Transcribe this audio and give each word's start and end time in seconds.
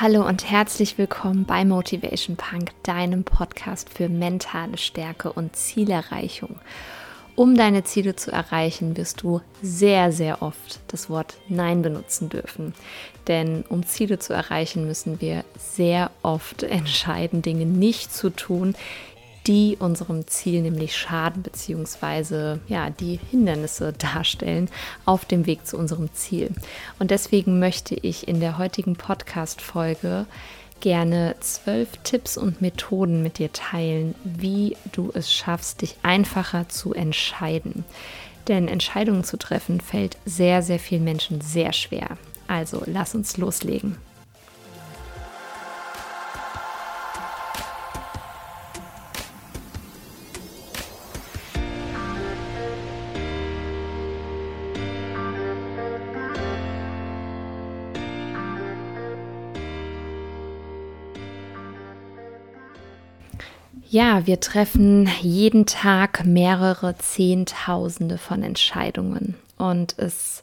Hallo 0.00 0.26
und 0.26 0.50
herzlich 0.50 0.98
willkommen 0.98 1.44
bei 1.44 1.64
Motivation 1.64 2.34
Punk, 2.34 2.72
deinem 2.82 3.22
Podcast 3.22 3.88
für 3.88 4.08
mentale 4.08 4.76
Stärke 4.76 5.32
und 5.32 5.54
Zielerreichung. 5.54 6.56
Um 7.36 7.56
deine 7.56 7.84
Ziele 7.84 8.16
zu 8.16 8.32
erreichen, 8.32 8.96
wirst 8.96 9.22
du 9.22 9.40
sehr, 9.62 10.10
sehr 10.10 10.42
oft 10.42 10.80
das 10.88 11.08
Wort 11.10 11.36
Nein 11.48 11.82
benutzen 11.82 12.28
dürfen. 12.28 12.74
Denn 13.28 13.62
um 13.68 13.86
Ziele 13.86 14.18
zu 14.18 14.32
erreichen, 14.32 14.84
müssen 14.84 15.20
wir 15.20 15.44
sehr 15.56 16.10
oft 16.22 16.62
entscheiden, 16.64 17.40
Dinge 17.40 17.64
nicht 17.64 18.12
zu 18.12 18.30
tun, 18.30 18.74
die 19.46 19.76
unserem 19.78 20.26
Ziel 20.26 20.62
nämlich 20.62 20.96
schaden 20.96 21.42
bzw. 21.42 22.58
ja, 22.66 22.90
die 22.90 23.20
Hindernisse 23.30 23.92
darstellen 23.92 24.70
auf 25.04 25.24
dem 25.24 25.46
Weg 25.46 25.66
zu 25.66 25.76
unserem 25.76 26.12
Ziel. 26.14 26.50
Und 26.98 27.10
deswegen 27.10 27.58
möchte 27.58 27.94
ich 27.94 28.26
in 28.26 28.40
der 28.40 28.58
heutigen 28.58 28.96
Podcast-Folge 28.96 30.26
gerne 30.80 31.36
zwölf 31.40 31.88
Tipps 32.04 32.36
und 32.36 32.60
Methoden 32.60 33.22
mit 33.22 33.38
dir 33.38 33.52
teilen, 33.52 34.14
wie 34.24 34.76
du 34.92 35.10
es 35.14 35.32
schaffst, 35.32 35.82
dich 35.82 35.96
einfacher 36.02 36.68
zu 36.68 36.92
entscheiden. 36.92 37.84
Denn 38.48 38.68
Entscheidungen 38.68 39.24
zu 39.24 39.38
treffen 39.38 39.80
fällt 39.80 40.18
sehr, 40.26 40.62
sehr 40.62 40.78
vielen 40.78 41.04
Menschen 41.04 41.40
sehr 41.40 41.72
schwer. 41.72 42.18
Also 42.46 42.82
lass 42.86 43.14
uns 43.14 43.38
loslegen. 43.38 43.96
Ja, 63.94 64.26
wir 64.26 64.40
treffen 64.40 65.08
jeden 65.22 65.66
Tag 65.66 66.24
mehrere 66.24 66.98
Zehntausende 66.98 68.18
von 68.18 68.42
Entscheidungen. 68.42 69.36
Und 69.56 69.96
es 69.98 70.42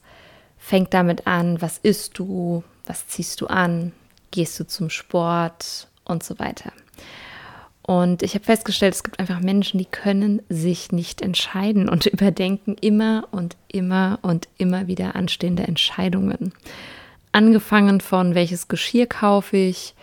fängt 0.57 0.93
damit 0.93 1.27
an, 1.27 1.61
was 1.61 1.77
isst 1.77 2.17
du, 2.17 2.63
was 2.85 3.07
ziehst 3.07 3.41
du 3.41 3.47
an, 3.47 3.91
gehst 4.31 4.57
du 4.57 4.65
zum 4.65 4.89
Sport 4.89 5.89
und 6.05 6.23
so 6.23 6.39
weiter. 6.39 6.71
Und 7.81 8.23
ich 8.23 8.35
habe 8.35 8.45
festgestellt, 8.45 8.93
es 8.93 9.03
gibt 9.03 9.19
einfach 9.19 9.41
Menschen, 9.41 9.79
die 9.79 9.85
können 9.85 10.41
sich 10.47 10.93
nicht 10.93 11.21
entscheiden 11.21 11.89
und 11.89 12.05
überdenken 12.05 12.77
immer 12.79 13.27
und 13.31 13.57
immer 13.67 14.19
und 14.21 14.47
immer 14.59 14.87
wieder 14.87 15.17
anstehende 15.17 15.63
Entscheidungen. 15.63 16.53
Angefangen 17.33 17.99
von 17.99 18.33
welches 18.33 18.69
Geschirr 18.69 19.07
kaufe 19.07 19.57
ich, 19.57 19.93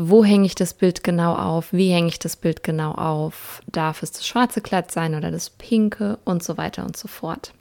wo 0.00 0.24
hänge 0.24 0.46
ich 0.46 0.54
das 0.54 0.74
Bild 0.74 1.02
genau 1.02 1.34
auf, 1.34 1.72
wie 1.72 1.92
hänge 1.92 2.06
ich 2.06 2.20
das 2.20 2.36
Bild 2.36 2.62
genau 2.62 2.92
auf, 2.92 3.60
darf 3.66 4.04
es 4.04 4.12
das 4.12 4.26
schwarze 4.26 4.60
Kleid 4.60 4.92
sein 4.92 5.16
oder 5.16 5.32
das 5.32 5.50
pinke 5.50 6.18
und 6.24 6.42
so 6.42 6.56
weiter 6.56 6.84
und 6.84 6.96
so 6.96 7.08
fort. 7.08 7.52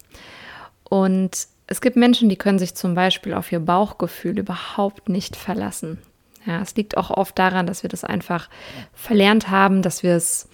Und 0.84 1.48
es 1.66 1.82
gibt 1.82 1.96
Menschen, 1.96 2.30
die 2.30 2.36
können 2.36 2.60
sich 2.60 2.76
zum 2.76 2.94
Beispiel 2.94 3.34
auf 3.34 3.52
ihr 3.52 3.60
Bauchgefühl 3.60 4.38
überhaupt 4.38 5.10
nicht 5.10 5.36
verlassen. 5.36 5.98
Ja, 6.46 6.62
es 6.62 6.76
liegt 6.76 6.96
auch 6.96 7.10
oft 7.10 7.38
daran, 7.40 7.66
dass 7.66 7.82
wir 7.82 7.90
das 7.90 8.04
einfach 8.04 8.50
verlernt 8.94 9.50
haben, 9.50 9.82
dass 9.82 10.04
wir 10.04 10.16
es 10.16 10.48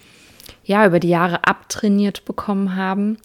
ja 0.64 0.86
über 0.86 1.00
die 1.00 1.10
Jahre 1.10 1.44
abtrainiert 1.44 2.24
bekommen 2.24 2.76
haben. 2.76 3.18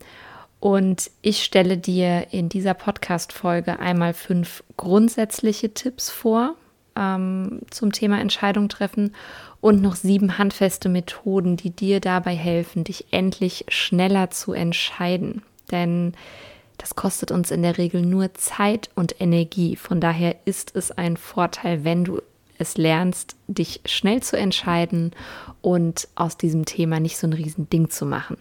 Und 0.60 1.10
ich 1.22 1.44
stelle 1.44 1.78
dir 1.78 2.28
in 2.32 2.50
dieser 2.50 2.74
Podcast-Folge 2.74 3.80
einmal 3.80 4.14
fünf 4.14 4.64
grundsätzliche 4.76 5.74
Tipps 5.74 6.10
vor, 6.10 6.56
ähm, 7.00 7.62
zum 7.70 7.92
Thema 7.92 8.20
Entscheidung 8.20 8.70
treffen 8.70 9.16
und 9.62 9.82
noch 9.82 9.96
sieben 9.96 10.38
handfeste 10.38 10.90
Methoden, 10.90 11.58
die 11.58 11.72
dir 11.72 12.00
dabei 12.00 12.36
helfen, 12.36 12.84
dich 12.84 13.06
endlich 13.12 13.66
schneller 13.70 14.30
zu 14.30 14.54
entscheiden. 14.54 15.42
Denn 15.72 16.14
das 16.78 16.96
kostet 16.96 17.32
uns 17.32 17.52
in 17.52 17.62
der 17.62 17.78
Regel 17.78 18.02
nur 18.02 18.34
Zeit 18.34 18.90
und 18.96 19.20
Energie. 19.20 19.76
Von 19.76 20.00
daher 20.00 20.36
ist 20.46 20.76
es 20.76 20.92
ein 20.92 21.18
Vorteil, 21.18 21.84
wenn 21.84 22.04
du 22.04 22.22
es 22.58 22.78
lernst, 22.78 23.36
dich 23.48 23.82
schnell 23.86 24.22
zu 24.22 24.38
entscheiden 24.38 25.12
und 25.62 26.08
aus 26.16 26.38
diesem 26.38 26.66
Thema 26.66 27.00
nicht 27.00 27.18
so 27.18 27.28
ein 27.28 27.34
Riesending 27.34 27.90
zu 27.90 28.06
machen. 28.06 28.38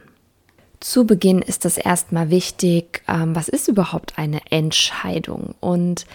Zu 0.80 1.04
Beginn 1.04 1.42
ist 1.42 1.64
es 1.64 1.76
erstmal 1.76 2.30
wichtig, 2.30 3.02
ähm, 3.08 3.34
was 3.34 3.48
ist 3.48 3.66
überhaupt 3.66 4.18
eine 4.18 4.40
Entscheidung? 4.50 5.54
Und 5.60 6.06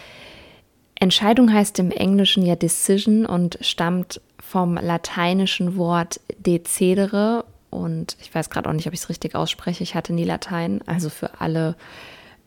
Entscheidung 1.04 1.54
heißt 1.54 1.78
im 1.80 1.92
Englischen 1.92 2.46
ja 2.46 2.56
Decision 2.56 3.26
und 3.26 3.58
stammt 3.62 4.22
vom 4.42 4.76
lateinischen 4.76 5.78
Wort 5.78 6.20
decedere. 6.38 7.46
Und 7.70 8.18
ich 8.22 8.34
weiß 8.34 8.50
gerade 8.50 8.70
auch 8.70 8.74
nicht, 8.74 8.88
ob 8.88 8.94
ich 8.94 9.02
es 9.02 9.10
richtig 9.10 9.36
ausspreche. 9.36 9.84
Ich 9.84 9.96
hatte 9.96 10.14
nie 10.14 10.24
Latein. 10.24 10.82
Also 10.86 11.10
für 11.10 11.42
alle 11.42 11.76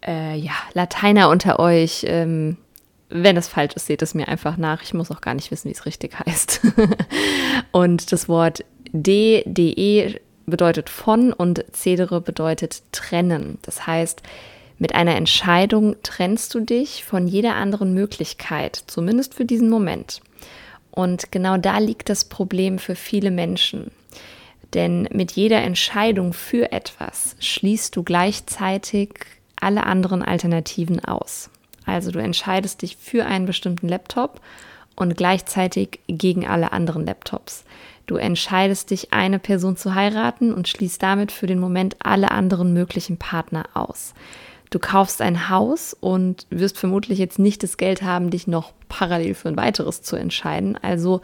äh, 0.07 0.37
ja, 0.37 0.53
Lateiner 0.73 1.29
unter 1.29 1.59
euch, 1.59 2.05
ähm, 2.09 2.57
wenn 3.09 3.37
es 3.37 3.49
falsch 3.49 3.75
ist, 3.75 3.87
seht 3.87 4.03
es 4.03 4.15
mir 4.15 4.29
einfach 4.29 4.57
nach. 4.57 4.83
Ich 4.83 4.95
muss 4.95 5.11
auch 5.11 5.21
gar 5.21 5.35
nicht 5.35 5.51
wissen, 5.51 5.69
wie 5.69 5.75
es 5.75 5.87
richtig 5.87 6.19
heißt. 6.19 6.61
und 7.73 8.11
das 8.13 8.29
Wort 8.29 8.65
de, 8.93 9.43
de 9.47 10.19
bedeutet 10.47 10.89
von 10.89 11.33
und 11.33 11.65
cedere 11.73 12.21
bedeutet 12.21 12.83
trennen. 12.93 13.59
Das 13.63 13.87
heißt, 13.87 14.23
mit 14.79 14.95
einer 14.95 15.17
Entscheidung 15.17 15.97
trennst 16.03 16.55
du 16.55 16.61
dich 16.61 17.05
von 17.05 17.27
jeder 17.27 17.55
anderen 17.55 17.95
Möglichkeit, 17.95 18.83
zumindest 18.87 19.35
für 19.35 19.45
diesen 19.45 19.71
Moment. 19.71 20.21
Und 20.91 21.33
genau 21.33 21.57
da 21.57 21.79
liegt 21.79 22.09
das 22.09 22.25
Problem 22.25 22.79
für 22.79 22.95
viele 22.95 23.31
Menschen. 23.31 23.91
Denn 24.75 25.09
mit 25.13 25.33
jeder 25.33 25.63
Entscheidung 25.63 26.33
für 26.33 26.73
etwas 26.73 27.37
schließt 27.41 27.97
du 27.97 28.03
gleichzeitig 28.03 29.11
alle 29.59 29.85
anderen 29.85 30.23
Alternativen 30.23 31.03
aus. 31.05 31.51
Also 31.85 32.11
du 32.11 32.19
entscheidest 32.19 32.83
dich 32.83 32.97
für 32.97 33.27
einen 33.27 33.47
bestimmten 33.47 33.89
Laptop 33.89 34.41
und 34.97 35.17
gleichzeitig 35.17 36.01
gegen 36.09 36.47
alle 36.47 36.73
anderen 36.73 37.07
Laptops. 37.07 37.65
Du 38.07 38.17
entscheidest 38.17 38.91
dich, 38.91 39.13
eine 39.13 39.39
Person 39.39 39.77
zu 39.77 39.95
heiraten 39.95 40.53
und 40.53 40.69
schließt 40.69 41.03
damit 41.03 41.33
für 41.33 41.47
den 41.47 41.59
Moment 41.59 41.97
alle 42.01 42.31
anderen 42.31 42.73
möglichen 42.73 43.17
Partner 43.19 43.67
aus. 43.75 44.15
Du 44.77 44.81
kaufst 44.81 45.23
ein 45.23 45.49
Haus 45.49 45.97
und 45.99 46.47
wirst 46.51 46.77
vermutlich 46.77 47.19
jetzt 47.19 47.39
nicht 47.39 47.63
das 47.63 47.79
Geld 47.79 48.03
haben, 48.03 48.29
dich 48.29 48.47
noch 48.47 48.75
parallel 48.91 49.33
für 49.33 49.49
ein 49.49 49.57
weiteres 49.57 50.03
zu 50.03 50.17
entscheiden. 50.17 50.77
Also 50.77 51.23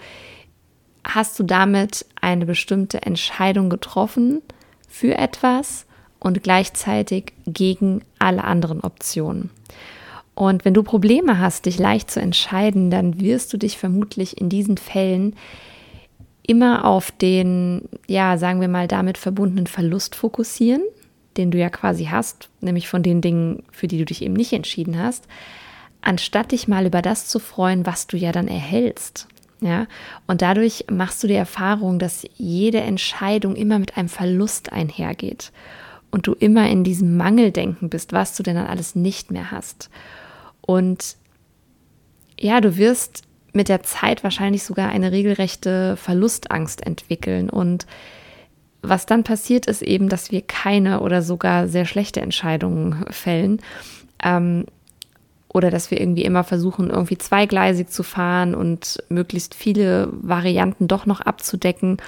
hast 1.04 1.38
du 1.38 1.42
damit 1.42 2.06
eine 2.18 2.46
bestimmte 2.46 3.02
Entscheidung 3.02 3.68
getroffen 3.68 4.40
für 4.88 5.18
etwas 5.18 5.84
und 6.18 6.42
gleichzeitig 6.42 7.34
gegen 7.46 8.00
alle 8.18 8.44
anderen 8.44 8.80
Optionen. 8.80 9.50
Und 10.34 10.64
wenn 10.64 10.72
du 10.72 10.82
Probleme 10.82 11.38
hast, 11.38 11.66
dich 11.66 11.78
leicht 11.78 12.10
zu 12.10 12.22
entscheiden, 12.22 12.90
dann 12.90 13.20
wirst 13.20 13.52
du 13.52 13.58
dich 13.58 13.76
vermutlich 13.76 14.40
in 14.40 14.48
diesen 14.48 14.78
Fällen 14.78 15.36
immer 16.42 16.86
auf 16.86 17.10
den, 17.10 17.82
ja, 18.06 18.38
sagen 18.38 18.62
wir 18.62 18.68
mal, 18.68 18.88
damit 18.88 19.18
verbundenen 19.18 19.66
Verlust 19.66 20.14
fokussieren 20.14 20.80
den 21.36 21.50
du 21.50 21.58
ja 21.58 21.70
quasi 21.70 22.06
hast, 22.06 22.50
nämlich 22.60 22.88
von 22.88 23.02
den 23.02 23.20
Dingen, 23.20 23.62
für 23.70 23.88
die 23.88 23.98
du 23.98 24.04
dich 24.04 24.22
eben 24.22 24.34
nicht 24.34 24.52
entschieden 24.52 24.98
hast, 24.98 25.26
anstatt 26.00 26.52
dich 26.52 26.68
mal 26.68 26.86
über 26.86 27.02
das 27.02 27.28
zu 27.28 27.38
freuen, 27.38 27.86
was 27.86 28.06
du 28.06 28.16
ja 28.16 28.32
dann 28.32 28.48
erhältst. 28.48 29.28
Ja, 29.60 29.86
und 30.26 30.42
dadurch 30.42 30.86
machst 30.90 31.22
du 31.22 31.28
die 31.28 31.34
Erfahrung, 31.34 32.00
dass 32.00 32.26
jede 32.34 32.80
Entscheidung 32.80 33.54
immer 33.54 33.78
mit 33.78 33.96
einem 33.96 34.08
Verlust 34.08 34.72
einhergeht 34.72 35.52
und 36.10 36.26
du 36.26 36.32
immer 36.32 36.68
in 36.68 36.82
diesem 36.82 37.16
Mangeldenken 37.16 37.88
bist, 37.88 38.12
was 38.12 38.36
du 38.36 38.42
denn 38.42 38.56
dann 38.56 38.66
alles 38.66 38.96
nicht 38.96 39.30
mehr 39.30 39.52
hast. 39.52 39.88
Und 40.60 41.16
ja, 42.40 42.60
du 42.60 42.76
wirst 42.76 43.22
mit 43.52 43.68
der 43.68 43.84
Zeit 43.84 44.24
wahrscheinlich 44.24 44.64
sogar 44.64 44.88
eine 44.90 45.12
regelrechte 45.12 45.96
Verlustangst 45.96 46.84
entwickeln 46.84 47.48
und 47.48 47.86
was 48.82 49.06
dann 49.06 49.24
passiert, 49.24 49.66
ist 49.66 49.82
eben, 49.82 50.08
dass 50.08 50.32
wir 50.32 50.42
keine 50.42 51.00
oder 51.00 51.22
sogar 51.22 51.68
sehr 51.68 51.84
schlechte 51.86 52.20
Entscheidungen 52.20 53.04
fällen. 53.10 53.60
Ähm, 54.22 54.66
oder 55.48 55.70
dass 55.70 55.90
wir 55.90 56.00
irgendwie 56.00 56.24
immer 56.24 56.44
versuchen, 56.44 56.90
irgendwie 56.90 57.18
zweigleisig 57.18 57.88
zu 57.88 58.02
fahren 58.02 58.54
und 58.54 59.02
möglichst 59.08 59.54
viele 59.54 60.08
Varianten 60.10 60.88
doch 60.88 61.04
noch 61.06 61.20
abzudecken, 61.20 61.98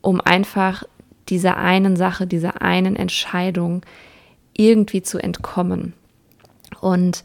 um 0.00 0.20
einfach 0.20 0.84
dieser 1.28 1.56
einen 1.56 1.96
Sache, 1.96 2.26
dieser 2.26 2.60
einen 2.60 2.96
Entscheidung 2.96 3.82
irgendwie 4.54 5.02
zu 5.02 5.18
entkommen. 5.18 5.94
Und 6.80 7.22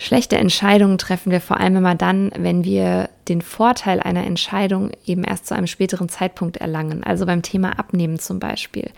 Schlechte 0.00 0.36
Entscheidungen 0.36 0.98
treffen 0.98 1.32
wir 1.32 1.40
vor 1.40 1.58
allem 1.58 1.76
immer 1.76 1.94
dann, 1.94 2.30
wenn 2.36 2.64
wir 2.64 3.10
den 3.28 3.42
Vorteil 3.42 4.00
einer 4.00 4.24
Entscheidung 4.24 4.92
eben 5.04 5.24
erst 5.24 5.46
zu 5.46 5.54
einem 5.54 5.66
späteren 5.66 6.08
Zeitpunkt 6.08 6.58
erlangen. 6.58 7.02
Also 7.02 7.26
beim 7.26 7.42
Thema 7.42 7.78
Abnehmen 7.78 8.18
zum 8.18 8.38
Beispiel. 8.38 8.90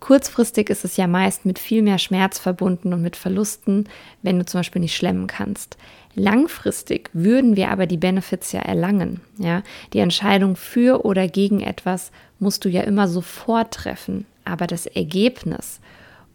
Kurzfristig 0.00 0.70
ist 0.70 0.84
es 0.84 0.96
ja 0.96 1.06
meist 1.06 1.44
mit 1.44 1.58
viel 1.58 1.82
mehr 1.82 1.98
Schmerz 1.98 2.38
verbunden 2.38 2.92
und 2.92 3.02
mit 3.02 3.16
Verlusten, 3.16 3.88
wenn 4.22 4.38
du 4.38 4.46
zum 4.46 4.60
Beispiel 4.60 4.80
nicht 4.80 4.96
schlemmen 4.96 5.26
kannst. 5.26 5.76
Langfristig 6.14 7.10
würden 7.12 7.56
wir 7.56 7.70
aber 7.70 7.86
die 7.86 7.96
Benefits 7.96 8.52
ja 8.52 8.60
erlangen. 8.60 9.20
Ja? 9.38 9.62
Die 9.92 9.98
Entscheidung 9.98 10.56
für 10.56 11.04
oder 11.04 11.28
gegen 11.28 11.60
etwas 11.60 12.10
musst 12.38 12.64
du 12.64 12.68
ja 12.68 12.82
immer 12.82 13.08
sofort 13.08 13.74
treffen, 13.74 14.24
aber 14.44 14.66
das 14.66 14.86
Ergebnis 14.86 15.80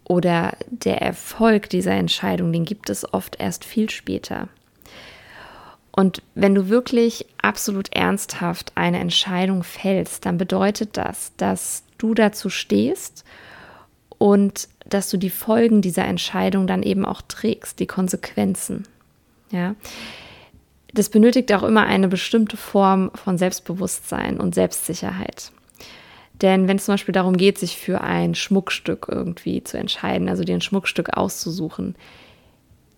oder 0.04 0.56
der 0.68 1.00
Erfolg 1.00 1.68
dieser 1.70 1.92
Entscheidung, 1.92 2.52
den 2.52 2.64
gibt 2.64 2.90
es 2.90 3.12
oft 3.12 3.40
erst 3.40 3.64
viel 3.64 3.90
später. 3.90 4.48
Und 5.96 6.22
wenn 6.34 6.54
du 6.54 6.68
wirklich 6.68 7.26
absolut 7.40 7.94
ernsthaft 7.94 8.72
eine 8.74 8.98
Entscheidung 8.98 9.62
fällst, 9.62 10.26
dann 10.26 10.38
bedeutet 10.38 10.96
das, 10.96 11.32
dass 11.36 11.84
du 11.98 12.14
dazu 12.14 12.50
stehst 12.50 13.24
und 14.18 14.68
dass 14.86 15.08
du 15.08 15.16
die 15.16 15.30
Folgen 15.30 15.82
dieser 15.82 16.04
Entscheidung 16.04 16.66
dann 16.66 16.82
eben 16.82 17.06
auch 17.06 17.22
trägst, 17.22 17.78
die 17.78 17.86
Konsequenzen. 17.86 18.84
Ja. 19.50 19.76
Das 20.92 21.08
benötigt 21.08 21.52
auch 21.52 21.62
immer 21.62 21.84
eine 21.84 22.08
bestimmte 22.08 22.56
Form 22.56 23.10
von 23.14 23.38
Selbstbewusstsein 23.38 24.38
und 24.40 24.54
Selbstsicherheit. 24.54 25.52
Denn 26.42 26.66
wenn 26.66 26.76
es 26.76 26.84
zum 26.84 26.94
Beispiel 26.94 27.12
darum 27.12 27.36
geht, 27.36 27.58
sich 27.58 27.76
für 27.76 28.00
ein 28.00 28.34
Schmuckstück 28.34 29.06
irgendwie 29.10 29.62
zu 29.62 29.78
entscheiden, 29.78 30.28
also 30.28 30.42
dir 30.44 30.54
ein 30.54 30.60
Schmuckstück 30.60 31.16
auszusuchen, 31.16 31.94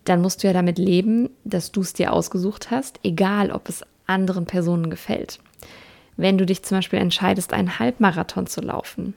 dann 0.04 0.22
musst 0.22 0.42
du 0.42 0.46
ja 0.46 0.52
damit 0.52 0.78
leben, 0.78 1.30
dass 1.44 1.72
du 1.72 1.80
es 1.80 1.92
dir 1.92 2.12
ausgesucht 2.12 2.70
hast, 2.70 3.00
egal 3.02 3.50
ob 3.50 3.68
es 3.68 3.84
anderen 4.06 4.46
Personen 4.46 4.88
gefällt. 4.88 5.40
Wenn 6.16 6.38
du 6.38 6.46
dich 6.46 6.62
zum 6.62 6.78
Beispiel 6.78 6.98
entscheidest, 6.98 7.52
einen 7.52 7.78
Halbmarathon 7.78 8.46
zu 8.46 8.62
laufen, 8.62 9.14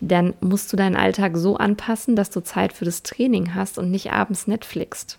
dann 0.00 0.34
musst 0.40 0.72
du 0.72 0.76
deinen 0.76 0.96
Alltag 0.96 1.36
so 1.36 1.56
anpassen, 1.56 2.16
dass 2.16 2.30
du 2.30 2.40
Zeit 2.40 2.72
für 2.72 2.84
das 2.84 3.02
Training 3.02 3.54
hast 3.54 3.78
und 3.78 3.90
nicht 3.90 4.12
abends 4.12 4.46
Netflixt. 4.46 5.18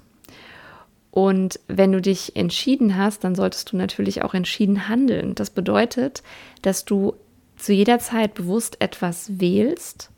Und 1.12 1.62
wenn 1.68 1.94
du 1.94 2.02
dich 2.02 2.36
entschieden 2.36 2.98
hast, 2.98 3.24
dann 3.24 3.36
solltest 3.36 3.72
du 3.72 3.78
natürlich 3.78 4.22
auch 4.24 4.34
entschieden 4.34 4.90
handeln. 4.90 5.34
Das 5.34 5.50
bedeutet, 5.50 6.24
dass 6.62 6.84
du 6.84 7.16
zu 7.58 7.74
jeder 7.74 8.00
Zeit 8.00 8.34
bewusst 8.34 8.82
etwas 8.82 9.40
wählst 9.40 10.12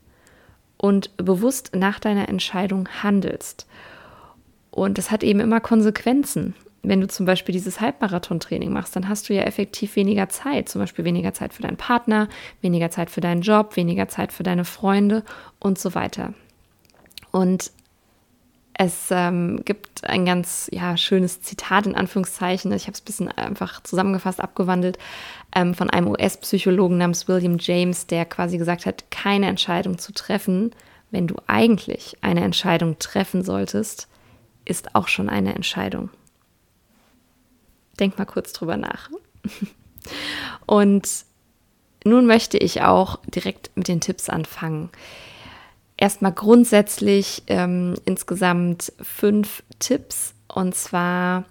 und 0.76 1.16
bewusst 1.16 1.74
nach 1.74 1.98
deiner 1.98 2.28
Entscheidung 2.28 2.88
handelst. 3.02 3.66
Und 4.70 4.98
das 4.98 5.10
hat 5.10 5.24
eben 5.24 5.40
immer 5.40 5.60
Konsequenzen. 5.60 6.54
Wenn 6.82 7.00
du 7.00 7.08
zum 7.08 7.26
Beispiel 7.26 7.52
dieses 7.52 7.80
Halbmarathon-Training 7.80 8.72
machst, 8.72 8.94
dann 8.94 9.08
hast 9.08 9.28
du 9.28 9.34
ja 9.34 9.42
effektiv 9.42 9.96
weniger 9.96 10.28
Zeit, 10.28 10.68
zum 10.68 10.80
Beispiel 10.80 11.04
weniger 11.04 11.34
Zeit 11.34 11.52
für 11.52 11.62
deinen 11.62 11.76
Partner, 11.76 12.28
weniger 12.60 12.90
Zeit 12.90 13.10
für 13.10 13.20
deinen 13.20 13.42
Job, 13.42 13.76
weniger 13.76 14.08
Zeit 14.08 14.32
für 14.32 14.44
deine 14.44 14.64
Freunde 14.64 15.24
und 15.58 15.78
so 15.78 15.94
weiter. 15.94 16.34
Und 17.32 17.72
es 18.80 19.08
ähm, 19.10 19.64
gibt 19.64 20.04
ein 20.04 20.24
ganz 20.24 20.70
ja, 20.72 20.96
schönes 20.96 21.42
Zitat 21.42 21.84
in 21.86 21.96
Anführungszeichen. 21.96 22.72
Ich 22.72 22.84
habe 22.84 22.92
es 22.92 23.00
ein 23.00 23.04
bisschen 23.04 23.28
einfach 23.32 23.82
zusammengefasst, 23.82 24.40
abgewandelt, 24.40 24.98
ähm, 25.52 25.74
von 25.74 25.90
einem 25.90 26.06
US-Psychologen 26.06 26.96
namens 26.96 27.26
William 27.26 27.58
James, 27.58 28.06
der 28.06 28.24
quasi 28.24 28.56
gesagt 28.56 28.86
hat, 28.86 29.10
keine 29.10 29.48
Entscheidung 29.48 29.98
zu 29.98 30.12
treffen, 30.12 30.70
wenn 31.10 31.26
du 31.26 31.34
eigentlich 31.48 32.18
eine 32.20 32.44
Entscheidung 32.44 33.00
treffen 33.00 33.42
solltest, 33.42 34.06
ist 34.64 34.94
auch 34.94 35.08
schon 35.08 35.28
eine 35.28 35.56
Entscheidung. 35.56 36.10
Denk 37.98 38.16
mal 38.16 38.26
kurz 38.26 38.52
drüber 38.52 38.76
nach. 38.76 39.10
Und 40.66 41.08
nun 42.04 42.26
möchte 42.26 42.58
ich 42.58 42.82
auch 42.82 43.18
direkt 43.26 43.72
mit 43.74 43.88
den 43.88 44.00
Tipps 44.00 44.28
anfangen 44.28 44.90
erstmal 45.98 46.32
grundsätzlich 46.32 47.42
ähm, 47.48 47.96
insgesamt 48.06 48.92
fünf 49.02 49.62
Tipps 49.78 50.32
und 50.46 50.74
zwar 50.74 51.44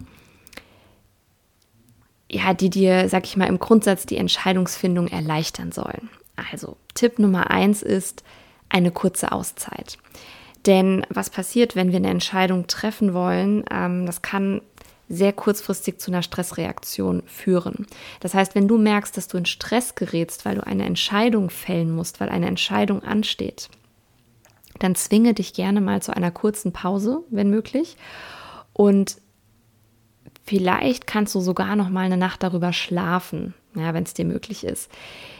ja, 2.30 2.52
die 2.52 2.68
dir, 2.68 3.08
sag 3.08 3.24
ich 3.24 3.36
mal, 3.36 3.46
im 3.46 3.58
Grundsatz 3.58 4.04
die 4.04 4.18
Entscheidungsfindung 4.18 5.08
erleichtern 5.08 5.72
sollen. 5.72 6.10
Also 6.50 6.76
Tipp 6.94 7.18
Nummer 7.18 7.50
eins 7.50 7.82
ist 7.82 8.22
eine 8.68 8.90
kurze 8.90 9.32
Auszeit. 9.32 9.98
Denn 10.66 11.06
was 11.08 11.30
passiert, 11.30 11.74
wenn 11.74 11.90
wir 11.90 11.96
eine 11.96 12.10
Entscheidung 12.10 12.66
treffen 12.66 13.14
wollen, 13.14 13.64
ähm, 13.70 14.04
das 14.04 14.20
kann 14.20 14.60
sehr 15.08 15.32
kurzfristig 15.32 15.98
zu 16.00 16.10
einer 16.10 16.22
Stressreaktion 16.22 17.22
führen. 17.24 17.86
Das 18.20 18.34
heißt, 18.34 18.54
wenn 18.54 18.68
du 18.68 18.76
merkst, 18.76 19.16
dass 19.16 19.28
du 19.28 19.38
in 19.38 19.46
Stress 19.46 19.94
gerätst, 19.94 20.44
weil 20.44 20.56
du 20.56 20.66
eine 20.66 20.84
Entscheidung 20.84 21.48
fällen 21.48 21.90
musst, 21.90 22.20
weil 22.20 22.28
eine 22.28 22.46
Entscheidung 22.46 23.02
ansteht, 23.02 23.70
dann 24.78 24.94
zwinge 24.94 25.34
dich 25.34 25.52
gerne 25.52 25.80
mal 25.80 26.02
zu 26.02 26.14
einer 26.14 26.30
kurzen 26.30 26.72
Pause, 26.72 27.22
wenn 27.30 27.50
möglich. 27.50 27.96
Und 28.72 29.16
vielleicht 30.44 31.06
kannst 31.06 31.34
du 31.34 31.40
sogar 31.40 31.76
noch 31.76 31.88
mal 31.88 32.06
eine 32.06 32.16
Nacht 32.16 32.42
darüber 32.42 32.72
schlafen, 32.72 33.54
ja, 33.74 33.94
wenn 33.94 34.04
es 34.04 34.14
dir 34.14 34.24
möglich 34.24 34.64
ist. 34.64 34.90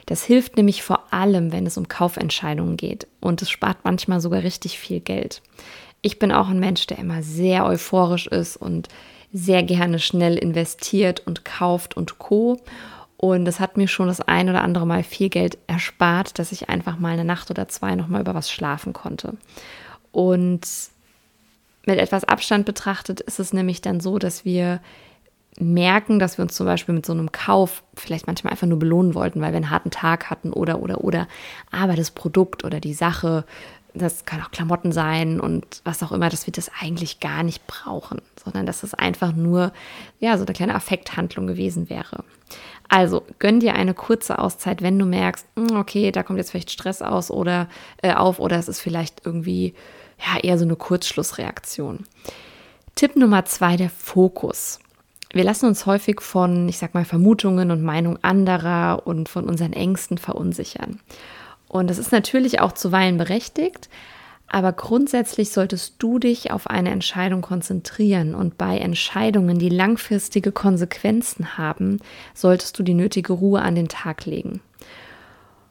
Das 0.06 0.24
hilft 0.24 0.56
nämlich 0.56 0.82
vor 0.82 1.12
allem, 1.12 1.52
wenn 1.52 1.66
es 1.66 1.78
um 1.78 1.88
Kaufentscheidungen 1.88 2.76
geht. 2.76 3.06
Und 3.20 3.42
es 3.42 3.50
spart 3.50 3.78
manchmal 3.84 4.20
sogar 4.20 4.42
richtig 4.42 4.78
viel 4.78 5.00
Geld. 5.00 5.42
Ich 6.02 6.18
bin 6.18 6.32
auch 6.32 6.48
ein 6.48 6.60
Mensch, 6.60 6.86
der 6.86 6.98
immer 6.98 7.22
sehr 7.22 7.64
euphorisch 7.66 8.26
ist 8.26 8.56
und 8.56 8.88
sehr 9.32 9.62
gerne 9.62 9.98
schnell 9.98 10.36
investiert 10.36 11.26
und 11.26 11.44
kauft 11.44 11.96
und 11.96 12.18
co. 12.18 12.60
Und 13.18 13.44
das 13.44 13.58
hat 13.58 13.76
mir 13.76 13.88
schon 13.88 14.06
das 14.06 14.20
ein 14.20 14.48
oder 14.48 14.62
andere 14.62 14.86
Mal 14.86 15.02
viel 15.02 15.28
Geld 15.28 15.58
erspart, 15.66 16.38
dass 16.38 16.52
ich 16.52 16.68
einfach 16.68 16.98
mal 16.98 17.12
eine 17.12 17.24
Nacht 17.24 17.50
oder 17.50 17.66
zwei 17.66 17.96
nochmal 17.96 18.20
über 18.20 18.34
was 18.34 18.50
schlafen 18.50 18.92
konnte. 18.92 19.36
Und 20.12 20.60
mit 21.84 21.98
etwas 21.98 22.24
Abstand 22.24 22.64
betrachtet 22.64 23.20
ist 23.20 23.40
es 23.40 23.52
nämlich 23.52 23.82
dann 23.82 23.98
so, 23.98 24.18
dass 24.18 24.44
wir 24.44 24.80
merken, 25.58 26.20
dass 26.20 26.38
wir 26.38 26.44
uns 26.44 26.54
zum 26.54 26.66
Beispiel 26.66 26.94
mit 26.94 27.06
so 27.06 27.12
einem 27.12 27.32
Kauf 27.32 27.82
vielleicht 27.94 28.28
manchmal 28.28 28.52
einfach 28.52 28.68
nur 28.68 28.78
belohnen 28.78 29.14
wollten, 29.14 29.40
weil 29.40 29.50
wir 29.50 29.56
einen 29.56 29.70
harten 29.70 29.90
Tag 29.90 30.30
hatten 30.30 30.52
oder, 30.52 30.80
oder, 30.80 31.02
oder. 31.02 31.26
Aber 31.72 31.96
das 31.96 32.12
Produkt 32.12 32.64
oder 32.64 32.78
die 32.78 32.94
Sache, 32.94 33.44
das 33.94 34.24
kann 34.24 34.40
auch 34.42 34.52
Klamotten 34.52 34.92
sein 34.92 35.40
und 35.40 35.80
was 35.84 36.04
auch 36.04 36.12
immer, 36.12 36.28
dass 36.28 36.46
wir 36.46 36.52
das 36.52 36.70
eigentlich 36.80 37.18
gar 37.18 37.42
nicht 37.42 37.66
brauchen, 37.66 38.22
sondern 38.42 38.66
dass 38.66 38.84
es 38.84 38.94
einfach 38.94 39.32
nur, 39.34 39.72
ja, 40.20 40.38
so 40.38 40.44
eine 40.44 40.54
kleine 40.54 40.76
Affekthandlung 40.76 41.48
gewesen 41.48 41.90
wäre. 41.90 42.22
Also 42.88 43.22
gönn 43.38 43.60
dir 43.60 43.74
eine 43.74 43.92
kurze 43.92 44.38
Auszeit, 44.38 44.80
wenn 44.80 44.98
du 44.98 45.04
merkst, 45.04 45.46
hm, 45.56 45.76
okay, 45.76 46.10
da 46.10 46.22
kommt 46.22 46.38
jetzt 46.38 46.50
vielleicht 46.50 46.70
Stress 46.70 47.02
aus 47.02 47.30
oder 47.30 47.68
äh, 48.02 48.14
auf 48.14 48.40
oder 48.40 48.58
es 48.58 48.68
ist 48.68 48.80
vielleicht 48.80 49.26
irgendwie 49.26 49.74
ja, 50.18 50.40
eher 50.42 50.58
so 50.58 50.64
eine 50.64 50.76
Kurzschlussreaktion. 50.76 52.04
Tipp 52.94 53.14
Nummer 53.14 53.44
zwei, 53.44 53.76
der 53.76 53.90
Fokus. 53.90 54.80
Wir 55.32 55.44
lassen 55.44 55.66
uns 55.66 55.84
häufig 55.84 56.22
von, 56.22 56.68
ich 56.68 56.78
sag 56.78 56.94
mal, 56.94 57.04
Vermutungen 57.04 57.70
und 57.70 57.82
Meinungen 57.82 58.18
anderer 58.24 59.06
und 59.06 59.28
von 59.28 59.44
unseren 59.44 59.74
Ängsten 59.74 60.16
verunsichern. 60.16 61.00
Und 61.68 61.90
das 61.90 61.98
ist 61.98 62.12
natürlich 62.12 62.60
auch 62.60 62.72
zuweilen 62.72 63.18
berechtigt, 63.18 63.90
aber 64.48 64.72
grundsätzlich 64.72 65.50
solltest 65.50 65.96
du 65.98 66.18
dich 66.18 66.50
auf 66.50 66.68
eine 66.68 66.90
Entscheidung 66.90 67.42
konzentrieren 67.42 68.34
und 68.34 68.56
bei 68.56 68.78
Entscheidungen, 68.78 69.58
die 69.58 69.68
langfristige 69.68 70.52
Konsequenzen 70.52 71.58
haben, 71.58 72.00
solltest 72.34 72.78
du 72.78 72.82
die 72.82 72.94
nötige 72.94 73.34
Ruhe 73.34 73.60
an 73.60 73.74
den 73.74 73.88
Tag 73.88 74.24
legen. 74.24 74.60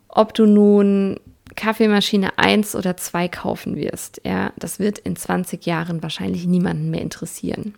Ob 0.08 0.36
du 0.36 0.46
nun 0.46 1.20
Kaffeemaschine 1.56 2.38
1 2.38 2.76
oder 2.76 2.98
2 2.98 3.28
kaufen 3.30 3.76
wirst, 3.76 4.22
ja, 4.24 4.54
das 4.58 4.78
wird 4.78 5.00
in 5.00 5.16
20 5.16 5.66
Jahren 5.66 6.04
wahrscheinlich 6.04 6.46
niemanden 6.46 6.92
mehr 6.92 7.02
interessieren. 7.02 7.74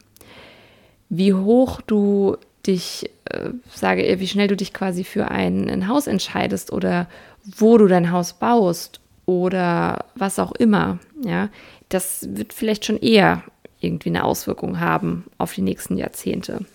Wie 1.08 1.34
hoch 1.34 1.79
du 1.82 2.36
dich, 2.68 3.10
äh, 3.25 3.51
sage, 3.74 4.20
wie 4.20 4.27
schnell 4.27 4.50
du 4.50 4.58
dich 4.58 4.74
quasi 4.74 5.06
für 5.06 5.32
ein, 5.32 5.70
ein 5.70 5.88
Haus 5.88 6.08
entscheidest 6.08 6.74
oder 6.74 7.08
wo 7.46 7.77
du 7.77 7.88
dein 7.88 8.12
Haus 8.12 8.34
baust 8.34 9.00
oder 9.29 10.05
was 10.15 10.39
auch 10.39 10.53
immer, 10.53 10.98
ja, 11.24 11.50
das 11.89 12.27
wird 12.31 12.51
vielleicht 12.51 12.83
schon 12.83 12.98
eher 12.98 13.43
irgendwie 13.79 14.09
eine 14.09 14.24
Auswirkung 14.24 14.79
haben 14.79 15.25
auf 15.38 15.53
die 15.53 15.62
nächsten 15.62 15.98
Jahrzehnte. 15.98 16.65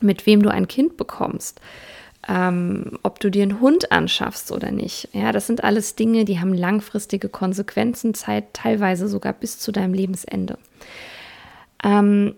Mit 0.00 0.24
wem 0.24 0.40
du 0.40 0.50
ein 0.50 0.68
Kind 0.68 0.96
bekommst, 0.96 1.60
ähm, 2.28 2.96
ob 3.02 3.18
du 3.18 3.28
dir 3.28 3.42
einen 3.42 3.60
Hund 3.60 3.90
anschaffst 3.90 4.52
oder 4.52 4.70
nicht. 4.70 5.08
Ja, 5.12 5.32
das 5.32 5.48
sind 5.48 5.64
alles 5.64 5.96
Dinge, 5.96 6.24
die 6.24 6.38
haben 6.38 6.54
langfristige 6.54 7.28
Konsequenzen, 7.28 8.14
Zeit, 8.14 8.54
teilweise 8.54 9.08
sogar 9.08 9.32
bis 9.32 9.58
zu 9.58 9.72
deinem 9.72 9.92
Lebensende. 9.92 10.58
Ähm, 11.82 12.36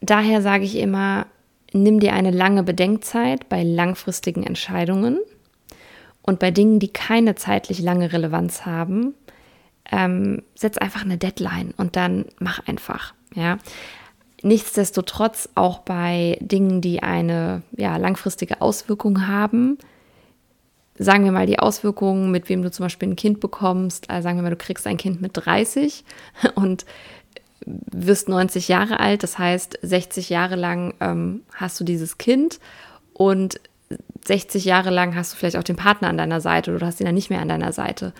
daher 0.00 0.42
sage 0.42 0.64
ich 0.64 0.78
immer, 0.78 1.26
nimm 1.72 2.00
dir 2.00 2.12
eine 2.12 2.32
lange 2.32 2.64
Bedenkzeit 2.64 3.48
bei 3.48 3.62
langfristigen 3.62 4.42
Entscheidungen 4.42 5.20
und 6.22 6.38
bei 6.38 6.50
Dingen, 6.50 6.78
die 6.78 6.88
keine 6.88 7.34
zeitlich 7.34 7.80
lange 7.80 8.12
Relevanz 8.12 8.64
haben, 8.64 9.14
ähm, 9.90 10.42
setz 10.54 10.78
einfach 10.78 11.02
eine 11.02 11.18
Deadline 11.18 11.74
und 11.76 11.96
dann 11.96 12.26
mach 12.38 12.66
einfach. 12.66 13.14
Ja. 13.34 13.58
Nichtsdestotrotz 14.42 15.48
auch 15.54 15.80
bei 15.80 16.38
Dingen, 16.40 16.80
die 16.80 17.02
eine 17.02 17.62
ja, 17.76 17.96
langfristige 17.96 18.60
Auswirkung 18.60 19.26
haben, 19.28 19.78
sagen 20.98 21.24
wir 21.24 21.32
mal 21.32 21.46
die 21.46 21.58
Auswirkungen, 21.58 22.30
mit 22.30 22.48
wem 22.48 22.62
du 22.62 22.70
zum 22.70 22.84
Beispiel 22.84 23.10
ein 23.10 23.16
Kind 23.16 23.40
bekommst. 23.40 24.10
Also 24.10 24.24
sagen 24.24 24.38
wir 24.38 24.42
mal, 24.42 24.50
du 24.50 24.56
kriegst 24.56 24.86
ein 24.86 24.96
Kind 24.96 25.20
mit 25.20 25.32
30 25.34 26.04
und 26.54 26.84
wirst 27.64 28.28
90 28.28 28.68
Jahre 28.68 29.00
alt. 29.00 29.22
Das 29.22 29.38
heißt, 29.38 29.78
60 29.82 30.30
Jahre 30.30 30.56
lang 30.56 30.94
ähm, 31.00 31.42
hast 31.54 31.78
du 31.78 31.84
dieses 31.84 32.18
Kind 32.18 32.58
und 33.12 33.60
60 34.24 34.64
Jahre 34.64 34.90
lang 34.90 35.14
hast 35.14 35.32
du 35.32 35.36
vielleicht 35.36 35.56
auch 35.56 35.62
den 35.62 35.76
Partner 35.76 36.08
an 36.08 36.18
deiner 36.18 36.40
Seite 36.40 36.70
oder 36.70 36.80
du 36.80 36.86
hast 36.86 37.00
ihn 37.00 37.06
dann 37.06 37.14
nicht 37.14 37.30
mehr 37.30 37.40
an 37.40 37.48
deiner 37.48 37.72
Seite. 37.72 38.12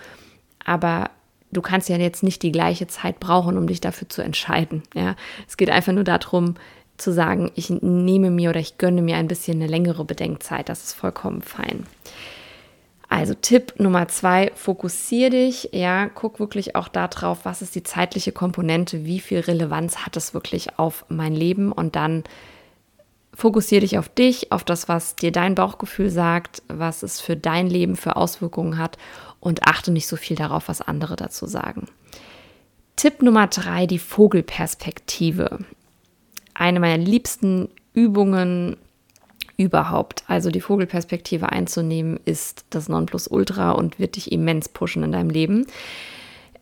Aber 0.64 1.10
du 1.52 1.62
kannst 1.62 1.88
ja 1.88 1.96
jetzt 1.96 2.22
nicht 2.22 2.42
die 2.42 2.52
gleiche 2.52 2.86
Zeit 2.86 3.20
brauchen, 3.20 3.56
um 3.56 3.66
dich 3.66 3.80
dafür 3.80 4.08
zu 4.08 4.22
entscheiden. 4.22 4.82
Ja? 4.94 5.16
Es 5.46 5.56
geht 5.56 5.70
einfach 5.70 5.92
nur 5.92 6.04
darum, 6.04 6.54
zu 6.96 7.12
sagen, 7.12 7.50
ich 7.54 7.70
nehme 7.70 8.30
mir 8.30 8.50
oder 8.50 8.60
ich 8.60 8.78
gönne 8.78 9.02
mir 9.02 9.16
ein 9.16 9.28
bisschen 9.28 9.60
eine 9.60 9.66
längere 9.66 10.04
Bedenkzeit. 10.04 10.68
Das 10.68 10.84
ist 10.84 10.92
vollkommen 10.92 11.42
fein. 11.42 11.86
Also 13.08 13.34
Tipp 13.34 13.74
Nummer 13.78 14.08
zwei, 14.08 14.52
fokussier 14.54 15.28
dich, 15.28 15.68
ja, 15.72 16.08
guck 16.08 16.40
wirklich 16.40 16.76
auch 16.76 16.88
darauf, 16.88 17.44
was 17.44 17.60
ist 17.60 17.74
die 17.74 17.82
zeitliche 17.82 18.32
Komponente, 18.32 19.04
wie 19.04 19.20
viel 19.20 19.40
Relevanz 19.40 19.98
hat 19.98 20.16
es 20.16 20.32
wirklich 20.32 20.78
auf 20.78 21.04
mein 21.10 21.34
Leben 21.34 21.72
und 21.72 21.94
dann 21.94 22.24
fokussier 23.34 23.80
dich 23.80 23.98
auf 23.98 24.08
dich, 24.08 24.52
auf 24.52 24.64
das, 24.64 24.88
was 24.88 25.16
dir 25.16 25.32
dein 25.32 25.54
Bauchgefühl 25.54 26.10
sagt, 26.10 26.62
was 26.68 27.02
es 27.02 27.20
für 27.20 27.36
dein 27.36 27.68
Leben 27.68 27.96
für 27.96 28.16
Auswirkungen 28.16 28.78
hat 28.78 28.98
und 29.40 29.66
achte 29.66 29.90
nicht 29.90 30.06
so 30.06 30.16
viel 30.16 30.36
darauf, 30.36 30.68
was 30.68 30.80
andere 30.80 31.16
dazu 31.16 31.46
sagen. 31.46 31.86
Tipp 32.96 33.22
Nummer 33.22 33.46
drei, 33.46 33.86
die 33.86 33.98
Vogelperspektive. 33.98 35.60
Eine 36.54 36.80
meiner 36.80 37.02
liebsten 37.02 37.68
Übungen 37.94 38.76
überhaupt. 39.56 40.24
Also 40.26 40.50
die 40.50 40.60
Vogelperspektive 40.60 41.50
einzunehmen, 41.50 42.20
ist 42.24 42.64
das 42.70 42.88
Nonplusultra 42.88 43.72
und 43.72 43.98
wird 43.98 44.16
dich 44.16 44.30
immens 44.32 44.68
pushen 44.68 45.02
in 45.02 45.12
deinem 45.12 45.30
Leben. 45.30 45.66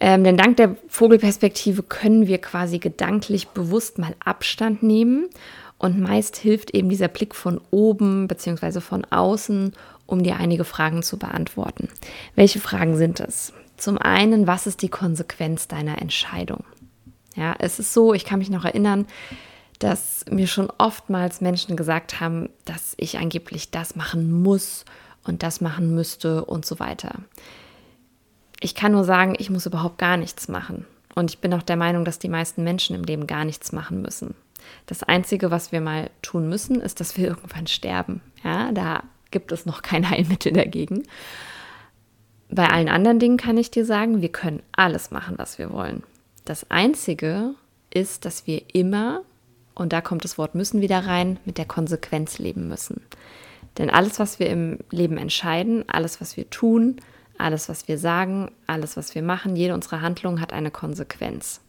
Ähm, 0.01 0.25
denn 0.25 0.37
dank 0.37 0.57
der 0.57 0.77
Vogelperspektive 0.89 1.83
können 1.83 2.27
wir 2.27 2.39
quasi 2.39 2.79
gedanklich 2.79 3.49
bewusst 3.49 3.99
mal 3.99 4.15
Abstand 4.25 4.83
nehmen. 4.83 5.29
Und 5.81 5.99
meist 5.99 6.37
hilft 6.37 6.73
eben 6.75 6.91
dieser 6.91 7.09
Blick 7.09 7.35
von 7.35 7.59
oben 7.71 8.29
bzw. 8.29 8.81
von 8.81 9.07
außen, 9.07 9.73
um 10.05 10.23
dir 10.23 10.37
einige 10.37 10.65
Fragen 10.65 11.03
zu 11.03 11.19
beantworten. 11.19 11.89
Welche 12.35 12.61
Fragen 12.61 12.99
sind 12.99 13.19
es? 13.19 13.55
Zum 13.79 13.97
einen, 13.97 14.47
was 14.47 14.67
ist 14.67 14.83
die 14.83 14.91
Konsequenz 14.91 15.69
deiner 15.69 16.03
Entscheidung? 16.03 16.65
Ja, 17.35 17.55
es 17.59 17.79
ist 17.79 17.95
so, 17.95 18.13
ich 18.13 18.27
kann 18.27 18.41
mich 18.41 18.51
noch 18.51 18.67
erinnern, 18.67 19.07
dass 19.79 20.27
mir 20.31 20.47
schon 20.47 20.71
oftmals 20.77 21.41
Menschen 21.41 21.77
gesagt 21.77 22.21
haben, 22.21 22.51
dass 22.67 22.93
ich 22.99 23.17
angeblich 23.17 23.71
das 23.71 23.97
machen 23.97 24.31
muss 24.43 24.85
und 25.25 25.43
das 25.43 25.63
machen 25.63 25.95
müsste 25.95 26.45
und 26.45 26.67
so 26.67 26.79
weiter. 26.79 27.21
Ich 28.61 28.75
kann 28.75 28.93
nur 28.93 29.05
sagen, 29.05 29.35
ich 29.39 29.49
muss 29.49 29.65
überhaupt 29.65 29.97
gar 29.97 30.19
nichts 30.19 30.49
machen. 30.49 30.85
Und 31.15 31.31
ich 31.31 31.39
bin 31.39 31.55
auch 31.55 31.63
der 31.63 31.77
Meinung, 31.77 32.05
dass 32.05 32.19
die 32.19 32.29
meisten 32.29 32.63
Menschen 32.65 32.95
im 32.95 33.05
Leben 33.05 33.27
gar 33.27 33.47
nichts 33.47 33.73
machen 33.73 34.03
müssen. 34.03 34.35
Das 34.87 35.03
Einzige, 35.03 35.51
was 35.51 35.73
wir 35.73 35.81
mal 35.81 36.11
tun 36.23 36.49
müssen, 36.49 36.81
ist, 36.81 37.01
dass 37.01 37.17
wir 37.17 37.29
irgendwann 37.29 37.67
sterben. 37.67 38.21
Ja, 38.45 38.73
da 38.73 39.03
gibt 39.31 39.53
es 39.53 39.67
noch 39.67 39.83
kein 39.83 40.09
Heilmittel 40.09 40.53
dagegen. 40.53 41.05
Bei 42.49 42.69
allen 42.69 42.89
anderen 42.89 43.21
Dingen 43.21 43.37
kann 43.37 43.59
ich 43.59 43.71
dir 43.71 43.85
sagen, 43.85 44.23
wir 44.23 44.31
können 44.31 44.63
alles 44.73 45.11
machen, 45.11 45.39
was 45.39 45.59
wir 45.59 45.71
wollen. 45.71 46.03
Das 46.45 46.69
Einzige 46.71 47.55
ist, 47.93 48.25
dass 48.25 48.47
wir 48.47 48.63
immer 48.75 49.23
und 49.75 49.93
da 49.93 50.01
kommt 50.01 50.25
das 50.25 50.37
Wort 50.37 50.55
müssen 50.55 50.81
wieder 50.81 51.07
rein, 51.07 51.39
mit 51.45 51.57
der 51.57 51.65
Konsequenz 51.65 52.39
leben 52.39 52.69
müssen. 52.69 53.01
Denn 53.79 53.89
alles, 53.89 54.19
was 54.19 54.39
wir 54.39 54.49
im 54.49 54.79
Leben 54.91 55.17
entscheiden, 55.17 55.85
alles, 55.89 56.21
was 56.21 56.37
wir 56.37 56.51
tun, 56.51 56.97
alles, 57.39 57.69
was 57.69 57.89
wir 57.89 57.99
sagen, 57.99 58.51
alles, 58.67 58.97
was 58.97 59.15
wir 59.15 59.23
machen, 59.23 59.57
jede 59.57 59.75
unserer 59.75 60.03
Handlungen 60.03 60.41
hat 60.41 60.53
eine 60.53 60.71
Konsequenz. 60.71 61.61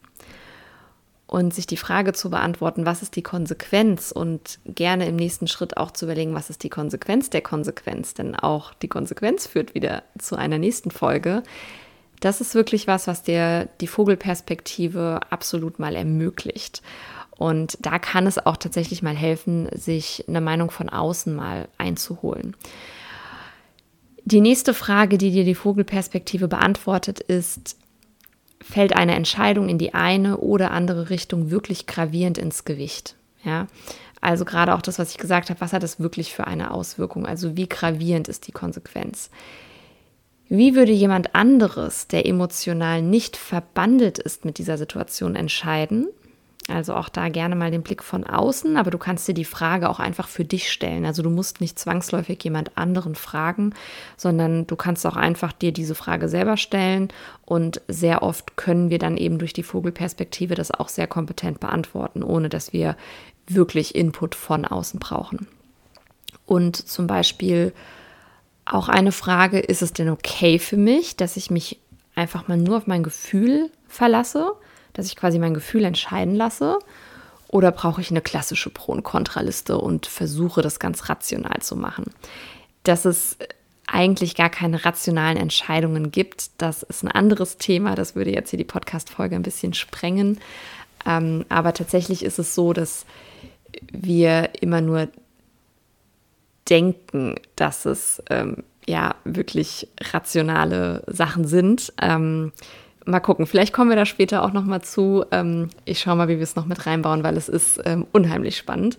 Und 1.31 1.53
sich 1.53 1.65
die 1.65 1.77
Frage 1.77 2.11
zu 2.11 2.29
beantworten, 2.29 2.85
was 2.85 3.01
ist 3.01 3.15
die 3.15 3.23
Konsequenz 3.23 4.11
und 4.11 4.59
gerne 4.65 5.07
im 5.07 5.15
nächsten 5.15 5.47
Schritt 5.47 5.77
auch 5.77 5.91
zu 5.91 6.03
überlegen, 6.03 6.33
was 6.33 6.49
ist 6.49 6.61
die 6.61 6.69
Konsequenz 6.69 7.29
der 7.29 7.39
Konsequenz, 7.39 8.13
denn 8.13 8.35
auch 8.35 8.73
die 8.73 8.89
Konsequenz 8.89 9.47
führt 9.47 9.73
wieder 9.73 10.03
zu 10.19 10.35
einer 10.35 10.57
nächsten 10.57 10.91
Folge. 10.91 11.41
Das 12.19 12.41
ist 12.41 12.53
wirklich 12.53 12.85
was, 12.85 13.07
was 13.07 13.23
dir 13.23 13.69
die 13.79 13.87
Vogelperspektive 13.87 15.21
absolut 15.29 15.79
mal 15.79 15.95
ermöglicht. 15.95 16.81
Und 17.37 17.77
da 17.79 17.97
kann 17.97 18.27
es 18.27 18.45
auch 18.45 18.57
tatsächlich 18.57 19.01
mal 19.01 19.15
helfen, 19.15 19.69
sich 19.71 20.25
eine 20.27 20.41
Meinung 20.41 20.69
von 20.69 20.89
außen 20.89 21.33
mal 21.33 21.69
einzuholen. 21.77 22.57
Die 24.25 24.41
nächste 24.41 24.73
Frage, 24.73 25.17
die 25.17 25.31
dir 25.31 25.45
die 25.45 25.55
Vogelperspektive 25.55 26.49
beantwortet, 26.49 27.21
ist, 27.21 27.77
fällt 28.61 28.95
eine 28.95 29.15
Entscheidung 29.15 29.69
in 29.69 29.77
die 29.77 29.93
eine 29.93 30.37
oder 30.37 30.71
andere 30.71 31.09
Richtung 31.09 31.51
wirklich 31.51 31.87
gravierend 31.87 32.37
ins 32.37 32.65
Gewicht? 32.65 33.15
Ja, 33.43 33.67
also 34.21 34.45
gerade 34.45 34.75
auch 34.75 34.81
das, 34.81 34.99
was 34.99 35.11
ich 35.11 35.17
gesagt 35.17 35.49
habe, 35.49 35.59
was 35.59 35.73
hat 35.73 35.83
das 35.83 35.99
wirklich 35.99 36.33
für 36.33 36.45
eine 36.45 36.71
Auswirkung? 36.71 37.25
Also 37.25 37.57
wie 37.57 37.67
gravierend 37.67 38.27
ist 38.27 38.47
die 38.47 38.51
Konsequenz? 38.51 39.31
Wie 40.47 40.75
würde 40.75 40.91
jemand 40.91 41.33
anderes, 41.33 42.07
der 42.07 42.25
emotional 42.25 43.01
nicht 43.01 43.37
verbandelt 43.37 44.19
ist 44.19 44.45
mit 44.45 44.57
dieser 44.57 44.77
Situation, 44.77 45.35
entscheiden? 45.35 46.07
Also 46.71 46.93
auch 46.93 47.09
da 47.09 47.29
gerne 47.29 47.55
mal 47.55 47.71
den 47.71 47.83
Blick 47.83 48.03
von 48.03 48.23
außen, 48.23 48.77
aber 48.77 48.91
du 48.91 48.97
kannst 48.97 49.27
dir 49.27 49.33
die 49.33 49.45
Frage 49.45 49.89
auch 49.89 49.99
einfach 49.99 50.27
für 50.27 50.45
dich 50.45 50.71
stellen. 50.71 51.05
Also 51.05 51.21
du 51.21 51.29
musst 51.29 51.61
nicht 51.61 51.77
zwangsläufig 51.77 52.43
jemand 52.43 52.77
anderen 52.77 53.15
fragen, 53.15 53.73
sondern 54.17 54.67
du 54.67 54.75
kannst 54.75 55.05
auch 55.05 55.15
einfach 55.15 55.51
dir 55.51 55.71
diese 55.71 55.95
Frage 55.95 56.29
selber 56.29 56.57
stellen 56.57 57.09
und 57.45 57.81
sehr 57.87 58.23
oft 58.23 58.55
können 58.57 58.89
wir 58.89 58.99
dann 58.99 59.17
eben 59.17 59.37
durch 59.37 59.53
die 59.53 59.63
Vogelperspektive 59.63 60.55
das 60.55 60.71
auch 60.71 60.89
sehr 60.89 61.07
kompetent 61.07 61.59
beantworten, 61.59 62.23
ohne 62.23 62.49
dass 62.49 62.73
wir 62.73 62.95
wirklich 63.47 63.95
Input 63.95 64.35
von 64.35 64.65
außen 64.65 64.99
brauchen. 64.99 65.47
Und 66.45 66.75
zum 66.75 67.07
Beispiel 67.07 67.73
auch 68.65 68.87
eine 68.87 69.11
Frage, 69.11 69.59
ist 69.59 69.81
es 69.81 69.93
denn 69.93 70.09
okay 70.09 70.59
für 70.59 70.77
mich, 70.77 71.15
dass 71.17 71.37
ich 71.37 71.51
mich 71.51 71.79
einfach 72.15 72.47
mal 72.47 72.57
nur 72.57 72.77
auf 72.77 72.87
mein 72.87 73.03
Gefühl 73.03 73.69
verlasse? 73.87 74.53
Dass 74.93 75.07
ich 75.07 75.15
quasi 75.15 75.39
mein 75.39 75.53
Gefühl 75.53 75.83
entscheiden 75.83 76.35
lasse? 76.35 76.79
Oder 77.47 77.71
brauche 77.71 78.01
ich 78.01 78.11
eine 78.11 78.21
klassische 78.21 78.69
Pro- 78.69 78.93
und 78.93 79.03
Kontraliste 79.03 79.77
und 79.77 80.05
versuche 80.05 80.61
das 80.61 80.79
ganz 80.79 81.09
rational 81.09 81.61
zu 81.61 81.75
machen? 81.75 82.05
Dass 82.83 83.05
es 83.05 83.37
eigentlich 83.87 84.35
gar 84.35 84.49
keine 84.49 84.85
rationalen 84.85 85.37
Entscheidungen 85.37 86.11
gibt, 86.11 86.51
das 86.57 86.81
ist 86.81 87.03
ein 87.03 87.11
anderes 87.11 87.57
Thema. 87.57 87.95
Das 87.95 88.15
würde 88.15 88.31
jetzt 88.31 88.49
hier 88.51 88.57
die 88.57 88.63
Podcast-Folge 88.63 89.35
ein 89.35 89.43
bisschen 89.43 89.73
sprengen. 89.73 90.39
Ähm, 91.05 91.45
aber 91.49 91.73
tatsächlich 91.73 92.23
ist 92.23 92.39
es 92.39 92.55
so, 92.55 92.71
dass 92.71 93.05
wir 93.91 94.49
immer 94.61 94.79
nur 94.79 95.09
denken, 96.69 97.35
dass 97.55 97.85
es 97.85 98.23
ähm, 98.29 98.63
ja 98.87 99.15
wirklich 99.25 99.89
rationale 100.13 101.03
Sachen 101.07 101.45
sind. 101.45 101.91
Ähm, 102.01 102.53
mal 103.05 103.19
gucken, 103.19 103.45
vielleicht 103.45 103.73
kommen 103.73 103.89
wir 103.89 103.97
da 103.97 104.05
später 104.05 104.43
auch 104.43 104.53
noch 104.53 104.65
mal 104.65 104.81
zu. 104.81 105.25
Ähm, 105.31 105.69
ich 105.85 105.99
schaue 105.99 106.15
mal, 106.15 106.27
wie 106.27 106.37
wir 106.37 106.43
es 106.43 106.55
noch 106.55 106.65
mit 106.65 106.85
reinbauen, 106.85 107.23
weil 107.23 107.37
es 107.37 107.49
ist 107.49 107.79
ähm, 107.85 108.05
unheimlich 108.11 108.57
spannend. 108.57 108.97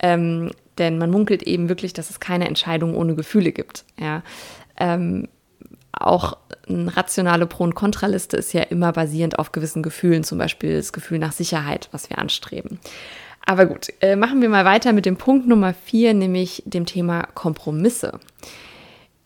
Ähm, 0.00 0.50
denn 0.78 0.98
man 0.98 1.10
munkelt 1.10 1.42
eben 1.42 1.68
wirklich, 1.68 1.92
dass 1.92 2.10
es 2.10 2.20
keine 2.20 2.48
Entscheidung 2.48 2.94
ohne 2.94 3.14
Gefühle 3.14 3.52
gibt. 3.52 3.84
Ja. 4.00 4.22
Ähm, 4.76 5.28
auch 5.92 6.38
eine 6.68 6.96
rationale 6.96 7.46
Pro- 7.46 7.64
und 7.64 7.74
Kontraliste 7.74 8.36
ist 8.36 8.52
ja 8.52 8.62
immer 8.62 8.92
basierend 8.92 9.38
auf 9.38 9.52
gewissen 9.52 9.82
Gefühlen, 9.82 10.24
zum 10.24 10.38
Beispiel 10.38 10.76
das 10.76 10.92
Gefühl 10.92 11.18
nach 11.18 11.32
Sicherheit, 11.32 11.88
was 11.92 12.08
wir 12.10 12.18
anstreben. 12.18 12.80
Aber 13.44 13.66
gut, 13.66 13.88
äh, 14.00 14.16
machen 14.16 14.40
wir 14.40 14.48
mal 14.48 14.64
weiter 14.64 14.92
mit 14.92 15.04
dem 15.04 15.16
Punkt 15.16 15.46
Nummer 15.46 15.74
vier, 15.74 16.14
nämlich 16.14 16.62
dem 16.64 16.86
Thema 16.86 17.24
Kompromisse. 17.34 18.20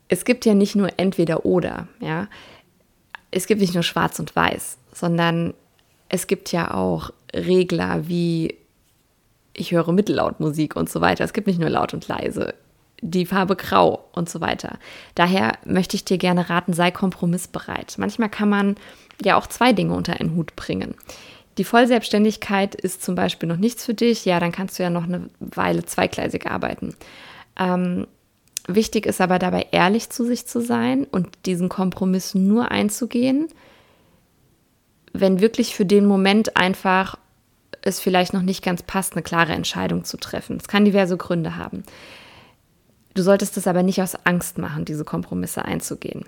Es 0.08 0.24
gibt 0.24 0.44
ja 0.44 0.54
nicht 0.54 0.74
nur 0.74 0.88
entweder 0.96 1.44
oder, 1.44 1.88
ja 2.00 2.28
es 3.36 3.46
gibt 3.46 3.60
nicht 3.60 3.74
nur 3.74 3.82
schwarz 3.82 4.18
und 4.18 4.34
weiß, 4.34 4.78
sondern 4.92 5.54
es 6.08 6.26
gibt 6.26 6.52
ja 6.52 6.72
auch 6.72 7.10
Regler 7.34 8.08
wie 8.08 8.56
ich 9.58 9.72
höre 9.72 9.92
Mittellautmusik 9.92 10.76
und 10.76 10.90
so 10.90 11.00
weiter. 11.00 11.24
Es 11.24 11.32
gibt 11.32 11.46
nicht 11.46 11.58
nur 11.58 11.70
laut 11.70 11.94
und 11.94 12.06
leise, 12.08 12.54
die 13.00 13.24
Farbe 13.24 13.56
grau 13.56 14.04
und 14.12 14.28
so 14.28 14.40
weiter. 14.42 14.78
Daher 15.14 15.54
möchte 15.64 15.96
ich 15.96 16.04
dir 16.04 16.18
gerne 16.18 16.50
raten, 16.50 16.74
sei 16.74 16.90
kompromissbereit. 16.90 17.94
Manchmal 17.96 18.28
kann 18.28 18.50
man 18.50 18.76
ja 19.22 19.36
auch 19.36 19.46
zwei 19.46 19.72
Dinge 19.72 19.94
unter 19.94 20.20
einen 20.20 20.34
Hut 20.34 20.56
bringen. 20.56 20.94
Die 21.56 21.64
Vollselbstständigkeit 21.64 22.74
ist 22.74 23.02
zum 23.02 23.14
Beispiel 23.14 23.48
noch 23.48 23.56
nichts 23.56 23.84
für 23.84 23.94
dich, 23.94 24.26
ja, 24.26 24.40
dann 24.40 24.52
kannst 24.52 24.78
du 24.78 24.82
ja 24.82 24.90
noch 24.90 25.04
eine 25.04 25.30
Weile 25.40 25.86
zweigleisig 25.86 26.46
arbeiten. 26.46 26.94
Ähm, 27.58 28.06
Wichtig 28.68 29.06
ist 29.06 29.20
aber 29.20 29.38
dabei, 29.38 29.68
ehrlich 29.70 30.10
zu 30.10 30.24
sich 30.24 30.46
zu 30.46 30.60
sein 30.60 31.04
und 31.04 31.28
diesen 31.46 31.68
Kompromiss 31.68 32.34
nur 32.34 32.70
einzugehen, 32.70 33.48
wenn 35.12 35.40
wirklich 35.40 35.74
für 35.74 35.86
den 35.86 36.06
Moment 36.06 36.56
einfach 36.56 37.16
es 37.82 38.00
vielleicht 38.00 38.32
noch 38.32 38.42
nicht 38.42 38.64
ganz 38.64 38.82
passt, 38.82 39.12
eine 39.12 39.22
klare 39.22 39.52
Entscheidung 39.52 40.04
zu 40.04 40.16
treffen. 40.16 40.56
Es 40.56 40.66
kann 40.66 40.84
diverse 40.84 41.16
Gründe 41.16 41.56
haben. 41.56 41.84
Du 43.14 43.22
solltest 43.22 43.56
es 43.56 43.66
aber 43.66 43.82
nicht 43.82 44.02
aus 44.02 44.16
Angst 44.26 44.58
machen, 44.58 44.84
diese 44.84 45.04
Kompromisse 45.04 45.64
einzugehen. 45.64 46.24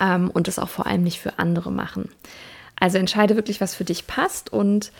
Ähm, 0.00 0.30
und 0.30 0.48
es 0.48 0.58
auch 0.58 0.68
vor 0.68 0.86
allem 0.86 1.04
nicht 1.04 1.20
für 1.20 1.38
andere 1.38 1.70
machen. 1.70 2.10
Also 2.78 2.98
entscheide 2.98 3.36
wirklich, 3.36 3.60
was 3.60 3.74
für 3.74 3.84
dich 3.84 4.06
passt 4.06 4.52
und 4.52 4.92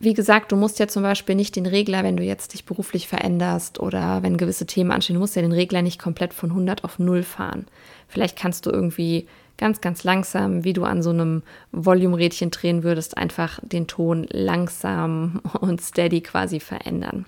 wie 0.00 0.14
gesagt, 0.14 0.50
du 0.50 0.56
musst 0.56 0.78
ja 0.78 0.88
zum 0.88 1.02
Beispiel 1.02 1.34
nicht 1.34 1.56
den 1.56 1.66
Regler, 1.66 2.02
wenn 2.02 2.16
du 2.16 2.22
jetzt 2.22 2.54
dich 2.54 2.64
beruflich 2.64 3.06
veränderst 3.06 3.78
oder 3.78 4.22
wenn 4.22 4.38
gewisse 4.38 4.64
Themen 4.64 4.90
anstehen, 4.90 5.14
du 5.14 5.20
musst 5.20 5.36
ja 5.36 5.42
den 5.42 5.52
Regler 5.52 5.82
nicht 5.82 6.00
komplett 6.00 6.32
von 6.32 6.50
100 6.50 6.84
auf 6.84 6.98
0 6.98 7.22
fahren. 7.22 7.66
Vielleicht 8.08 8.38
kannst 8.38 8.64
du 8.64 8.70
irgendwie 8.70 9.28
ganz, 9.58 9.82
ganz 9.82 10.02
langsam, 10.02 10.64
wie 10.64 10.72
du 10.72 10.84
an 10.84 11.02
so 11.02 11.10
einem 11.10 11.42
Volume-Rädchen 11.72 12.50
drehen 12.50 12.82
würdest, 12.82 13.18
einfach 13.18 13.60
den 13.62 13.86
Ton 13.86 14.26
langsam 14.30 15.42
und 15.60 15.82
steady 15.82 16.22
quasi 16.22 16.60
verändern. 16.60 17.26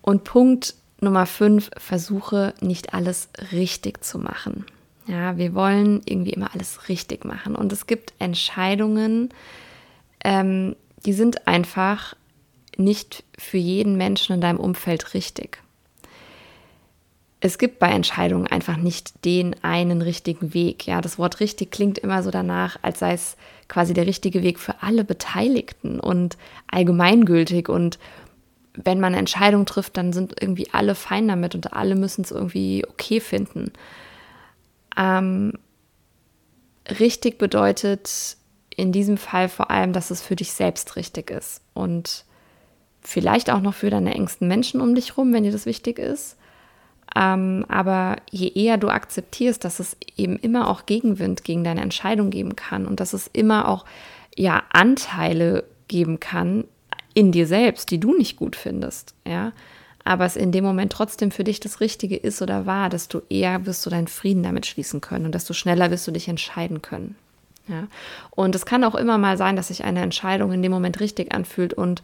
Und 0.00 0.22
Punkt 0.22 0.74
Nummer 1.00 1.26
5, 1.26 1.70
versuche 1.76 2.54
nicht 2.60 2.94
alles 2.94 3.28
richtig 3.52 4.04
zu 4.04 4.18
machen. 4.18 4.64
Ja, 5.06 5.36
wir 5.36 5.54
wollen 5.54 6.02
irgendwie 6.04 6.32
immer 6.32 6.52
alles 6.54 6.88
richtig 6.88 7.24
machen. 7.24 7.54
Und 7.54 7.72
es 7.72 7.86
gibt 7.86 8.12
Entscheidungen, 8.18 9.30
ähm, 10.24 10.74
die 11.04 11.12
sind 11.12 11.46
einfach 11.46 12.14
nicht 12.76 13.24
für 13.36 13.58
jeden 13.58 13.96
Menschen 13.96 14.34
in 14.34 14.40
deinem 14.40 14.60
Umfeld 14.60 15.14
richtig. 15.14 15.62
Es 17.40 17.58
gibt 17.58 17.78
bei 17.78 17.88
Entscheidungen 17.90 18.48
einfach 18.48 18.76
nicht 18.76 19.24
den 19.24 19.54
einen 19.62 20.02
richtigen 20.02 20.54
Weg. 20.54 20.86
Ja, 20.86 21.00
das 21.00 21.18
Wort 21.18 21.38
richtig 21.38 21.70
klingt 21.70 21.98
immer 21.98 22.22
so 22.22 22.30
danach, 22.30 22.78
als 22.82 22.98
sei 22.98 23.12
es 23.12 23.36
quasi 23.68 23.94
der 23.94 24.06
richtige 24.06 24.42
Weg 24.42 24.58
für 24.58 24.82
alle 24.82 25.04
Beteiligten 25.04 26.00
und 26.00 26.36
allgemeingültig. 26.68 27.68
Und 27.68 28.00
wenn 28.74 28.98
man 28.98 29.12
eine 29.12 29.18
Entscheidung 29.18 29.66
trifft, 29.66 29.96
dann 29.96 30.12
sind 30.12 30.34
irgendwie 30.40 30.68
alle 30.72 30.96
fein 30.96 31.28
damit 31.28 31.54
und 31.54 31.72
alle 31.74 31.94
müssen 31.94 32.22
es 32.22 32.32
irgendwie 32.32 32.84
okay 32.88 33.20
finden. 33.20 33.72
Ähm, 34.96 35.52
richtig 36.98 37.38
bedeutet 37.38 38.37
in 38.78 38.92
diesem 38.92 39.16
Fall 39.16 39.48
vor 39.48 39.72
allem, 39.72 39.92
dass 39.92 40.12
es 40.12 40.22
für 40.22 40.36
dich 40.36 40.52
selbst 40.52 40.94
richtig 40.94 41.32
ist 41.32 41.62
und 41.74 42.24
vielleicht 43.00 43.50
auch 43.50 43.60
noch 43.60 43.74
für 43.74 43.90
deine 43.90 44.14
engsten 44.14 44.46
Menschen 44.46 44.80
um 44.80 44.94
dich 44.94 45.16
rum, 45.16 45.32
wenn 45.32 45.42
dir 45.42 45.50
das 45.50 45.66
wichtig 45.66 45.98
ist. 45.98 46.36
Ähm, 47.16 47.64
aber 47.68 48.16
je 48.30 48.52
eher 48.54 48.76
du 48.76 48.88
akzeptierst, 48.88 49.64
dass 49.64 49.80
es 49.80 49.96
eben 50.16 50.36
immer 50.36 50.68
auch 50.68 50.86
Gegenwind 50.86 51.42
gegen 51.42 51.64
deine 51.64 51.80
Entscheidung 51.80 52.30
geben 52.30 52.54
kann 52.54 52.86
und 52.86 53.00
dass 53.00 53.14
es 53.14 53.28
immer 53.32 53.66
auch 53.66 53.84
ja 54.36 54.62
Anteile 54.72 55.64
geben 55.88 56.20
kann 56.20 56.62
in 57.14 57.32
dir 57.32 57.48
selbst, 57.48 57.90
die 57.90 57.98
du 57.98 58.16
nicht 58.16 58.36
gut 58.36 58.54
findest, 58.54 59.14
ja, 59.26 59.52
aber 60.04 60.24
es 60.24 60.36
in 60.36 60.52
dem 60.52 60.62
Moment 60.62 60.92
trotzdem 60.92 61.32
für 61.32 61.42
dich 61.42 61.58
das 61.58 61.80
Richtige 61.80 62.16
ist 62.16 62.42
oder 62.42 62.64
war, 62.64 62.90
desto 62.90 63.22
eher 63.28 63.66
wirst 63.66 63.84
du 63.84 63.90
deinen 63.90 64.06
Frieden 64.06 64.44
damit 64.44 64.66
schließen 64.66 65.00
können 65.00 65.26
und 65.26 65.34
desto 65.34 65.52
schneller 65.52 65.90
wirst 65.90 66.06
du 66.06 66.12
dich 66.12 66.28
entscheiden 66.28 66.80
können. 66.80 67.16
Ja? 67.68 67.86
Und 68.30 68.54
es 68.54 68.66
kann 68.66 68.84
auch 68.84 68.94
immer 68.94 69.18
mal 69.18 69.36
sein, 69.36 69.56
dass 69.56 69.68
sich 69.68 69.84
eine 69.84 70.02
Entscheidung 70.02 70.52
in 70.52 70.62
dem 70.62 70.72
Moment 70.72 71.00
richtig 71.00 71.32
anfühlt 71.34 71.74
und 71.74 72.02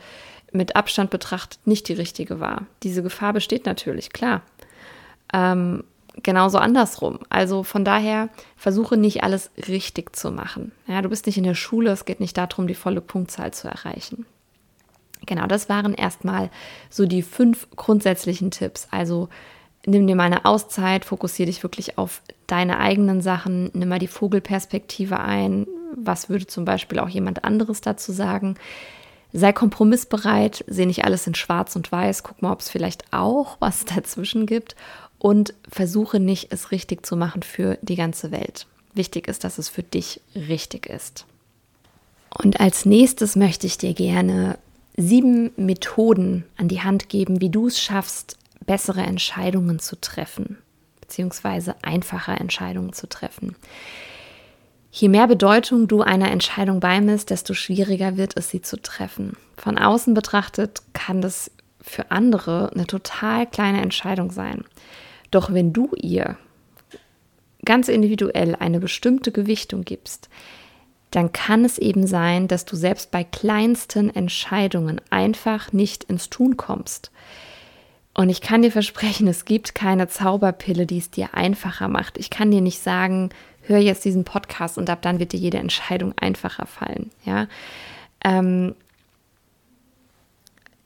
mit 0.52 0.76
Abstand 0.76 1.10
betrachtet 1.10 1.66
nicht 1.66 1.88
die 1.88 1.94
richtige 1.94 2.38
war. 2.38 2.66
Diese 2.82 3.02
Gefahr 3.02 3.32
besteht 3.32 3.66
natürlich, 3.66 4.12
klar. 4.12 4.42
Ähm, 5.32 5.84
genauso 6.22 6.58
andersrum. 6.58 7.18
Also 7.28 7.64
von 7.64 7.84
daher 7.84 8.28
versuche 8.56 8.96
nicht 8.96 9.24
alles 9.24 9.50
richtig 9.68 10.14
zu 10.14 10.30
machen. 10.30 10.72
Ja, 10.86 11.02
du 11.02 11.08
bist 11.08 11.26
nicht 11.26 11.38
in 11.38 11.44
der 11.44 11.54
Schule, 11.54 11.90
es 11.90 12.04
geht 12.04 12.20
nicht 12.20 12.36
darum, 12.36 12.66
die 12.66 12.74
volle 12.74 13.00
Punktzahl 13.00 13.52
zu 13.52 13.68
erreichen. 13.68 14.26
Genau, 15.26 15.46
das 15.46 15.68
waren 15.68 15.94
erstmal 15.94 16.50
so 16.90 17.06
die 17.06 17.22
fünf 17.22 17.66
grundsätzlichen 17.76 18.50
Tipps. 18.50 18.86
Also 18.90 19.28
nimm 19.86 20.06
dir 20.06 20.16
mal 20.16 20.24
eine 20.24 20.44
Auszeit, 20.44 21.04
fokussiere 21.04 21.46
dich 21.46 21.62
wirklich 21.62 21.98
auf 21.98 22.22
deine 22.46 22.78
eigenen 22.78 23.20
Sachen, 23.20 23.70
nimm 23.74 23.88
mal 23.88 23.98
die 23.98 24.08
Vogelperspektive 24.08 25.20
ein. 25.20 25.66
Was 25.96 26.28
würde 26.28 26.46
zum 26.46 26.64
Beispiel 26.64 26.98
auch 26.98 27.08
jemand 27.08 27.44
anderes 27.44 27.80
dazu 27.80 28.12
sagen? 28.12 28.56
Sei 29.32 29.52
kompromissbereit, 29.52 30.64
sehe 30.68 30.86
nicht 30.86 31.04
alles 31.04 31.26
in 31.26 31.34
schwarz 31.34 31.74
und 31.76 31.90
weiß, 31.90 32.22
guck 32.22 32.40
mal, 32.40 32.52
ob 32.52 32.60
es 32.60 32.68
vielleicht 32.68 33.12
auch 33.12 33.56
was 33.60 33.84
dazwischen 33.84 34.46
gibt 34.46 34.76
und 35.18 35.54
versuche 35.68 36.20
nicht, 36.20 36.52
es 36.52 36.70
richtig 36.70 37.06
zu 37.06 37.16
machen 37.16 37.42
für 37.42 37.78
die 37.82 37.96
ganze 37.96 38.30
Welt. 38.30 38.66
Wichtig 38.94 39.26
ist, 39.26 39.42
dass 39.42 39.58
es 39.58 39.68
für 39.68 39.82
dich 39.82 40.20
richtig 40.34 40.86
ist. 40.86 41.26
Und 42.36 42.60
als 42.60 42.84
nächstes 42.84 43.36
möchte 43.36 43.66
ich 43.66 43.78
dir 43.78 43.94
gerne 43.94 44.58
sieben 44.96 45.50
Methoden 45.56 46.44
an 46.56 46.68
die 46.68 46.82
Hand 46.82 47.08
geben, 47.08 47.40
wie 47.40 47.50
du 47.50 47.66
es 47.66 47.80
schaffst, 47.80 48.36
bessere 48.66 49.02
Entscheidungen 49.02 49.78
zu 49.78 50.00
treffen, 50.00 50.58
beziehungsweise 51.00 51.76
einfache 51.82 52.32
Entscheidungen 52.32 52.92
zu 52.92 53.08
treffen. 53.08 53.56
Je 54.90 55.08
mehr 55.08 55.26
Bedeutung 55.26 55.88
du 55.88 56.02
einer 56.02 56.30
Entscheidung 56.30 56.78
beimisst, 56.78 57.30
desto 57.30 57.52
schwieriger 57.52 58.16
wird 58.16 58.36
es, 58.36 58.50
sie 58.50 58.62
zu 58.62 58.80
treffen. 58.80 59.36
Von 59.56 59.76
außen 59.76 60.14
betrachtet 60.14 60.82
kann 60.92 61.20
das 61.20 61.50
für 61.80 62.10
andere 62.10 62.70
eine 62.72 62.86
total 62.86 63.46
kleine 63.46 63.82
Entscheidung 63.82 64.30
sein. 64.30 64.64
Doch 65.30 65.52
wenn 65.52 65.72
du 65.72 65.90
ihr 65.96 66.36
ganz 67.64 67.88
individuell 67.88 68.54
eine 68.54 68.78
bestimmte 68.78 69.32
Gewichtung 69.32 69.84
gibst, 69.84 70.28
dann 71.10 71.32
kann 71.32 71.64
es 71.64 71.78
eben 71.78 72.06
sein, 72.06 72.48
dass 72.48 72.64
du 72.64 72.76
selbst 72.76 73.10
bei 73.10 73.24
kleinsten 73.24 74.14
Entscheidungen 74.14 75.00
einfach 75.10 75.72
nicht 75.72 76.04
ins 76.04 76.30
Tun 76.30 76.56
kommst. 76.56 77.10
Und 78.14 78.28
ich 78.28 78.40
kann 78.40 78.62
dir 78.62 78.70
versprechen, 78.70 79.26
es 79.26 79.44
gibt 79.44 79.74
keine 79.74 80.06
Zauberpille, 80.06 80.86
die 80.86 80.98
es 80.98 81.10
dir 81.10 81.34
einfacher 81.34 81.88
macht. 81.88 82.16
Ich 82.16 82.30
kann 82.30 82.52
dir 82.52 82.60
nicht 82.60 82.78
sagen, 82.78 83.30
hör 83.62 83.78
jetzt 83.78 84.04
diesen 84.04 84.24
Podcast 84.24 84.78
und 84.78 84.88
ab 84.88 85.02
dann 85.02 85.18
wird 85.18 85.32
dir 85.32 85.40
jede 85.40 85.58
Entscheidung 85.58 86.14
einfacher 86.18 86.66
fallen. 86.66 87.10
Ja, 87.24 87.48
ähm, 88.22 88.74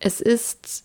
es 0.01 0.21
ist 0.21 0.85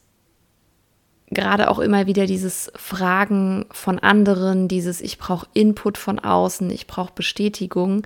gerade 1.30 1.70
auch 1.70 1.80
immer 1.80 2.08
wieder 2.08 2.26
dieses 2.26 2.72
Fragen 2.76 3.66
von 3.72 4.00
anderen, 4.00 4.68
dieses 4.68 5.02
ich 5.02 5.18
brauche 5.18 5.48
Input 5.54 5.98
von 5.98 6.20
außen, 6.20 6.70
ich 6.70 6.88
brauche 6.88 7.14
Bestätigung, 7.14 8.06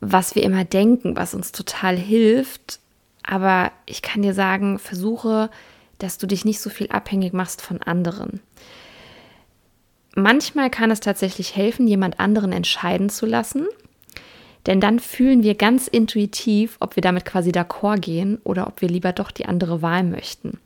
was 0.00 0.34
wir 0.34 0.42
immer 0.42 0.64
denken, 0.64 1.16
was 1.16 1.34
uns 1.34 1.52
total 1.52 1.96
hilft. 1.96 2.80
Aber 3.22 3.72
ich 3.86 4.02
kann 4.02 4.22
dir 4.22 4.34
sagen, 4.34 4.78
versuche 4.78 5.50
dass 5.98 6.18
du 6.18 6.26
dich 6.26 6.44
nicht 6.44 6.60
so 6.60 6.70
viel 6.70 6.88
abhängig 6.88 7.32
machst 7.32 7.62
von 7.62 7.82
anderen. 7.82 8.40
Manchmal 10.14 10.70
kann 10.70 10.90
es 10.90 11.00
tatsächlich 11.00 11.56
helfen, 11.56 11.86
jemand 11.86 12.20
anderen 12.20 12.52
entscheiden 12.52 13.10
zu 13.10 13.26
lassen, 13.26 13.66
denn 14.66 14.80
dann 14.80 14.98
fühlen 14.98 15.42
wir 15.42 15.54
ganz 15.54 15.86
intuitiv, 15.86 16.76
ob 16.80 16.96
wir 16.96 17.02
damit 17.02 17.24
quasi 17.24 17.50
d'accord 17.50 18.00
gehen 18.00 18.38
oder 18.42 18.66
ob 18.66 18.80
wir 18.80 18.88
lieber 18.88 19.12
doch 19.12 19.30
die 19.30 19.46
andere 19.46 19.82
Wahl 19.82 20.02
möchten. 20.02 20.58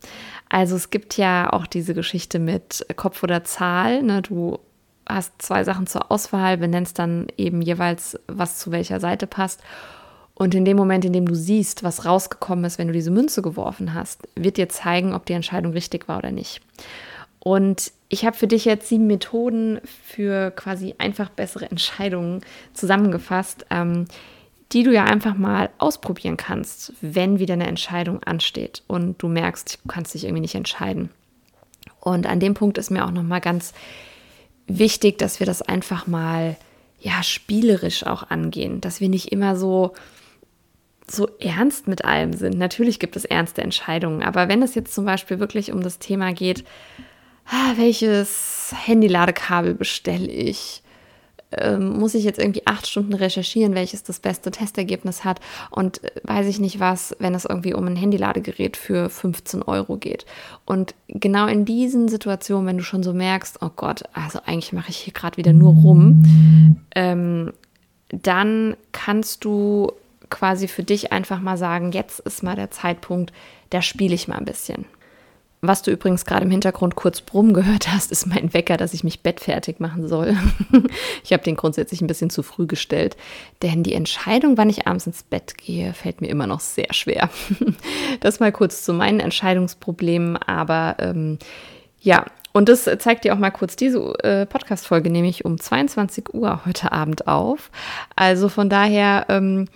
Also 0.49 0.75
es 0.75 0.89
gibt 0.89 1.17
ja 1.17 1.51
auch 1.53 1.67
diese 1.67 1.93
Geschichte 1.93 2.39
mit 2.39 2.85
Kopf 2.95 3.23
oder 3.23 3.43
Zahl. 3.43 4.01
Ne? 4.01 4.21
Du 4.21 4.59
hast 5.07 5.41
zwei 5.41 5.63
Sachen 5.63 5.85
zur 5.85 6.11
Auswahl, 6.11 6.57
benennst 6.57 6.97
dann 6.97 7.27
eben 7.37 7.61
jeweils, 7.61 8.19
was 8.27 8.57
zu 8.57 8.71
welcher 8.71 8.99
Seite 8.99 9.27
passt. 9.27 9.61
Und 10.41 10.55
in 10.55 10.65
dem 10.65 10.75
Moment, 10.75 11.05
in 11.05 11.13
dem 11.13 11.27
du 11.27 11.35
siehst, 11.35 11.83
was 11.83 12.03
rausgekommen 12.03 12.65
ist, 12.65 12.79
wenn 12.79 12.87
du 12.87 12.93
diese 12.93 13.11
Münze 13.11 13.43
geworfen 13.43 13.93
hast, 13.93 14.27
wird 14.33 14.57
dir 14.57 14.69
zeigen, 14.69 15.13
ob 15.13 15.27
die 15.27 15.33
Entscheidung 15.33 15.73
richtig 15.73 16.07
war 16.07 16.17
oder 16.17 16.31
nicht. 16.31 16.61
Und 17.37 17.91
ich 18.09 18.25
habe 18.25 18.35
für 18.35 18.47
dich 18.47 18.65
jetzt 18.65 18.89
sieben 18.89 19.05
Methoden 19.05 19.79
für 19.85 20.49
quasi 20.49 20.95
einfach 20.97 21.29
bessere 21.29 21.69
Entscheidungen 21.69 22.41
zusammengefasst, 22.73 23.67
ähm, 23.69 24.05
die 24.71 24.81
du 24.81 24.91
ja 24.91 25.03
einfach 25.03 25.35
mal 25.35 25.69
ausprobieren 25.77 26.37
kannst, 26.37 26.93
wenn 27.01 27.37
wieder 27.37 27.53
eine 27.53 27.67
Entscheidung 27.67 28.23
ansteht 28.23 28.81
und 28.87 29.21
du 29.21 29.27
merkst, 29.27 29.77
du 29.83 29.89
kannst 29.89 30.15
dich 30.15 30.23
irgendwie 30.23 30.41
nicht 30.41 30.55
entscheiden. 30.55 31.11
Und 31.99 32.25
an 32.25 32.39
dem 32.39 32.55
Punkt 32.55 32.79
ist 32.79 32.89
mir 32.89 33.05
auch 33.05 33.11
noch 33.11 33.21
mal 33.21 33.41
ganz 33.41 33.73
wichtig, 34.65 35.19
dass 35.19 35.39
wir 35.39 35.45
das 35.45 35.61
einfach 35.61 36.07
mal 36.07 36.57
ja 36.99 37.21
spielerisch 37.21 38.07
auch 38.07 38.31
angehen, 38.31 38.81
dass 38.81 39.01
wir 39.01 39.09
nicht 39.09 39.31
immer 39.31 39.55
so 39.55 39.93
so 41.11 41.27
ernst 41.39 41.87
mit 41.87 42.05
allem 42.05 42.33
sind. 42.33 42.57
Natürlich 42.57 42.99
gibt 42.99 43.15
es 43.15 43.25
ernste 43.25 43.61
Entscheidungen, 43.61 44.23
aber 44.23 44.47
wenn 44.47 44.61
es 44.61 44.75
jetzt 44.75 44.93
zum 44.93 45.05
Beispiel 45.05 45.39
wirklich 45.39 45.71
um 45.71 45.81
das 45.81 45.99
Thema 45.99 46.33
geht, 46.33 46.63
ah, 47.47 47.73
welches 47.75 48.73
Handyladekabel 48.75 49.73
bestelle 49.73 50.27
ich? 50.27 50.83
Ähm, 51.53 51.99
muss 51.99 52.15
ich 52.15 52.23
jetzt 52.23 52.39
irgendwie 52.39 52.65
acht 52.65 52.87
Stunden 52.87 53.13
recherchieren, 53.13 53.75
welches 53.75 54.03
das 54.03 54.21
beste 54.21 54.51
Testergebnis 54.51 55.25
hat 55.25 55.41
und 55.69 56.01
äh, 56.01 56.11
weiß 56.23 56.47
ich 56.47 56.61
nicht 56.61 56.79
was, 56.79 57.13
wenn 57.19 57.35
es 57.35 57.43
irgendwie 57.43 57.73
um 57.73 57.85
ein 57.87 57.97
Handyladegerät 57.97 58.77
für 58.77 59.09
15 59.09 59.61
Euro 59.61 59.97
geht. 59.97 60.25
Und 60.65 60.95
genau 61.09 61.47
in 61.47 61.65
diesen 61.65 62.07
Situationen, 62.07 62.67
wenn 62.67 62.77
du 62.77 62.85
schon 62.85 63.03
so 63.03 63.13
merkst, 63.13 63.61
oh 63.61 63.69
Gott, 63.75 64.03
also 64.13 64.39
eigentlich 64.45 64.71
mache 64.71 64.91
ich 64.91 64.97
hier 64.97 65.11
gerade 65.11 65.35
wieder 65.35 65.51
nur 65.51 65.73
rum, 65.73 66.79
ähm, 66.95 67.51
dann 68.07 68.77
kannst 68.93 69.43
du 69.43 69.91
quasi 70.31 70.67
für 70.67 70.83
dich 70.83 71.11
einfach 71.11 71.39
mal 71.39 71.57
sagen, 71.57 71.91
jetzt 71.91 72.19
ist 72.21 72.41
mal 72.41 72.55
der 72.55 72.71
Zeitpunkt, 72.71 73.31
da 73.69 73.83
spiele 73.83 74.15
ich 74.15 74.27
mal 74.27 74.37
ein 74.37 74.45
bisschen. 74.45 74.85
Was 75.63 75.83
du 75.83 75.91
übrigens 75.91 76.25
gerade 76.25 76.45
im 76.45 76.49
Hintergrund 76.49 76.95
kurz 76.95 77.21
brummen 77.21 77.53
gehört 77.53 77.87
hast, 77.91 78.11
ist 78.11 78.25
mein 78.25 78.51
Wecker, 78.51 78.77
dass 78.77 78.95
ich 78.95 79.03
mich 79.03 79.21
bettfertig 79.21 79.79
machen 79.79 80.07
soll. 80.07 80.35
ich 81.23 81.33
habe 81.33 81.43
den 81.43 81.55
grundsätzlich 81.55 82.01
ein 82.01 82.07
bisschen 82.07 82.31
zu 82.31 82.41
früh 82.41 82.65
gestellt, 82.65 83.15
denn 83.61 83.83
die 83.83 83.93
Entscheidung, 83.93 84.57
wann 84.57 84.71
ich 84.71 84.87
abends 84.87 85.05
ins 85.05 85.21
Bett 85.21 85.59
gehe, 85.59 85.93
fällt 85.93 86.19
mir 86.19 86.29
immer 86.29 86.47
noch 86.47 86.61
sehr 86.61 86.91
schwer. 86.95 87.29
das 88.21 88.39
mal 88.39 88.51
kurz 88.51 88.83
zu 88.83 88.91
meinen 88.91 89.19
Entscheidungsproblemen, 89.19 90.35
aber 90.37 90.95
ähm, 90.97 91.37
ja, 91.99 92.25
und 92.53 92.67
das 92.67 92.89
zeigt 92.97 93.23
dir 93.23 93.35
auch 93.35 93.39
mal 93.39 93.51
kurz 93.51 93.75
diese 93.75 93.99
äh, 94.23 94.47
Podcast-Folge, 94.47 95.11
nämlich 95.11 95.45
um 95.45 95.59
22 95.59 96.33
Uhr 96.33 96.65
heute 96.65 96.91
Abend 96.91 97.27
auf. 97.27 97.69
Also 98.15 98.49
von 98.49 98.67
daher. 98.67 99.27
Ähm, 99.29 99.67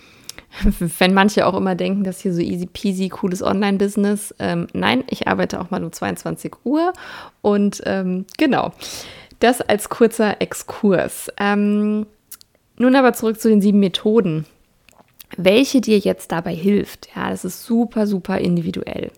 wenn 0.99 1.13
manche 1.13 1.45
auch 1.45 1.55
immer 1.55 1.75
denken, 1.75 2.03
dass 2.03 2.21
hier 2.21 2.33
so 2.33 2.41
easy 2.41 2.65
peasy 2.65 3.09
cooles 3.09 3.41
Online-Business. 3.41 4.33
Ähm, 4.39 4.67
nein, 4.73 5.03
ich 5.09 5.27
arbeite 5.27 5.59
auch 5.59 5.69
mal 5.71 5.83
um 5.83 5.91
22 5.91 6.53
Uhr 6.63 6.93
und 7.41 7.81
ähm, 7.85 8.25
genau, 8.37 8.71
das 9.39 9.61
als 9.61 9.89
kurzer 9.89 10.41
Exkurs. 10.41 11.31
Ähm, 11.39 12.05
nun 12.77 12.95
aber 12.95 13.13
zurück 13.13 13.39
zu 13.39 13.49
den 13.49 13.61
sieben 13.61 13.79
Methoden. 13.79 14.45
Welche 15.37 15.81
dir 15.81 15.97
jetzt 15.97 16.31
dabei 16.31 16.53
hilft, 16.53 17.09
ja, 17.15 17.29
das 17.29 17.43
ist 17.45 17.65
super, 17.65 18.07
super 18.07 18.37
individuell. 18.37 19.11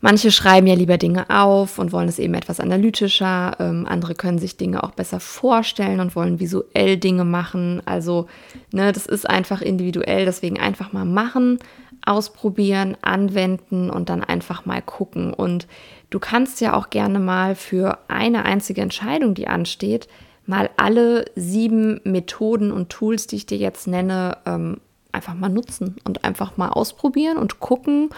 Manche 0.00 0.30
schreiben 0.30 0.66
ja 0.66 0.74
lieber 0.74 0.98
Dinge 0.98 1.30
auf 1.30 1.78
und 1.78 1.90
wollen 1.90 2.08
es 2.08 2.18
eben 2.18 2.34
etwas 2.34 2.60
analytischer. 2.60 3.56
Ähm, 3.58 3.86
andere 3.88 4.14
können 4.14 4.38
sich 4.38 4.56
Dinge 4.58 4.82
auch 4.82 4.90
besser 4.90 5.20
vorstellen 5.20 6.00
und 6.00 6.14
wollen 6.14 6.38
visuell 6.38 6.98
Dinge 6.98 7.24
machen. 7.24 7.80
Also, 7.86 8.26
ne, 8.72 8.92
das 8.92 9.06
ist 9.06 9.28
einfach 9.28 9.62
individuell. 9.62 10.26
Deswegen 10.26 10.60
einfach 10.60 10.92
mal 10.92 11.06
machen, 11.06 11.58
ausprobieren, 12.04 12.96
anwenden 13.00 13.88
und 13.88 14.10
dann 14.10 14.22
einfach 14.22 14.66
mal 14.66 14.82
gucken. 14.82 15.32
Und 15.32 15.66
du 16.10 16.18
kannst 16.18 16.60
ja 16.60 16.74
auch 16.74 16.90
gerne 16.90 17.18
mal 17.18 17.54
für 17.54 17.98
eine 18.08 18.44
einzige 18.44 18.82
Entscheidung, 18.82 19.34
die 19.34 19.48
ansteht, 19.48 20.08
mal 20.44 20.68
alle 20.76 21.24
sieben 21.34 22.00
Methoden 22.04 22.70
und 22.70 22.90
Tools, 22.90 23.26
die 23.26 23.36
ich 23.36 23.46
dir 23.46 23.58
jetzt 23.58 23.86
nenne, 23.86 24.36
ähm, 24.44 24.78
einfach 25.10 25.34
mal 25.34 25.48
nutzen 25.48 25.96
und 26.04 26.24
einfach 26.24 26.58
mal 26.58 26.68
ausprobieren 26.68 27.38
und 27.38 27.58
gucken, 27.58 28.10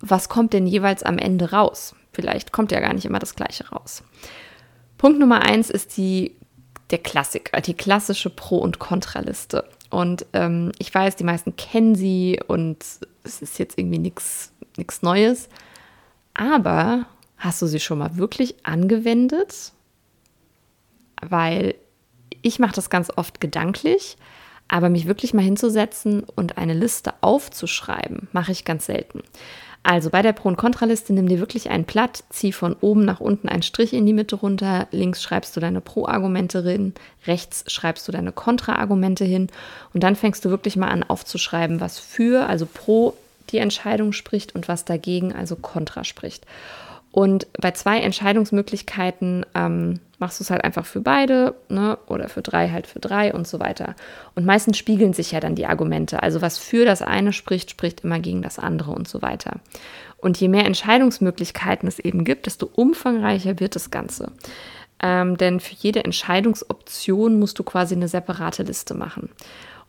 was 0.00 0.28
kommt 0.28 0.52
denn 0.52 0.66
jeweils 0.66 1.02
am 1.02 1.18
Ende 1.18 1.52
raus? 1.52 1.94
Vielleicht 2.12 2.52
kommt 2.52 2.72
ja 2.72 2.80
gar 2.80 2.94
nicht 2.94 3.04
immer 3.04 3.18
das 3.18 3.34
Gleiche 3.34 3.68
raus. 3.68 4.02
Punkt 4.96 5.18
Nummer 5.18 5.42
eins 5.42 5.70
ist 5.70 5.96
die, 5.96 6.36
der 6.90 6.98
Klassiker, 6.98 7.60
die 7.60 7.74
klassische 7.74 8.30
Pro- 8.30 8.58
und 8.58 8.78
Kontraliste. 8.78 9.64
Und 9.90 10.26
ähm, 10.32 10.72
ich 10.78 10.94
weiß, 10.94 11.16
die 11.16 11.24
meisten 11.24 11.56
kennen 11.56 11.94
sie 11.94 12.40
und 12.46 12.84
es 13.24 13.42
ist 13.42 13.58
jetzt 13.58 13.78
irgendwie 13.78 13.98
nichts 13.98 14.52
Neues. 15.02 15.48
Aber 16.34 17.06
hast 17.36 17.62
du 17.62 17.66
sie 17.66 17.80
schon 17.80 17.98
mal 17.98 18.16
wirklich 18.16 18.66
angewendet? 18.66 19.72
Weil 21.20 21.74
ich 22.42 22.58
mache 22.58 22.74
das 22.74 22.90
ganz 22.90 23.10
oft 23.16 23.40
gedanklich, 23.40 24.16
aber 24.68 24.88
mich 24.90 25.06
wirklich 25.06 25.34
mal 25.34 25.42
hinzusetzen 25.42 26.22
und 26.22 26.58
eine 26.58 26.74
Liste 26.74 27.14
aufzuschreiben, 27.22 28.28
mache 28.32 28.52
ich 28.52 28.64
ganz 28.64 28.86
selten. 28.86 29.22
Also 29.82 30.10
bei 30.10 30.22
der 30.22 30.32
Pro- 30.32 30.48
und 30.48 30.56
Kontraliste 30.56 31.12
nimm 31.12 31.28
dir 31.28 31.38
wirklich 31.38 31.70
ein 31.70 31.84
Blatt, 31.84 32.24
zieh 32.30 32.52
von 32.52 32.76
oben 32.80 33.04
nach 33.04 33.20
unten 33.20 33.48
einen 33.48 33.62
Strich 33.62 33.92
in 33.94 34.06
die 34.06 34.12
Mitte 34.12 34.36
runter, 34.36 34.86
links 34.90 35.22
schreibst 35.22 35.56
du 35.56 35.60
deine 35.60 35.80
Pro-Argumente 35.80 36.62
hin, 36.62 36.94
rechts 37.26 37.64
schreibst 37.72 38.06
du 38.06 38.12
deine 38.12 38.32
Kontra-Argumente 38.32 39.24
hin 39.24 39.48
und 39.94 40.02
dann 40.02 40.16
fängst 40.16 40.44
du 40.44 40.50
wirklich 40.50 40.76
mal 40.76 40.88
an 40.88 41.04
aufzuschreiben, 41.04 41.80
was 41.80 41.98
für, 41.98 42.46
also 42.46 42.66
pro 42.66 43.14
die 43.50 43.58
Entscheidung 43.58 44.12
spricht 44.12 44.54
und 44.54 44.68
was 44.68 44.84
dagegen, 44.84 45.32
also 45.32 45.56
kontra 45.56 46.04
spricht. 46.04 46.44
Und 47.18 47.48
bei 47.60 47.72
zwei 47.72 47.98
Entscheidungsmöglichkeiten 47.98 49.44
ähm, 49.56 49.98
machst 50.20 50.38
du 50.38 50.44
es 50.44 50.52
halt 50.52 50.62
einfach 50.62 50.86
für 50.86 51.00
beide 51.00 51.56
ne? 51.68 51.98
oder 52.06 52.28
für 52.28 52.42
drei 52.42 52.70
halt 52.70 52.86
für 52.86 53.00
drei 53.00 53.34
und 53.34 53.44
so 53.44 53.58
weiter. 53.58 53.96
Und 54.36 54.46
meistens 54.46 54.78
spiegeln 54.78 55.14
sich 55.14 55.32
ja 55.32 55.40
dann 55.40 55.56
die 55.56 55.66
Argumente. 55.66 56.22
Also 56.22 56.42
was 56.42 56.58
für 56.58 56.84
das 56.84 57.02
eine 57.02 57.32
spricht, 57.32 57.72
spricht 57.72 58.04
immer 58.04 58.20
gegen 58.20 58.40
das 58.40 58.60
andere 58.60 58.92
und 58.92 59.08
so 59.08 59.20
weiter. 59.20 59.56
Und 60.18 60.38
je 60.38 60.46
mehr 60.46 60.64
Entscheidungsmöglichkeiten 60.64 61.88
es 61.88 61.98
eben 61.98 62.22
gibt, 62.22 62.46
desto 62.46 62.70
umfangreicher 62.72 63.58
wird 63.58 63.74
das 63.74 63.90
Ganze. 63.90 64.30
Ähm, 65.02 65.36
denn 65.36 65.58
für 65.58 65.74
jede 65.74 66.04
Entscheidungsoption 66.04 67.36
musst 67.40 67.58
du 67.58 67.64
quasi 67.64 67.96
eine 67.96 68.06
separate 68.06 68.62
Liste 68.62 68.94
machen. 68.94 69.28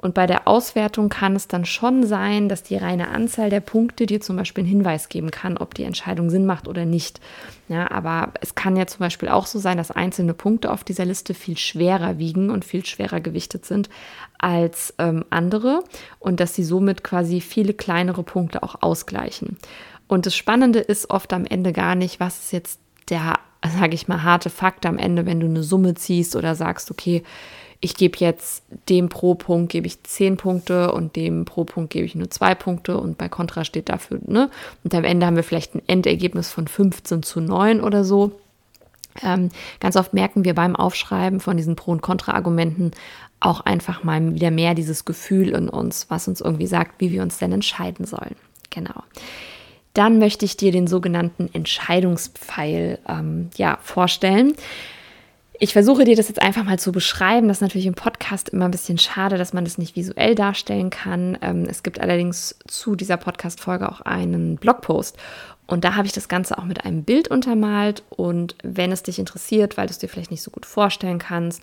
Und 0.02 0.14
bei 0.14 0.26
der 0.26 0.48
Auswertung 0.48 1.10
kann 1.10 1.36
es 1.36 1.50
dann 1.50 1.66
schon 1.66 2.06
sein, 2.06 2.48
dass 2.48 2.64
die 2.64 2.78
reine 2.78 3.10
Anzahl 3.10 3.50
der 3.50 3.60
Punkte 3.60 4.06
dir 4.06 4.22
zum 4.22 4.38
Beispiel 4.38 4.62
einen 4.62 4.72
Hinweis 4.72 5.10
geben 5.10 5.30
kann, 5.30 5.58
ob 5.58 5.74
die 5.74 5.84
Entscheidung 5.84 6.30
Sinn 6.30 6.46
macht 6.46 6.70
oder 6.70 6.86
nicht. 6.86 7.20
Ja, 7.68 7.92
aber 7.92 8.32
es 8.40 8.56
kann 8.56 8.78
ja 8.78 8.88
zum 8.88 9.00
Beispiel 9.00 9.28
auch 9.28 9.46
so 9.46 9.60
sein, 9.60 9.78
dass 9.78 9.92
einzelne 9.92 10.34
Punkte 10.34 10.72
auf 10.72 10.86
dieser 10.86 11.04
Liste 11.04 11.34
viel 11.34 11.58
schwerer 11.58 12.18
wiegen 12.18 12.50
und 12.50 12.64
viel 12.64 12.86
schwerer 12.86 13.20
gewichtet 13.20 13.66
sind 13.66 13.90
als 14.38 14.94
ähm, 15.00 15.26
andere 15.30 15.84
und 16.20 16.40
dass 16.40 16.56
sie 16.56 16.64
somit 16.64 17.04
quasi 17.04 17.42
viele 17.42 17.74
kleinere 17.74 18.24
Punkte 18.24 18.64
auch 18.64 18.82
ausgleichen. 18.82 19.58
Und 20.08 20.26
das 20.26 20.36
Spannende 20.36 20.80
ist 20.80 21.10
oft 21.10 21.34
am 21.34 21.46
Ende 21.46 21.74
gar 21.74 21.96
nicht, 21.96 22.22
was 22.22 22.40
ist 22.40 22.54
jetzt 22.54 22.80
der, 23.10 23.38
sage 23.78 23.96
ich 23.96 24.08
mal, 24.08 24.24
harte 24.24 24.50
Fakt 24.50 24.86
am 24.86 24.98
Ende, 24.98 25.26
wenn 25.26 25.42
du 25.42 25.46
eine 25.46 25.62
Summe 25.62 25.94
ziehst 25.96 26.38
oder 26.38 26.56
sagst, 26.56 26.90
okay, 26.90 27.22
ich 27.82 27.96
gebe 27.96 28.18
jetzt 28.20 28.64
dem 28.90 29.08
Pro-Punkt 29.08 29.72
gebe 29.72 29.88
ich 29.88 30.04
zehn 30.04 30.36
Punkte 30.36 30.92
und 30.92 31.16
dem 31.16 31.46
Pro-Punkt 31.46 31.92
gebe 31.92 32.06
ich 32.06 32.16
nur 32.16 32.30
zwei 32.30 32.54
Punkte 32.54 32.98
und 32.98 33.18
bei 33.18 33.30
Contra 33.30 33.64
steht 33.64 33.88
dafür, 33.90 34.20
ne? 34.26 34.50
Und 34.84 34.94
am 34.94 35.06
Ende 35.06 35.26
haben 35.26 35.38
wir 35.38 35.44
vielleicht 35.44 35.76
ein 35.76 35.82
Endergebnis 35.88 36.52
von 36.52 36.68
15 36.68 37.24
zu 37.24 37.40
9 37.40 37.82
oder 37.82 38.04
so. 38.04 38.34
Ähm, 39.24 39.50
ganz 39.80 39.96
oft 39.96 40.14
merken 40.14 40.44
wir 40.44 40.56
beim 40.56 40.76
Aufschreiben 40.76 41.40
von 41.40 41.56
diesen 41.58 41.76
Pro- 41.76 41.92
und 41.92 42.02
Kontra-Argumenten 42.02 42.92
auch 43.40 43.62
einfach 43.62 44.04
mal 44.04 44.34
wieder 44.36 44.52
mehr 44.52 44.76
dieses 44.76 45.06
Gefühl 45.06 45.50
in 45.50 45.70
uns, 45.70 46.10
was 46.10 46.28
uns 46.28 46.42
irgendwie 46.42 46.68
sagt, 46.68 47.00
wie 47.00 47.12
wir 47.12 47.22
uns 47.22 47.38
denn 47.38 47.54
entscheiden 47.54 48.06
sollen. 48.06 48.36
Genau. 48.70 49.04
Dann 49.94 50.20
möchte 50.20 50.46
ich 50.46 50.58
dir 50.58 50.72
den 50.72 50.88
sogenannten 50.88 51.50
Entscheidungspfeil 51.52 53.00
ähm, 53.08 53.50
ja, 53.56 53.80
vorstellen. 53.82 54.54
Ich 55.62 55.74
versuche 55.74 56.06
dir 56.06 56.16
das 56.16 56.30
jetzt 56.30 56.42
einfach 56.42 56.64
mal 56.64 56.80
zu 56.80 56.94
beschreiben. 56.94 57.50
Das 57.50 57.58
ist 57.58 57.62
natürlich 57.62 57.86
im 57.86 57.94
Podcast 57.94 58.48
immer 58.50 58.66
ein 58.66 58.72
bisschen 58.72 58.98
schade, 58.98 59.38
dass 59.38 59.52
man 59.52 59.66
das 59.66 59.78
nicht 59.78 59.98
visuell 59.98 60.34
darstellen 60.34 60.90
kann. 60.90 61.38
Ähm, 61.42 61.66
es 61.70 61.84
gibt 61.84 62.00
allerdings 62.00 62.56
zu 62.66 62.96
dieser 62.96 63.18
Podcast-Folge 63.18 63.92
auch 63.92 64.00
einen 64.00 64.56
Blogpost. 64.56 65.18
Und 65.68 65.84
da 65.84 65.96
habe 65.96 66.08
ich 66.08 66.14
das 66.14 66.30
Ganze 66.30 66.58
auch 66.58 66.64
mit 66.64 66.86
einem 66.86 67.04
Bild 67.04 67.28
untermalt. 67.28 68.04
Und 68.10 68.56
wenn 68.64 68.94
es 68.94 69.04
dich 69.04 69.20
interessiert, 69.20 69.76
weil 69.76 69.88
du 69.88 69.92
es 69.92 70.00
dir 70.00 70.08
vielleicht 70.08 70.32
nicht 70.32 70.44
so 70.44 70.50
gut 70.50 70.66
vorstellen 70.66 71.20
kannst, 71.20 71.62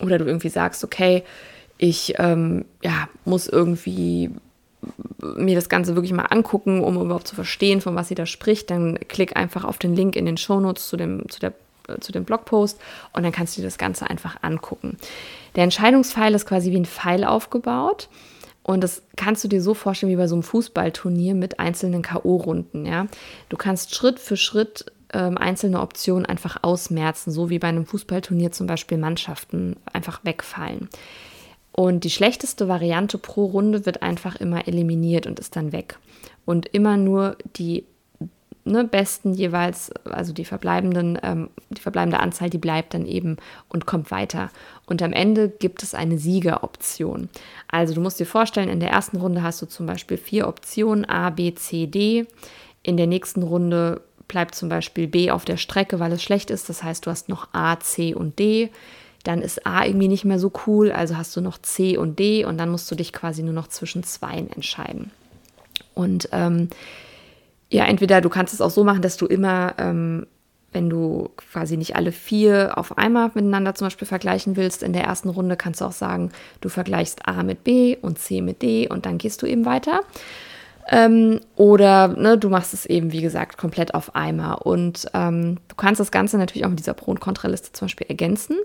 oder 0.00 0.18
du 0.18 0.26
irgendwie 0.26 0.50
sagst, 0.50 0.84
okay, 0.84 1.24
ich 1.78 2.14
ähm, 2.18 2.66
ja, 2.82 3.08
muss 3.24 3.46
irgendwie 3.46 4.30
mir 5.22 5.54
das 5.54 5.70
Ganze 5.70 5.94
wirklich 5.94 6.12
mal 6.12 6.26
angucken, 6.26 6.84
um 6.84 7.00
überhaupt 7.00 7.28
zu 7.28 7.36
verstehen, 7.36 7.80
von 7.80 7.94
was 7.94 8.08
sie 8.08 8.14
da 8.14 8.26
spricht, 8.26 8.70
dann 8.70 8.98
klick 9.08 9.36
einfach 9.36 9.64
auf 9.64 9.78
den 9.78 9.96
Link 9.96 10.14
in 10.14 10.26
den 10.26 10.36
Shownotes 10.36 10.88
zu, 10.88 10.96
dem, 10.98 11.28
zu 11.28 11.40
der 11.40 11.54
zu 12.00 12.12
dem 12.12 12.24
Blogpost 12.24 12.80
und 13.12 13.22
dann 13.22 13.32
kannst 13.32 13.56
du 13.56 13.60
dir 13.60 13.66
das 13.66 13.78
Ganze 13.78 14.08
einfach 14.08 14.36
angucken. 14.42 14.96
Der 15.56 15.64
Entscheidungspfeil 15.64 16.34
ist 16.34 16.46
quasi 16.46 16.70
wie 16.70 16.80
ein 16.80 16.86
Pfeil 16.86 17.24
aufgebaut. 17.24 18.08
Und 18.64 18.84
das 18.84 19.02
kannst 19.16 19.42
du 19.42 19.48
dir 19.48 19.60
so 19.60 19.74
vorstellen 19.74 20.12
wie 20.12 20.16
bei 20.16 20.28
so 20.28 20.36
einem 20.36 20.44
Fußballturnier 20.44 21.34
mit 21.34 21.58
einzelnen 21.58 22.02
K.O.-Runden. 22.02 22.86
Ja? 22.86 23.06
Du 23.48 23.56
kannst 23.56 23.92
Schritt 23.92 24.20
für 24.20 24.36
Schritt 24.36 24.86
ähm, 25.12 25.36
einzelne 25.36 25.80
Optionen 25.80 26.26
einfach 26.26 26.58
ausmerzen, 26.62 27.32
so 27.32 27.50
wie 27.50 27.58
bei 27.58 27.68
einem 27.68 27.86
Fußballturnier 27.86 28.52
zum 28.52 28.66
Beispiel 28.66 28.98
Mannschaften 28.98 29.76
einfach 29.92 30.20
wegfallen. 30.24 30.88
Und 31.72 32.04
die 32.04 32.10
schlechteste 32.10 32.68
Variante 32.68 33.18
pro 33.18 33.46
Runde 33.46 33.86
wird 33.86 34.02
einfach 34.02 34.36
immer 34.36 34.68
eliminiert 34.68 35.26
und 35.26 35.40
ist 35.40 35.56
dann 35.56 35.72
weg. 35.72 35.98
Und 36.44 36.66
immer 36.66 36.96
nur 36.96 37.36
die 37.56 37.84
ne, 38.64 38.84
besten 38.84 39.34
jeweils, 39.34 39.90
also 40.04 40.32
die 40.32 40.44
verbleibenden, 40.44 41.18
ähm, 41.22 41.50
die 41.70 41.80
verbleibende 41.80 42.20
Anzahl, 42.20 42.50
die 42.50 42.58
bleibt 42.58 42.94
dann 42.94 43.06
eben 43.06 43.36
und 43.68 43.86
kommt 43.86 44.10
weiter. 44.10 44.50
Und 44.86 45.02
am 45.02 45.12
Ende 45.12 45.48
gibt 45.48 45.82
es 45.82 45.94
eine 45.94 46.18
Siegeroption. 46.18 47.28
Also 47.68 47.94
du 47.94 48.00
musst 48.00 48.20
dir 48.20 48.26
vorstellen, 48.26 48.68
in 48.68 48.80
der 48.80 48.90
ersten 48.90 49.16
Runde 49.16 49.42
hast 49.42 49.62
du 49.62 49.66
zum 49.66 49.86
Beispiel 49.86 50.16
vier 50.16 50.48
Optionen 50.48 51.04
A, 51.04 51.30
B, 51.30 51.54
C, 51.54 51.86
D. 51.86 52.26
In 52.82 52.96
der 52.96 53.06
nächsten 53.06 53.42
Runde 53.42 54.02
bleibt 54.28 54.54
zum 54.54 54.68
Beispiel 54.68 55.06
B 55.06 55.30
auf 55.30 55.44
der 55.44 55.56
Strecke, 55.56 56.00
weil 56.00 56.12
es 56.12 56.22
schlecht 56.22 56.50
ist. 56.50 56.68
Das 56.68 56.82
heißt, 56.82 57.06
du 57.06 57.10
hast 57.10 57.28
noch 57.28 57.48
A, 57.52 57.78
C 57.80 58.14
und 58.14 58.38
D. 58.38 58.70
Dann 59.24 59.40
ist 59.40 59.66
A 59.66 59.84
irgendwie 59.84 60.08
nicht 60.08 60.24
mehr 60.24 60.38
so 60.38 60.50
cool, 60.66 60.90
also 60.90 61.16
hast 61.16 61.36
du 61.36 61.40
noch 61.40 61.58
C 61.58 61.96
und 61.96 62.18
D 62.18 62.44
und 62.44 62.58
dann 62.58 62.70
musst 62.70 62.90
du 62.90 62.96
dich 62.96 63.12
quasi 63.12 63.42
nur 63.42 63.54
noch 63.54 63.68
zwischen 63.68 64.02
zweien 64.02 64.50
entscheiden. 64.50 65.12
Und 65.94 66.28
ähm, 66.32 66.68
ja, 67.72 67.86
entweder 67.86 68.20
du 68.20 68.28
kannst 68.28 68.52
es 68.52 68.60
auch 68.60 68.70
so 68.70 68.84
machen, 68.84 69.00
dass 69.00 69.16
du 69.16 69.26
immer, 69.26 69.74
ähm, 69.78 70.26
wenn 70.72 70.90
du 70.90 71.30
quasi 71.36 71.78
nicht 71.78 71.96
alle 71.96 72.12
vier 72.12 72.72
auf 72.76 72.98
einmal 72.98 73.30
miteinander 73.34 73.74
zum 73.74 73.86
Beispiel 73.86 74.06
vergleichen 74.06 74.56
willst, 74.56 74.82
in 74.82 74.92
der 74.92 75.04
ersten 75.04 75.30
Runde 75.30 75.56
kannst 75.56 75.80
du 75.80 75.86
auch 75.86 75.92
sagen, 75.92 76.32
du 76.60 76.68
vergleichst 76.68 77.26
A 77.26 77.42
mit 77.42 77.64
B 77.64 77.96
und 78.00 78.18
C 78.18 78.42
mit 78.42 78.60
D 78.60 78.88
und 78.88 79.06
dann 79.06 79.16
gehst 79.16 79.40
du 79.40 79.46
eben 79.46 79.64
weiter. 79.64 80.00
Ähm, 80.88 81.40
oder 81.56 82.08
ne, 82.08 82.36
du 82.36 82.50
machst 82.50 82.74
es 82.74 82.84
eben, 82.84 83.12
wie 83.12 83.22
gesagt, 83.22 83.56
komplett 83.56 83.94
auf 83.94 84.14
Eimer. 84.14 84.66
Und 84.66 85.06
ähm, 85.14 85.58
du 85.68 85.76
kannst 85.76 86.00
das 86.00 86.10
Ganze 86.10 86.36
natürlich 86.38 86.66
auch 86.66 86.70
mit 86.70 86.78
dieser 86.78 86.94
Pro- 86.94 87.12
und 87.12 87.20
Kontraliste 87.20 87.72
zum 87.72 87.86
Beispiel 87.86 88.08
ergänzen. 88.08 88.56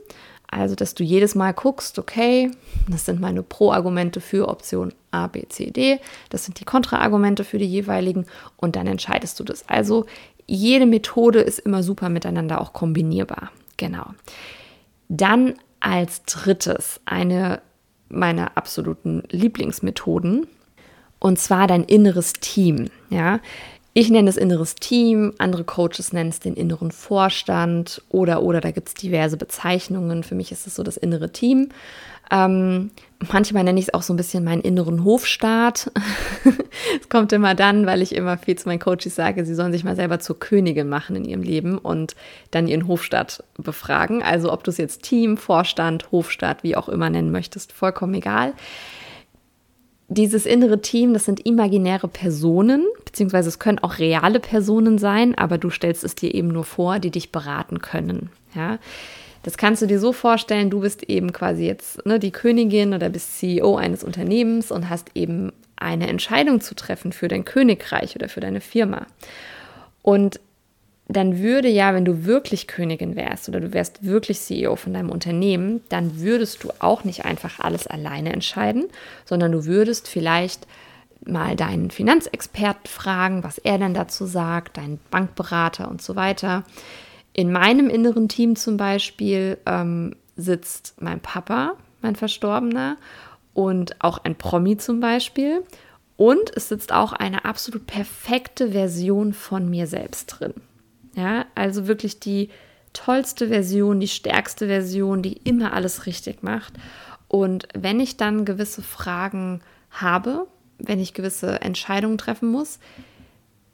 Also, 0.49 0.75
dass 0.75 0.95
du 0.95 1.03
jedes 1.03 1.35
Mal 1.35 1.53
guckst, 1.53 1.99
okay, 1.99 2.51
das 2.87 3.05
sind 3.05 3.19
meine 3.19 3.43
Pro-Argumente 3.43 4.21
für 4.21 4.47
Option 4.47 4.93
A, 5.11 5.27
B, 5.27 5.43
C, 5.49 5.71
D, 5.71 5.99
das 6.29 6.45
sind 6.45 6.59
die 6.59 6.65
Kontra-Argumente 6.65 7.43
für 7.43 7.57
die 7.57 7.65
jeweiligen 7.65 8.25
und 8.55 8.75
dann 8.75 8.87
entscheidest 8.87 9.39
du 9.39 9.43
das. 9.43 9.67
Also, 9.67 10.05
jede 10.45 10.85
Methode 10.85 11.41
ist 11.41 11.59
immer 11.59 11.83
super 11.83 12.07
miteinander 12.07 12.61
auch 12.61 12.71
kombinierbar. 12.71 13.51
Genau. 13.75 14.05
Dann 15.09 15.55
als 15.79 16.23
drittes 16.23 17.01
eine 17.05 17.61
meiner 18.09 18.55
absoluten 18.55 19.23
Lieblingsmethoden 19.29 20.47
und 21.19 21.39
zwar 21.39 21.67
dein 21.67 21.83
inneres 21.83 22.33
Team. 22.33 22.89
Ja, 23.09 23.39
ich 23.99 24.11
nenne 24.11 24.29
es 24.29 24.37
inneres 24.37 24.75
Team, 24.75 25.33
andere 25.39 25.63
Coaches 25.63 26.13
nennen 26.13 26.29
es 26.29 26.39
den 26.39 26.53
inneren 26.53 26.91
Vorstand 26.91 28.03
oder 28.09 28.43
oder 28.43 28.61
da 28.61 28.69
gibt 28.69 28.89
es 28.89 28.93
diverse 28.93 29.37
Bezeichnungen. 29.37 30.21
Für 30.21 30.35
mich 30.35 30.51
ist 30.51 30.67
es 30.67 30.75
so 30.75 30.83
das 30.83 30.97
innere 30.97 31.31
Team. 31.31 31.69
Ähm, 32.29 32.91
manchmal 33.31 33.63
nenne 33.63 33.79
ich 33.79 33.87
es 33.87 33.93
auch 33.95 34.03
so 34.03 34.13
ein 34.13 34.17
bisschen 34.17 34.43
meinen 34.43 34.61
inneren 34.61 35.03
Hofstaat. 35.03 35.91
Es 37.01 37.09
kommt 37.09 37.33
immer 37.33 37.55
dann, 37.55 37.87
weil 37.87 38.03
ich 38.03 38.13
immer 38.13 38.37
viel 38.37 38.55
zu 38.55 38.69
meinen 38.69 38.79
Coaches 38.79 39.15
sage, 39.15 39.43
sie 39.45 39.55
sollen 39.55 39.71
sich 39.71 39.83
mal 39.83 39.95
selber 39.95 40.19
zur 40.19 40.39
Königin 40.39 40.87
machen 40.87 41.15
in 41.15 41.25
ihrem 41.25 41.41
Leben 41.41 41.79
und 41.79 42.15
dann 42.51 42.67
ihren 42.67 42.87
Hofstaat 42.87 43.43
befragen. 43.57 44.21
Also 44.21 44.53
ob 44.53 44.63
du 44.63 44.69
es 44.69 44.77
jetzt 44.77 45.01
Team, 45.01 45.37
Vorstand, 45.37 46.11
Hofstaat, 46.11 46.61
wie 46.63 46.75
auch 46.75 46.87
immer 46.87 47.09
nennen 47.09 47.31
möchtest, 47.31 47.71
vollkommen 47.71 48.13
egal 48.13 48.53
dieses 50.09 50.45
innere 50.45 50.81
Team, 50.81 51.13
das 51.13 51.25
sind 51.25 51.45
imaginäre 51.45 52.07
Personen, 52.07 52.85
beziehungsweise 53.17 53.49
es 53.49 53.57
können 53.57 53.79
auch 53.79 53.97
reale 53.97 54.39
Personen 54.39 54.99
sein, 54.99 55.35
aber 55.35 55.57
du 55.57 55.71
stellst 55.71 56.03
es 56.03 56.13
dir 56.13 56.35
eben 56.35 56.49
nur 56.49 56.63
vor, 56.63 56.99
die 56.99 57.09
dich 57.09 57.31
beraten 57.31 57.79
können. 57.79 58.29
Ja, 58.53 58.77
das 59.41 59.57
kannst 59.57 59.81
du 59.81 59.87
dir 59.87 59.99
so 59.99 60.13
vorstellen, 60.13 60.69
du 60.69 60.81
bist 60.81 61.01
eben 61.09 61.33
quasi 61.33 61.65
jetzt 61.65 62.05
ne, 62.05 62.19
die 62.19 62.29
Königin 62.29 62.93
oder 62.93 63.09
bist 63.09 63.39
CEO 63.39 63.75
eines 63.75 64.03
Unternehmens 64.03 64.71
und 64.71 64.91
hast 64.91 65.09
eben 65.15 65.51
eine 65.77 66.07
Entscheidung 66.07 66.61
zu 66.61 66.75
treffen 66.75 67.11
für 67.11 67.27
dein 67.27 67.43
Königreich 67.43 68.15
oder 68.15 68.29
für 68.29 68.39
deine 68.39 68.61
Firma. 68.61 69.07
Und 70.03 70.39
dann 71.07 71.39
würde 71.39 71.69
ja, 71.69 71.95
wenn 71.95 72.05
du 72.05 72.25
wirklich 72.25 72.67
Königin 72.67 73.15
wärst 73.15 73.49
oder 73.49 73.61
du 73.61 73.73
wärst 73.73 74.05
wirklich 74.05 74.41
CEO 74.41 74.75
von 74.75 74.93
deinem 74.93 75.09
Unternehmen, 75.09 75.81
dann 75.89 76.19
würdest 76.19 76.63
du 76.63 76.69
auch 76.77 77.03
nicht 77.03 77.25
einfach 77.25 77.59
alles 77.61 77.87
alleine 77.87 78.31
entscheiden, 78.31 78.85
sondern 79.25 79.53
du 79.53 79.65
würdest 79.65 80.07
vielleicht 80.07 80.67
mal 81.25 81.55
deinen 81.55 81.91
Finanzexperten 81.91 82.87
fragen, 82.87 83.43
was 83.43 83.57
er 83.57 83.77
denn 83.77 83.93
dazu 83.93 84.25
sagt, 84.25 84.77
deinen 84.77 84.99
Bankberater 85.11 85.89
und 85.89 86.01
so 86.01 86.15
weiter. 86.15 86.63
In 87.33 87.51
meinem 87.51 87.89
inneren 87.89 88.29
Team 88.29 88.55
zum 88.55 88.77
Beispiel 88.77 89.57
ähm, 89.65 90.15
sitzt 90.35 90.95
mein 91.01 91.19
Papa, 91.19 91.73
mein 92.01 92.15
Verstorbener, 92.15 92.97
und 93.53 93.95
auch 94.03 94.19
ein 94.23 94.35
Promi 94.35 94.77
zum 94.77 94.99
Beispiel. 94.99 95.63
Und 96.15 96.55
es 96.55 96.69
sitzt 96.69 96.93
auch 96.93 97.11
eine 97.11 97.45
absolut 97.45 97.87
perfekte 97.87 98.71
Version 98.71 99.33
von 99.33 99.69
mir 99.69 99.87
selbst 99.87 100.27
drin. 100.27 100.53
Ja, 101.15 101.45
also 101.55 101.87
wirklich 101.87 102.19
die 102.19 102.49
tollste 102.93 103.47
Version, 103.47 103.99
die 103.99 104.07
stärkste 104.07 104.67
Version, 104.67 105.21
die 105.23 105.33
immer 105.33 105.73
alles 105.73 106.05
richtig 106.05 106.43
macht. 106.43 106.73
Und 107.27 107.67
wenn 107.73 107.99
ich 107.99 108.17
dann 108.17 108.45
gewisse 108.45 108.81
Fragen 108.81 109.61
habe, 109.89 110.47
wenn 110.79 110.99
ich 110.99 111.13
gewisse 111.13 111.61
Entscheidungen 111.61 112.17
treffen 112.17 112.49
muss, 112.49 112.79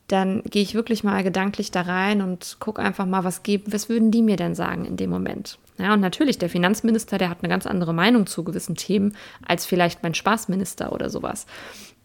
dann 0.08 0.44
gehe 0.44 0.62
ich 0.62 0.76
wirklich 0.76 1.04
mal 1.04 1.24
gedanklich 1.24 1.72
da 1.72 1.82
rein 1.82 2.22
und 2.22 2.58
gucke 2.60 2.82
einfach 2.82 3.06
mal, 3.06 3.24
was 3.24 3.44
geben, 3.44 3.72
was 3.72 3.90
würden 3.90 4.12
die 4.12 4.22
mir 4.22 4.36
denn 4.36 4.56
sagen 4.56 4.86
in 4.86 4.98
dem 4.98 5.10
Moment? 5.10 5.58
Ja, 5.78 5.94
und 5.94 6.02
natürlich, 6.02 6.38
der 6.38 6.50
Finanzminister, 6.50 7.18
der 7.18 7.30
hat 7.30 7.40
eine 7.42 7.50
ganz 7.50 7.66
andere 7.66 7.94
Meinung 7.94 8.28
zu 8.28 8.44
gewissen 8.44 8.76
Themen 8.76 9.16
als 9.46 9.66
vielleicht 9.66 10.04
mein 10.04 10.14
Spaßminister 10.14 10.92
oder 10.92 11.10
sowas. 11.10 11.48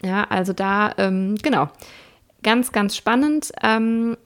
Ja, 0.03 0.23
also 0.23 0.53
da, 0.53 0.93
ähm, 0.97 1.35
genau, 1.41 1.69
ganz, 2.41 2.71
ganz 2.71 2.95
spannend. 2.95 3.51
Ähm, 3.61 4.17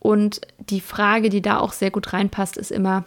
und 0.00 0.40
die 0.58 0.80
Frage, 0.80 1.28
die 1.28 1.42
da 1.42 1.58
auch 1.58 1.72
sehr 1.72 1.90
gut 1.90 2.12
reinpasst, 2.12 2.56
ist 2.56 2.72
immer, 2.72 3.04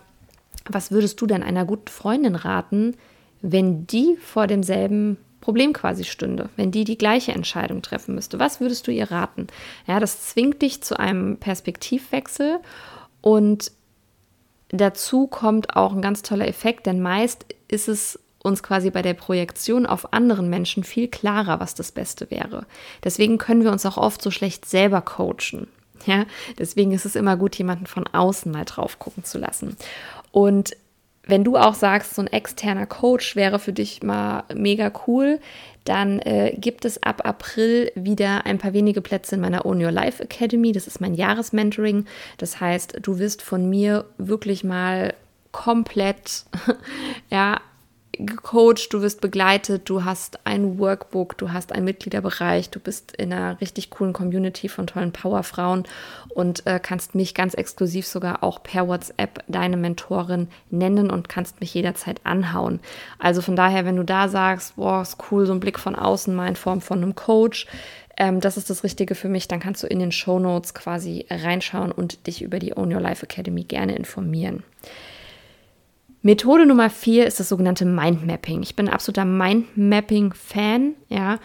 was 0.69 0.91
würdest 0.91 1.19
du 1.19 1.25
denn 1.25 1.43
einer 1.43 1.65
guten 1.65 1.89
Freundin 1.89 2.35
raten, 2.35 2.95
wenn 3.41 3.85
die 3.87 4.15
vor 4.21 4.47
demselben 4.47 5.17
Problem 5.43 5.73
quasi 5.73 6.05
stünde, 6.05 6.47
wenn 6.55 6.71
die 6.71 6.85
die 6.85 6.97
gleiche 6.97 7.33
Entscheidung 7.33 7.81
treffen 7.81 8.15
müsste? 8.15 8.39
Was 8.39 8.61
würdest 8.61 8.87
du 8.87 8.91
ihr 8.91 9.11
raten? 9.11 9.47
Ja, 9.85 9.99
das 9.99 10.29
zwingt 10.29 10.61
dich 10.61 10.81
zu 10.81 10.97
einem 10.97 11.35
Perspektivwechsel 11.35 12.59
und 13.19 13.73
dazu 14.69 15.27
kommt 15.27 15.75
auch 15.75 15.91
ein 15.91 16.01
ganz 16.01 16.21
toller 16.21 16.47
Effekt, 16.47 16.85
denn 16.85 17.01
meist 17.01 17.45
ist 17.67 17.89
es 17.89 18.17
uns 18.41 18.63
quasi 18.63 18.89
bei 18.89 19.01
der 19.01 19.15
Projektion 19.15 19.85
auf 19.85 20.13
anderen 20.13 20.49
Menschen 20.49 20.85
viel 20.85 21.09
klarer, 21.09 21.59
was 21.59 21.75
das 21.75 21.91
Beste 21.91 22.31
wäre. 22.31 22.65
Deswegen 23.03 23.37
können 23.37 23.65
wir 23.65 23.71
uns 23.73 23.85
auch 23.85 23.97
oft 23.97 24.21
so 24.21 24.31
schlecht 24.31 24.65
selber 24.65 25.01
coachen. 25.01 25.67
Ja, 26.05 26.25
deswegen 26.57 26.93
ist 26.93 27.05
es 27.05 27.17
immer 27.17 27.35
gut, 27.35 27.57
jemanden 27.57 27.85
von 27.85 28.07
außen 28.07 28.49
mal 28.49 28.63
drauf 28.63 28.97
gucken 28.97 29.25
zu 29.25 29.39
lassen. 29.39 29.75
Und 30.31 30.73
wenn 31.25 31.43
du 31.43 31.57
auch 31.57 31.73
sagst, 31.73 32.15
so 32.15 32.21
ein 32.21 32.27
externer 32.27 32.85
Coach 32.85 33.35
wäre 33.35 33.59
für 33.59 33.73
dich 33.73 34.03
mal 34.03 34.43
mega 34.53 34.91
cool, 35.07 35.39
dann 35.85 36.19
äh, 36.19 36.55
gibt 36.57 36.85
es 36.85 37.01
ab 37.03 37.25
April 37.25 37.91
wieder 37.95 38.45
ein 38.45 38.57
paar 38.57 38.73
wenige 38.73 39.01
Plätze 39.01 39.35
in 39.35 39.41
meiner 39.41 39.65
Own 39.65 39.83
Your 39.83 39.91
Life 39.91 40.23
Academy. 40.23 40.71
Das 40.71 40.87
ist 40.87 41.01
mein 41.01 41.13
Jahresmentoring. 41.13 42.05
Das 42.37 42.59
heißt, 42.59 42.99
du 43.01 43.19
wirst 43.19 43.41
von 43.41 43.69
mir 43.69 44.05
wirklich 44.17 44.63
mal 44.63 45.13
komplett 45.51 46.45
ja, 47.29 47.61
gecoacht, 48.13 48.93
du 48.93 49.01
wirst 49.01 49.21
begleitet, 49.21 49.89
du 49.89 50.05
hast 50.05 50.45
ein 50.45 50.77
Workbook, 50.77 51.37
du 51.37 51.51
hast 51.51 51.71
einen 51.71 51.85
Mitgliederbereich, 51.85 52.69
du 52.69 52.79
bist 52.79 53.15
in 53.15 53.33
einer 53.33 53.59
richtig 53.59 53.89
coolen 53.89 54.13
Community 54.13 54.69
von 54.69 54.87
tollen 54.87 55.11
Powerfrauen 55.11 55.83
und 56.29 56.65
äh, 56.67 56.79
kannst 56.81 57.15
mich 57.15 57.33
ganz 57.33 57.55
exklusiv 57.55 58.05
sogar 58.05 58.43
auch 58.43 58.61
per 58.61 58.87
WhatsApp 58.87 59.43
deine 59.47 59.77
Mentorin 59.77 60.47
nennen 60.69 61.09
und 61.09 61.27
kannst 61.27 61.59
mich 61.59 61.73
jederzeit 61.73 62.21
anhauen. 62.23 62.79
Also 63.17 63.41
von 63.41 63.55
daher, 63.55 63.85
wenn 63.85 63.97
du 63.97 64.03
da 64.03 64.29
sagst, 64.29 64.75
boah, 64.75 65.01
ist 65.01 65.17
cool, 65.31 65.45
so 65.45 65.53
ein 65.53 65.59
Blick 65.59 65.79
von 65.79 65.95
außen 65.95 66.35
mal 66.35 66.47
in 66.47 66.55
Form 66.55 66.81
von 66.81 67.01
einem 67.01 67.15
Coach, 67.15 67.67
ähm, 68.15 68.39
das 68.41 68.57
ist 68.57 68.69
das 68.69 68.83
Richtige 68.83 69.15
für 69.15 69.29
mich, 69.29 69.47
dann 69.47 69.59
kannst 69.59 69.81
du 69.81 69.87
in 69.87 69.99
den 69.99 70.11
Show 70.11 70.37
Notes 70.37 70.75
quasi 70.75 71.25
reinschauen 71.29 71.91
und 71.91 72.27
dich 72.27 72.43
über 72.43 72.59
die 72.59 72.77
Own 72.77 72.93
Your 72.93 73.01
Life 73.01 73.25
Academy 73.25 73.63
gerne 73.63 73.95
informieren. 73.95 74.63
Methode 76.23 76.65
Nummer 76.65 76.89
vier 76.89 77.27
ist 77.27 77.41
das 77.41 77.49
sogenannte 77.49 77.83
Mindmapping. 77.85 78.63
Ich 78.63 78.77
bin 78.77 78.87
ein 78.87 78.93
absoluter 78.93 79.25
Mindmapping-Fan, 79.25 80.95
ja. 81.09 81.37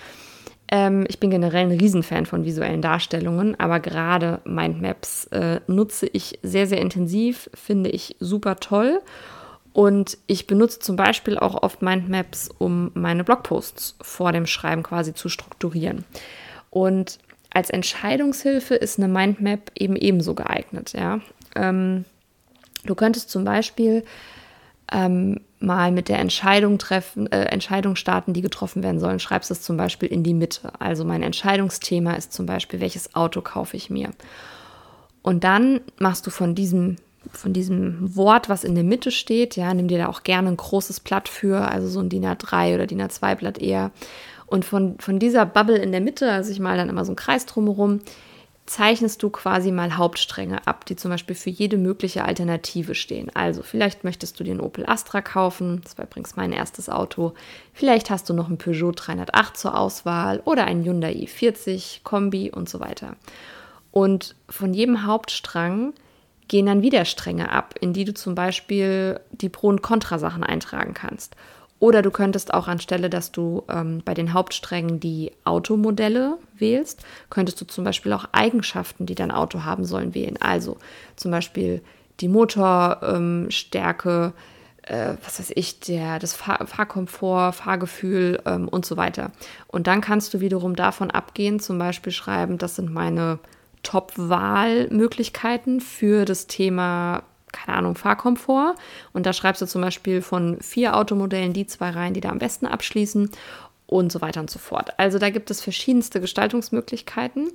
Ähm, 0.70 1.04
ich 1.08 1.18
bin 1.18 1.30
generell 1.30 1.66
ein 1.66 1.76
Riesenfan 1.76 2.26
von 2.26 2.44
visuellen 2.44 2.80
Darstellungen, 2.80 3.58
aber 3.58 3.80
gerade 3.80 4.40
Mindmaps 4.44 5.24
äh, 5.26 5.60
nutze 5.66 6.06
ich 6.06 6.38
sehr, 6.44 6.68
sehr 6.68 6.80
intensiv, 6.80 7.50
finde 7.54 7.90
ich 7.90 8.14
super 8.20 8.60
toll. 8.60 9.00
Und 9.72 10.16
ich 10.28 10.46
benutze 10.46 10.78
zum 10.78 10.94
Beispiel 10.94 11.38
auch 11.38 11.60
oft 11.60 11.82
Mindmaps, 11.82 12.48
um 12.58 12.92
meine 12.94 13.24
Blogposts 13.24 13.96
vor 14.00 14.30
dem 14.30 14.46
Schreiben 14.46 14.84
quasi 14.84 15.12
zu 15.12 15.28
strukturieren. 15.28 16.04
Und 16.70 17.18
als 17.50 17.70
Entscheidungshilfe 17.70 18.76
ist 18.76 18.98
eine 18.98 19.08
Mindmap 19.08 19.72
eben 19.74 19.96
ebenso 19.96 20.34
geeignet. 20.34 20.92
Ja? 20.92 21.20
Ähm, 21.56 22.04
du 22.84 22.94
könntest 22.94 23.30
zum 23.30 23.44
Beispiel 23.44 24.04
ähm, 24.92 25.40
mal 25.60 25.92
mit 25.92 26.08
der 26.08 26.18
Entscheidung 26.18 26.78
treffen, 26.78 27.30
äh, 27.30 27.44
Entscheidung 27.44 27.96
starten, 27.96 28.32
die 28.32 28.42
getroffen 28.42 28.82
werden 28.82 29.00
sollen. 29.00 29.18
Schreibst 29.18 29.50
es 29.50 29.62
zum 29.62 29.76
Beispiel 29.76 30.08
in 30.08 30.22
die 30.22 30.34
Mitte. 30.34 30.72
Also 30.78 31.04
mein 31.04 31.22
Entscheidungsthema 31.22 32.12
ist 32.12 32.32
zum 32.32 32.46
Beispiel, 32.46 32.80
welches 32.80 33.14
Auto 33.14 33.40
kaufe 33.40 33.76
ich 33.76 33.90
mir? 33.90 34.10
Und 35.22 35.44
dann 35.44 35.80
machst 35.98 36.26
du 36.26 36.30
von 36.30 36.54
diesem 36.54 36.96
von 37.32 37.52
diesem 37.52 38.16
Wort, 38.16 38.48
was 38.48 38.64
in 38.64 38.74
der 38.74 38.84
Mitte 38.84 39.10
steht, 39.10 39.56
ja, 39.56 39.74
nimm 39.74 39.88
dir 39.88 39.98
da 39.98 40.08
auch 40.08 40.22
gerne 40.22 40.48
ein 40.48 40.56
großes 40.56 41.00
Blatt 41.00 41.28
für, 41.28 41.68
also 41.68 41.88
so 41.88 42.00
ein 42.00 42.08
DIN 42.08 42.24
A3 42.24 42.74
oder 42.74 42.86
DIN 42.86 43.02
A2 43.02 43.34
Blatt 43.34 43.58
eher. 43.58 43.90
Und 44.46 44.64
von, 44.64 44.98
von 44.98 45.18
dieser 45.18 45.44
Bubble 45.44 45.76
in 45.76 45.92
der 45.92 46.00
Mitte, 46.00 46.30
also 46.30 46.50
ich 46.50 46.60
mal 46.60 46.78
dann 46.78 46.88
immer 46.88 47.04
so 47.04 47.10
einen 47.10 47.16
Kreis 47.16 47.44
drumherum, 47.44 48.00
zeichnest 48.68 49.22
du 49.22 49.30
quasi 49.30 49.72
mal 49.72 49.96
Hauptstränge 49.96 50.66
ab, 50.66 50.84
die 50.84 50.96
zum 50.96 51.10
Beispiel 51.10 51.34
für 51.34 51.50
jede 51.50 51.78
mögliche 51.78 52.24
Alternative 52.24 52.94
stehen. 52.94 53.30
Also 53.34 53.62
vielleicht 53.62 54.04
möchtest 54.04 54.38
du 54.38 54.44
den 54.44 54.60
Opel 54.60 54.84
Astra 54.86 55.22
kaufen, 55.22 55.80
das 55.82 55.96
war 55.98 56.04
übrigens 56.04 56.36
mein 56.36 56.52
erstes 56.52 56.88
Auto. 56.88 57.34
Vielleicht 57.72 58.10
hast 58.10 58.28
du 58.28 58.34
noch 58.34 58.48
ein 58.48 58.58
Peugeot 58.58 58.92
308 58.94 59.56
zur 59.56 59.78
Auswahl 59.78 60.40
oder 60.44 60.66
ein 60.66 60.84
Hyundai 60.84 61.12
i40 61.12 62.02
Kombi 62.04 62.50
und 62.50 62.68
so 62.68 62.80
weiter. 62.80 63.16
Und 63.90 64.36
von 64.48 64.74
jedem 64.74 65.06
Hauptstrang 65.06 65.94
gehen 66.46 66.66
dann 66.66 66.82
wieder 66.82 67.04
Stränge 67.04 67.50
ab, 67.50 67.74
in 67.80 67.92
die 67.92 68.04
du 68.04 68.14
zum 68.14 68.34
Beispiel 68.34 69.20
die 69.30 69.48
Pro- 69.48 69.68
und 69.68 69.82
Kontrasachen 69.82 70.44
eintragen 70.44 70.94
kannst. 70.94 71.36
Oder 71.80 72.02
du 72.02 72.10
könntest 72.10 72.52
auch 72.52 72.66
anstelle, 72.66 73.08
dass 73.08 73.30
du 73.30 73.62
ähm, 73.68 74.02
bei 74.04 74.14
den 74.14 74.32
Hauptsträngen 74.32 74.98
die 74.98 75.30
Automodelle 75.44 76.38
wählst, 76.56 77.04
könntest 77.30 77.60
du 77.60 77.66
zum 77.66 77.84
Beispiel 77.84 78.12
auch 78.12 78.26
Eigenschaften, 78.32 79.06
die 79.06 79.14
dein 79.14 79.30
Auto 79.30 79.64
haben 79.64 79.84
sollen, 79.84 80.14
wählen. 80.14 80.36
Also 80.40 80.76
zum 81.14 81.30
Beispiel 81.30 81.82
die 82.20 82.28
Motorstärke, 82.28 84.32
äh, 84.82 85.14
was 85.24 85.38
weiß 85.38 85.52
ich, 85.54 85.78
der, 85.80 86.18
das 86.18 86.34
Fahr 86.34 86.66
Fahrkomfort, 86.66 87.52
Fahrgefühl 87.52 88.42
ähm, 88.44 88.66
und 88.66 88.84
so 88.84 88.96
weiter. 88.96 89.30
Und 89.68 89.86
dann 89.86 90.00
kannst 90.00 90.34
du 90.34 90.40
wiederum 90.40 90.74
davon 90.74 91.12
abgehen, 91.12 91.60
zum 91.60 91.78
Beispiel 91.78 92.12
schreiben, 92.12 92.58
das 92.58 92.74
sind 92.74 92.92
meine 92.92 93.38
Top-Wahlmöglichkeiten 93.84 95.80
für 95.80 96.24
das 96.24 96.48
Thema 96.48 97.22
keine 97.52 97.76
Ahnung, 97.78 97.94
Fahrkomfort. 97.94 98.74
Und 99.12 99.26
da 99.26 99.32
schreibst 99.32 99.62
du 99.62 99.66
zum 99.66 99.82
Beispiel 99.82 100.22
von 100.22 100.60
vier 100.60 100.96
Automodellen 100.96 101.52
die 101.52 101.66
zwei 101.66 101.90
rein, 101.90 102.14
die 102.14 102.20
da 102.20 102.30
am 102.30 102.38
besten 102.38 102.66
abschließen 102.66 103.30
und 103.86 104.12
so 104.12 104.20
weiter 104.20 104.40
und 104.40 104.50
so 104.50 104.58
fort. 104.58 104.98
Also 104.98 105.18
da 105.18 105.30
gibt 105.30 105.50
es 105.50 105.60
verschiedenste 105.60 106.20
Gestaltungsmöglichkeiten 106.20 107.50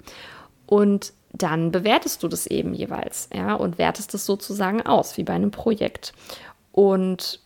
und 0.66 1.14
dann 1.32 1.72
bewertest 1.72 2.24
du 2.24 2.28
das 2.28 2.46
eben 2.48 2.74
jeweils, 2.74 3.30
ja, 3.34 3.56
und 3.56 3.78
wertest 3.78 4.14
es 4.14 4.26
sozusagen 4.26 4.82
aus, 4.84 5.18
wie 5.18 5.24
bei 5.24 5.34
einem 5.34 5.52
Projekt. 5.52 6.14
Und 6.72 7.40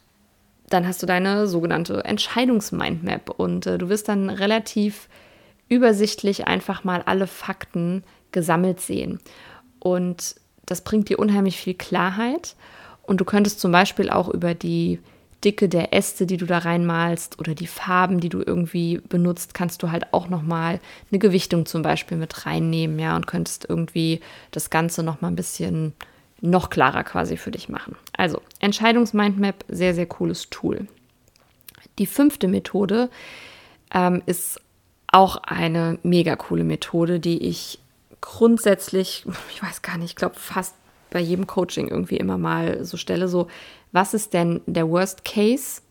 dann 0.69 0.88
hast 0.88 1.01
du 1.01 1.05
deine 1.05 1.47
sogenannte 1.47 2.03
Entscheidungsmindmap 2.03 3.29
und 3.29 3.65
äh, 3.65 3.77
du 3.77 3.89
wirst 3.89 4.10
dann 4.10 4.29
relativ 4.29 5.07
übersichtlich 5.69 6.47
einfach 6.47 6.83
mal 6.83 7.01
alle 7.05 7.27
Fakten 7.27 8.03
gesammelt 8.31 8.81
sehen. 8.81 9.19
Und 9.79 10.36
das 10.67 10.82
bringt 10.82 11.10
dir 11.10 11.17
unheimlich 11.17 11.58
viel 11.58 11.73
Klarheit. 11.73 12.56
Und 13.01 13.19
du 13.19 13.25
könntest 13.25 13.60
zum 13.60 13.71
Beispiel 13.71 14.12
auch 14.12 14.30
über 14.30 14.53
die 14.53 14.99
Dicke 15.43 15.69
der 15.69 15.93
Äste, 15.93 16.25
die 16.25 16.38
du 16.38 16.45
da 16.45 16.60
reinmalst 16.60 17.39
oder 17.39 17.56
die 17.56 17.67
Farben, 17.67 18.19
die 18.19 18.30
du 18.30 18.41
irgendwie 18.45 18.99
benutzt, 19.08 19.53
kannst 19.53 19.82
du 19.82 19.91
halt 19.91 20.13
auch 20.13 20.30
nochmal 20.30 20.80
eine 21.10 21.19
Gewichtung 21.19 21.65
zum 21.65 21.84
Beispiel 21.84 22.17
mit 22.17 22.45
reinnehmen, 22.45 22.99
ja, 22.99 23.15
und 23.15 23.27
könntest 23.27 23.65
irgendwie 23.67 24.19
das 24.51 24.69
Ganze 24.69 25.03
nochmal 25.03 25.32
ein 25.32 25.36
bisschen 25.36 25.93
noch 26.41 26.69
klarer 26.69 27.03
quasi 27.03 27.38
für 27.38 27.51
dich 27.51 27.69
machen. 27.69 27.95
Also, 28.13 28.41
Entscheidungsmindmap, 28.60 29.63
sehr, 29.67 29.93
sehr 29.93 30.06
cooles 30.06 30.49
Tool. 30.49 30.88
Die 31.99 32.08
fünfte 32.08 32.47
Methode 32.47 33.10
ähm, 33.93 34.21
ist 34.25 34.60
auch 35.08 35.38
eine 35.38 35.97
mega 36.03 36.36
coole 36.36 36.63
Methode, 36.63 37.19
die 37.19 37.43
ich 37.43 37.80
grundsätzlich, 38.21 39.25
ich 39.53 39.62
weiß 39.62 39.82
gar 39.82 39.97
nicht, 39.97 40.12
ich 40.12 40.15
glaube 40.15 40.36
fast 40.36 40.75
bei 41.10 41.19
jedem 41.19 41.47
Coaching 41.47 41.88
irgendwie 41.88 42.17
immer 42.17 42.38
mal 42.38 42.84
so 42.84 42.97
stelle, 42.97 43.27
so, 43.27 43.47
was 43.91 44.13
ist 44.13 44.34
denn 44.34 44.62
der 44.65 44.89
Worst 44.89 45.23
Case 45.23 45.82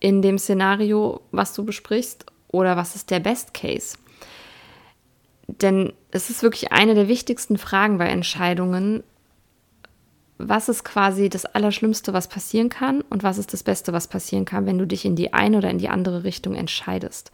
in 0.00 0.22
dem 0.22 0.38
Szenario, 0.38 1.20
was 1.32 1.54
du 1.54 1.64
besprichst, 1.64 2.26
oder 2.48 2.76
was 2.76 2.94
ist 2.94 3.10
der 3.10 3.20
Best 3.20 3.54
Case? 3.54 3.98
Denn 5.46 5.92
es 6.10 6.30
ist 6.30 6.42
wirklich 6.42 6.72
eine 6.72 6.94
der 6.94 7.08
wichtigsten 7.08 7.58
Fragen 7.58 7.98
bei 7.98 8.06
Entscheidungen. 8.06 9.02
Was 10.36 10.68
ist 10.68 10.84
quasi 10.84 11.28
das 11.28 11.46
Allerschlimmste, 11.46 12.12
was 12.12 12.28
passieren 12.28 12.68
kann 12.68 13.00
und 13.02 13.22
was 13.22 13.38
ist 13.38 13.52
das 13.52 13.62
Beste, 13.62 13.92
was 13.92 14.08
passieren 14.08 14.44
kann, 14.44 14.66
wenn 14.66 14.78
du 14.78 14.86
dich 14.86 15.04
in 15.04 15.16
die 15.16 15.32
eine 15.32 15.58
oder 15.58 15.70
in 15.70 15.78
die 15.78 15.88
andere 15.88 16.24
Richtung 16.24 16.54
entscheidest? 16.54 17.32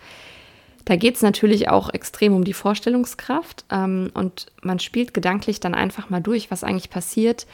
Da 0.84 0.96
geht 0.96 1.16
es 1.16 1.22
natürlich 1.22 1.68
auch 1.68 1.88
extrem 1.92 2.34
um 2.34 2.44
die 2.44 2.52
Vorstellungskraft 2.52 3.64
ähm, 3.70 4.10
und 4.14 4.46
man 4.62 4.78
spielt 4.78 5.14
gedanklich 5.14 5.60
dann 5.60 5.74
einfach 5.74 6.10
mal 6.10 6.20
durch, 6.20 6.50
was 6.50 6.64
eigentlich 6.64 6.90
passiert, 6.90 7.46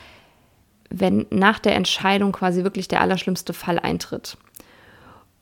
wenn 0.90 1.26
nach 1.30 1.60
der 1.60 1.76
Entscheidung 1.76 2.32
quasi 2.32 2.64
wirklich 2.64 2.88
der 2.88 3.00
allerschlimmste 3.00 3.52
Fall 3.52 3.78
eintritt. 3.78 4.36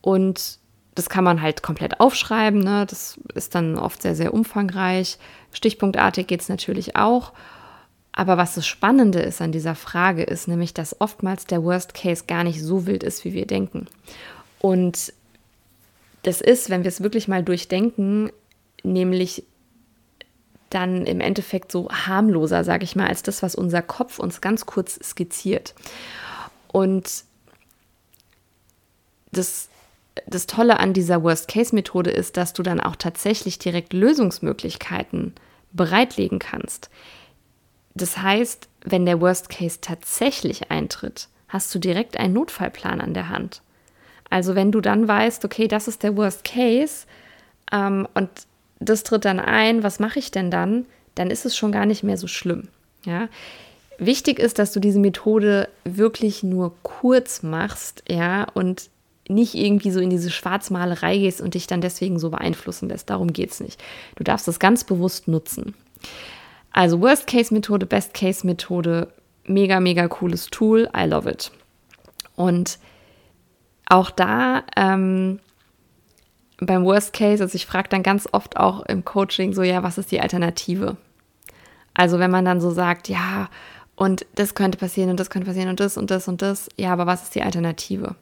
Und 0.02 0.58
das 0.94 1.08
kann 1.08 1.24
man 1.24 1.40
halt 1.40 1.62
komplett 1.62 2.00
aufschreiben, 2.00 2.60
ne? 2.60 2.84
das 2.84 3.18
ist 3.34 3.54
dann 3.54 3.78
oft 3.78 4.02
sehr, 4.02 4.14
sehr 4.14 4.34
umfangreich. 4.34 5.18
Stichpunktartig 5.52 6.26
geht 6.26 6.40
es 6.40 6.48
natürlich 6.48 6.96
auch. 6.96 7.32
Aber 8.12 8.36
was 8.36 8.56
das 8.56 8.66
Spannende 8.66 9.20
ist 9.20 9.40
an 9.40 9.52
dieser 9.52 9.76
Frage, 9.76 10.24
ist 10.24 10.48
nämlich, 10.48 10.74
dass 10.74 11.00
oftmals 11.00 11.46
der 11.46 11.62
Worst 11.62 11.94
Case 11.94 12.24
gar 12.26 12.42
nicht 12.42 12.60
so 12.60 12.84
wild 12.84 13.04
ist, 13.04 13.24
wie 13.24 13.32
wir 13.32 13.46
denken. 13.46 13.86
Und 14.58 15.12
das 16.22 16.40
ist, 16.40 16.70
wenn 16.70 16.84
wir 16.84 16.88
es 16.88 17.02
wirklich 17.02 17.28
mal 17.28 17.42
durchdenken, 17.42 18.30
nämlich 18.82 19.44
dann 20.70 21.06
im 21.06 21.20
Endeffekt 21.20 21.72
so 21.72 21.88
harmloser, 21.90 22.64
sage 22.64 22.84
ich 22.84 22.94
mal, 22.94 23.08
als 23.08 23.22
das, 23.22 23.42
was 23.42 23.54
unser 23.54 23.82
Kopf 23.82 24.18
uns 24.18 24.40
ganz 24.40 24.66
kurz 24.66 24.98
skizziert. 25.02 25.74
Und 26.70 27.24
das, 29.32 29.68
das 30.26 30.46
Tolle 30.46 30.78
an 30.78 30.92
dieser 30.92 31.22
Worst-Case-Methode 31.22 32.10
ist, 32.10 32.36
dass 32.36 32.52
du 32.52 32.62
dann 32.62 32.80
auch 32.80 32.96
tatsächlich 32.96 33.58
direkt 33.58 33.92
Lösungsmöglichkeiten 33.92 35.34
bereitlegen 35.72 36.38
kannst. 36.38 36.90
Das 37.94 38.18
heißt, 38.18 38.68
wenn 38.84 39.06
der 39.06 39.20
Worst 39.20 39.48
Case 39.48 39.78
tatsächlich 39.80 40.70
eintritt, 40.70 41.28
hast 41.48 41.74
du 41.74 41.78
direkt 41.78 42.18
einen 42.18 42.34
Notfallplan 42.34 43.00
an 43.00 43.14
der 43.14 43.28
Hand. 43.28 43.62
Also 44.30 44.54
wenn 44.54 44.72
du 44.72 44.80
dann 44.80 45.08
weißt, 45.08 45.44
okay, 45.44 45.68
das 45.68 45.88
ist 45.88 46.02
der 46.02 46.16
Worst 46.16 46.44
Case 46.44 47.06
ähm, 47.72 48.06
und 48.14 48.28
das 48.80 49.02
tritt 49.02 49.24
dann 49.24 49.40
ein, 49.40 49.82
was 49.82 49.98
mache 49.98 50.18
ich 50.18 50.30
denn 50.30 50.50
dann? 50.50 50.86
Dann 51.14 51.30
ist 51.30 51.46
es 51.46 51.56
schon 51.56 51.72
gar 51.72 51.86
nicht 51.86 52.02
mehr 52.02 52.16
so 52.16 52.26
schlimm. 52.26 52.68
Ja? 53.04 53.28
Wichtig 53.98 54.38
ist, 54.38 54.58
dass 54.58 54.72
du 54.72 54.80
diese 54.80 55.00
Methode 55.00 55.68
wirklich 55.84 56.42
nur 56.42 56.72
kurz 56.82 57.42
machst, 57.42 58.04
ja, 58.08 58.46
und 58.54 58.90
nicht 59.28 59.54
irgendwie 59.54 59.90
so 59.90 60.00
in 60.00 60.08
diese 60.08 60.30
Schwarzmalerei 60.30 61.18
gehst 61.18 61.40
und 61.40 61.54
dich 61.54 61.66
dann 61.66 61.80
deswegen 61.80 62.18
so 62.18 62.30
beeinflussen 62.30 62.88
lässt. 62.88 63.10
Darum 63.10 63.32
geht 63.32 63.50
es 63.50 63.60
nicht. 63.60 63.82
Du 64.16 64.24
darfst 64.24 64.48
das 64.48 64.58
ganz 64.58 64.84
bewusst 64.84 65.28
nutzen. 65.28 65.74
Also 66.72 67.00
Worst-Case-Methode, 67.00 67.86
Best-Case-Methode, 67.86 69.12
mega, 69.44 69.80
mega 69.80 70.08
cooles 70.08 70.46
Tool. 70.46 70.88
I 70.96 71.04
love 71.04 71.28
it. 71.28 71.50
Und 72.36 72.78
auch 73.88 74.10
da 74.10 74.62
ähm, 74.76 75.40
beim 76.60 76.84
Worst 76.84 77.12
Case, 77.12 77.42
also 77.42 77.54
ich 77.54 77.66
frage 77.66 77.88
dann 77.88 78.02
ganz 78.02 78.28
oft 78.32 78.56
auch 78.56 78.84
im 78.86 79.04
Coaching 79.04 79.52
so, 79.52 79.62
ja, 79.62 79.82
was 79.82 79.98
ist 79.98 80.10
die 80.10 80.20
Alternative? 80.20 80.96
Also 81.94 82.18
wenn 82.18 82.30
man 82.30 82.44
dann 82.44 82.60
so 82.60 82.70
sagt, 82.70 83.08
ja, 83.08 83.48
und 83.94 84.26
das 84.34 84.54
könnte 84.54 84.78
passieren 84.78 85.10
und 85.10 85.18
das 85.18 85.30
könnte 85.30 85.46
passieren 85.46 85.68
und 85.68 85.80
das 85.80 85.96
und 85.96 86.10
das 86.10 86.28
und 86.28 86.42
das, 86.42 86.68
ja, 86.76 86.92
aber 86.92 87.06
was 87.06 87.24
ist 87.24 87.34
die 87.34 87.42
Alternative? 87.42 88.14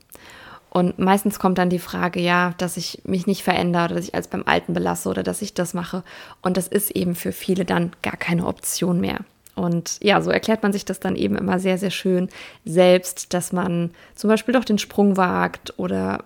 Und 0.71 0.99
meistens 0.99 1.39
kommt 1.39 1.59
dann 1.59 1.71
die 1.71 1.79
Frage, 1.79 2.21
ja, 2.21 2.53
dass 2.59 2.77
ich 2.77 3.01
mich 3.05 3.27
nicht 3.27 3.43
verändere 3.43 3.87
oder 3.87 3.95
dass 3.95 4.05
ich 4.09 4.15
als 4.15 4.29
beim 4.29 4.43
Alten 4.45 4.75
belasse 4.75 5.09
oder 5.09 5.23
dass 5.23 5.41
ich 5.41 5.55
das 5.55 5.73
mache. 5.73 6.03
Und 6.43 6.59
das 6.59 6.69
ist 6.69 6.91
eben 6.91 7.15
für 7.15 7.33
viele 7.33 7.65
dann 7.65 7.93
gar 8.03 8.17
keine 8.17 8.47
Option 8.47 9.01
mehr. 9.01 9.21
Und 9.57 9.99
ja, 10.03 10.21
so 10.21 10.31
erklärt 10.31 10.63
man 10.63 10.73
sich 10.73 10.85
das 10.85 11.01
dann 11.01 11.17
eben 11.17 11.35
immer 11.35 11.59
sehr, 11.59 11.79
sehr 11.79 11.91
schön 11.91 12.29
selbst, 12.65 13.35
dass 13.35 13.53
man 13.53 13.91
zum 14.15 14.29
Beispiel 14.29 14.55
doch 14.55 14.65
den 14.65 14.79
Sprung 14.79 15.17
wagt 15.17 15.79
oder 15.79 16.25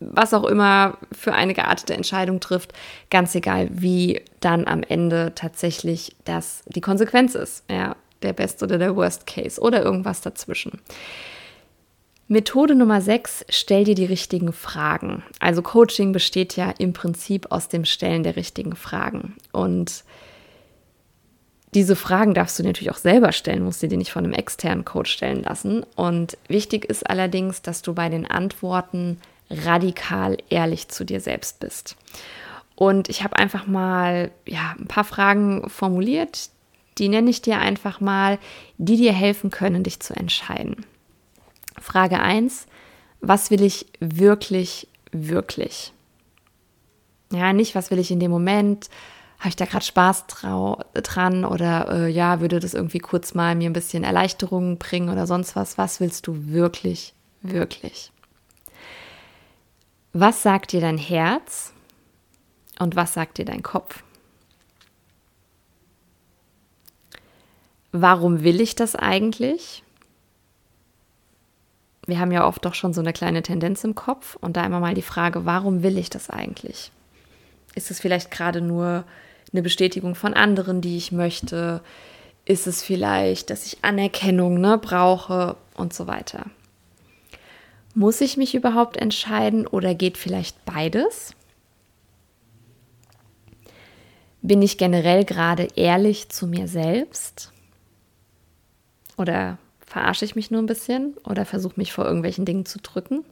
was 0.00 0.32
auch 0.32 0.44
immer 0.44 0.96
für 1.12 1.34
eine 1.34 1.54
geartete 1.54 1.94
Entscheidung 1.94 2.40
trifft, 2.40 2.72
ganz 3.10 3.34
egal, 3.34 3.68
wie 3.70 4.22
dann 4.40 4.66
am 4.66 4.82
Ende 4.82 5.32
tatsächlich 5.34 6.16
das 6.24 6.62
die 6.66 6.80
Konsequenz 6.80 7.34
ist, 7.34 7.64
ja, 7.70 7.96
der 8.22 8.32
Best 8.32 8.62
oder 8.62 8.78
der 8.78 8.96
Worst 8.96 9.26
Case 9.26 9.60
oder 9.60 9.82
irgendwas 9.82 10.20
dazwischen. 10.20 10.80
Methode 12.30 12.74
Nummer 12.74 13.00
6, 13.00 13.46
stell 13.48 13.84
dir 13.84 13.94
die 13.94 14.04
richtigen 14.04 14.52
Fragen. 14.52 15.22
Also 15.40 15.62
Coaching 15.62 16.12
besteht 16.12 16.56
ja 16.56 16.70
im 16.76 16.92
Prinzip 16.92 17.50
aus 17.50 17.68
dem 17.68 17.86
Stellen 17.86 18.22
der 18.22 18.36
richtigen 18.36 18.76
Fragen. 18.76 19.36
Und 19.50 20.04
diese 21.74 21.96
Fragen 21.96 22.34
darfst 22.34 22.58
du 22.58 22.62
natürlich 22.62 22.90
auch 22.90 22.96
selber 22.96 23.32
stellen, 23.32 23.64
musst 23.64 23.82
du 23.82 23.88
dir 23.88 23.98
nicht 23.98 24.12
von 24.12 24.24
einem 24.24 24.32
externen 24.32 24.84
Coach 24.84 25.12
stellen 25.12 25.42
lassen. 25.42 25.84
Und 25.96 26.38
wichtig 26.48 26.84
ist 26.86 27.08
allerdings, 27.08 27.62
dass 27.62 27.82
du 27.82 27.94
bei 27.94 28.08
den 28.08 28.26
Antworten 28.30 29.18
radikal 29.50 30.38
ehrlich 30.48 30.88
zu 30.88 31.04
dir 31.04 31.20
selbst 31.20 31.60
bist. 31.60 31.96
Und 32.74 33.08
ich 33.08 33.24
habe 33.24 33.36
einfach 33.36 33.66
mal 33.66 34.30
ja, 34.46 34.76
ein 34.78 34.86
paar 34.86 35.04
Fragen 35.04 35.68
formuliert, 35.68 36.50
die 36.98 37.08
nenne 37.08 37.30
ich 37.30 37.42
dir 37.42 37.58
einfach 37.58 38.00
mal, 38.00 38.38
die 38.76 38.96
dir 38.96 39.12
helfen 39.12 39.50
können, 39.50 39.82
dich 39.82 40.00
zu 40.00 40.14
entscheiden. 40.14 40.84
Frage 41.80 42.20
1, 42.20 42.66
was 43.20 43.50
will 43.50 43.62
ich 43.62 43.86
wirklich, 44.00 44.88
wirklich? 45.12 45.92
Ja, 47.32 47.52
nicht, 47.52 47.74
was 47.74 47.90
will 47.90 47.98
ich 47.98 48.10
in 48.10 48.20
dem 48.20 48.30
Moment, 48.30 48.88
habe 49.38 49.50
ich 49.50 49.56
da 49.56 49.66
gerade 49.66 49.84
Spaß 49.84 50.26
dran 50.26 51.44
oder 51.44 51.88
äh, 51.90 52.08
ja, 52.08 52.40
würde 52.40 52.58
das 52.58 52.74
irgendwie 52.74 52.98
kurz 52.98 53.34
mal 53.34 53.54
mir 53.54 53.70
ein 53.70 53.74
bisschen 53.74 54.04
Erleichterung 54.04 54.78
bringen 54.78 55.10
oder 55.10 55.26
sonst 55.26 55.54
was? 55.54 55.78
Was 55.78 56.00
willst 56.00 56.26
du 56.26 56.48
wirklich, 56.48 57.14
wirklich? 57.42 58.10
Was 60.12 60.42
sagt 60.42 60.72
dir 60.72 60.80
dein 60.80 60.98
Herz 60.98 61.72
und 62.80 62.96
was 62.96 63.14
sagt 63.14 63.38
dir 63.38 63.44
dein 63.44 63.62
Kopf? 63.62 64.02
Warum 67.92 68.42
will 68.42 68.60
ich 68.60 68.74
das 68.74 68.96
eigentlich? 68.96 69.82
wir 72.08 72.18
haben 72.18 72.32
ja 72.32 72.46
oft 72.46 72.64
doch 72.64 72.74
schon 72.74 72.94
so 72.94 73.02
eine 73.02 73.12
kleine 73.12 73.42
Tendenz 73.42 73.84
im 73.84 73.94
Kopf 73.94 74.36
und 74.40 74.56
da 74.56 74.64
immer 74.64 74.80
mal 74.80 74.94
die 74.94 75.02
Frage, 75.02 75.44
warum 75.44 75.82
will 75.82 75.98
ich 75.98 76.08
das 76.08 76.30
eigentlich? 76.30 76.90
Ist 77.74 77.90
es 77.90 78.00
vielleicht 78.00 78.30
gerade 78.30 78.62
nur 78.62 79.04
eine 79.52 79.62
Bestätigung 79.62 80.14
von 80.14 80.34
anderen, 80.34 80.80
die 80.80 80.96
ich 80.96 81.12
möchte? 81.12 81.80
Ist 82.44 82.66
es 82.66 82.82
vielleicht, 82.82 83.50
dass 83.50 83.66
ich 83.66 83.84
Anerkennung 83.84 84.60
ne, 84.60 84.78
brauche 84.78 85.56
und 85.74 85.92
so 85.92 86.06
weiter? 86.06 86.46
Muss 87.94 88.20
ich 88.20 88.36
mich 88.36 88.54
überhaupt 88.54 88.96
entscheiden 88.96 89.66
oder 89.66 89.94
geht 89.94 90.16
vielleicht 90.16 90.64
beides? 90.64 91.34
Bin 94.40 94.62
ich 94.62 94.78
generell 94.78 95.24
gerade 95.24 95.68
ehrlich 95.74 96.28
zu 96.28 96.46
mir 96.46 96.68
selbst? 96.68 97.52
Oder 99.16 99.58
verarsche 99.84 100.24
ich 100.24 100.36
mich 100.36 100.50
nur 100.50 100.62
ein 100.62 100.66
bisschen 100.66 101.16
oder 101.24 101.44
versuche 101.44 101.74
mich 101.76 101.92
vor 101.92 102.04
irgendwelchen 102.04 102.44
Dingen 102.44 102.64
zu 102.64 102.78
drücken? 102.78 103.24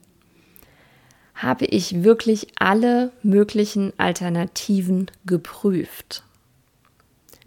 Habe 1.36 1.66
ich 1.66 2.02
wirklich 2.02 2.48
alle 2.58 3.12
möglichen 3.22 3.92
Alternativen 3.98 5.10
geprüft? 5.26 6.22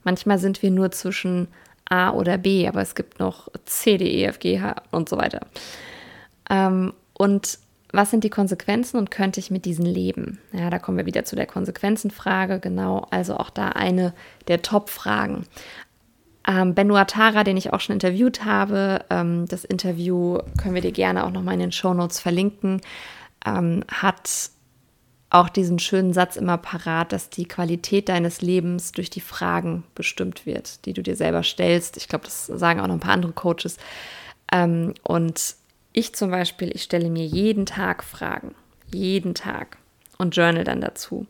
Manchmal 0.03 0.39
sind 0.39 0.61
wir 0.61 0.71
nur 0.71 0.91
zwischen 0.91 1.47
A 1.85 2.11
oder 2.11 2.37
B, 2.37 2.67
aber 2.67 2.81
es 2.81 2.93
gibt 2.93 3.19
noch 3.19 3.49
C, 3.65 3.97
D, 3.97 4.05
E, 4.05 4.25
F, 4.25 4.39
G, 4.39 4.61
H 4.61 4.75
und 4.91 5.09
so 5.09 5.17
weiter. 5.17 5.41
Ähm, 6.49 6.93
und 7.13 7.57
was 7.91 8.11
sind 8.11 8.23
die 8.23 8.29
Konsequenzen 8.29 8.97
und 8.97 9.09
könnte 9.09 9.39
ich 9.39 9.49
mit 9.49 9.65
diesen 9.65 9.85
leben? 9.85 10.39
Ja, 10.53 10.69
da 10.69 10.77
kommen 10.77 10.97
wir 10.97 11.07
wieder 11.07 11.25
zu 11.25 11.35
der 11.35 11.47
Konsequenzenfrage, 11.47 12.59
genau, 12.59 13.07
also 13.09 13.37
auch 13.37 13.49
da 13.49 13.69
eine 13.69 14.13
der 14.47 14.61
Top-Fragen. 14.61 15.45
Ähm, 16.47 16.75
ben 16.75 16.87
Nuatara, 16.87 17.43
den 17.43 17.57
ich 17.57 17.73
auch 17.73 17.79
schon 17.79 17.93
interviewt 17.93 18.45
habe, 18.45 19.05
ähm, 19.09 19.47
das 19.47 19.65
Interview 19.65 20.37
können 20.61 20.75
wir 20.75 20.81
dir 20.81 20.91
gerne 20.91 21.25
auch 21.25 21.31
nochmal 21.31 21.55
in 21.55 21.59
den 21.59 21.71
Show 21.71 21.93
Notes 21.93 22.19
verlinken, 22.19 22.81
ähm, 23.45 23.83
hat 23.87 24.51
auch 25.29 25.49
diesen 25.49 25.77
schönen 25.77 26.13
Satz 26.13 26.35
immer 26.37 26.57
parat, 26.57 27.11
dass 27.11 27.29
die 27.29 27.47
Qualität 27.47 28.09
deines 28.09 28.41
Lebens 28.41 28.91
durch 28.91 29.09
die 29.09 29.21
Fragen 29.21 29.83
bestimmt 29.93 30.45
wird, 30.45 30.85
die 30.85 30.93
du 30.93 31.03
dir 31.03 31.15
selber 31.15 31.43
stellst. 31.43 31.97
Ich 31.97 32.07
glaube, 32.07 32.25
das 32.25 32.47
sagen 32.47 32.79
auch 32.79 32.87
noch 32.87 32.95
ein 32.95 32.99
paar 32.99 33.13
andere 33.13 33.33
Coaches. 33.33 33.77
Ähm, 34.51 34.95
und 35.03 35.55
ich 35.93 36.15
zum 36.15 36.31
Beispiel, 36.31 36.71
ich 36.73 36.83
stelle 36.83 37.09
mir 37.09 37.25
jeden 37.25 37.65
Tag 37.65 38.03
Fragen, 38.03 38.55
jeden 38.91 39.35
Tag 39.35 39.77
und 40.17 40.35
journal 40.35 40.63
dann 40.63 40.81
dazu. 40.81 41.27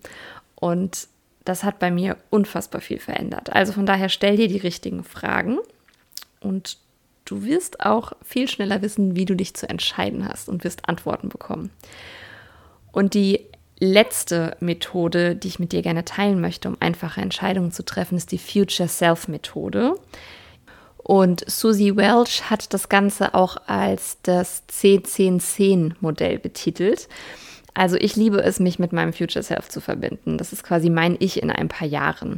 Und 0.55 1.07
das 1.43 1.64
hat 1.64 1.80
bei 1.80 1.91
mir 1.91 2.18
unfassbar 2.30 2.80
viel 2.80 2.99
verändert. 2.99 3.51
Also 3.51 3.74
von 3.74 3.86
daher 3.86 4.10
stell 4.10 4.38
dir 4.38 4.47
die 4.47 4.57
richtigen 4.57 5.03
Fragen 5.03 5.57
und 6.39 6.78
du 7.30 7.44
wirst 7.44 7.86
auch 7.86 8.14
viel 8.24 8.48
schneller 8.48 8.82
wissen, 8.82 9.16
wie 9.16 9.26
du 9.26 9.36
dich 9.36 9.54
zu 9.54 9.70
entscheiden 9.70 10.28
hast 10.28 10.50
und 10.50 10.64
wirst 10.64 10.90
Antworten 10.90 11.30
bekommen. 11.30 11.70
Und 12.92 13.14
die 13.14 13.46
letzte 13.80 14.58
Methode, 14.60 15.36
die 15.36 15.48
ich 15.48 15.60
mit 15.60 15.72
dir 15.72 15.82
gerne 15.82 16.06
teilen 16.06 16.42
möchte, 16.42 16.68
um 16.68 16.78
einfache 16.80 17.22
Entscheidungen 17.22 17.72
zu 17.72 17.84
treffen, 17.84 18.18
ist 18.18 18.32
die 18.32 18.40
Future 18.40 18.90
Self 18.90 19.28
Methode. 19.28 19.96
Und 20.98 21.50
Susie 21.50 21.96
Welch 21.96 22.50
hat 22.50 22.74
das 22.74 22.90
Ganze 22.90 23.34
auch 23.34 23.58
als 23.68 24.18
das 24.24 24.64
C1010-Modell 24.70 26.40
betitelt. 26.40 27.08
Also 27.74 27.96
ich 27.96 28.16
liebe 28.16 28.44
es, 28.44 28.60
mich 28.60 28.80
mit 28.80 28.92
meinem 28.92 29.14
Future 29.14 29.44
Self 29.44 29.70
zu 29.70 29.80
verbinden. 29.80 30.38
Das 30.38 30.52
ist 30.52 30.64
quasi 30.64 30.90
mein 30.90 31.16
Ich 31.20 31.42
in 31.42 31.50
ein 31.50 31.70
paar 31.70 31.88
Jahren. 31.88 32.36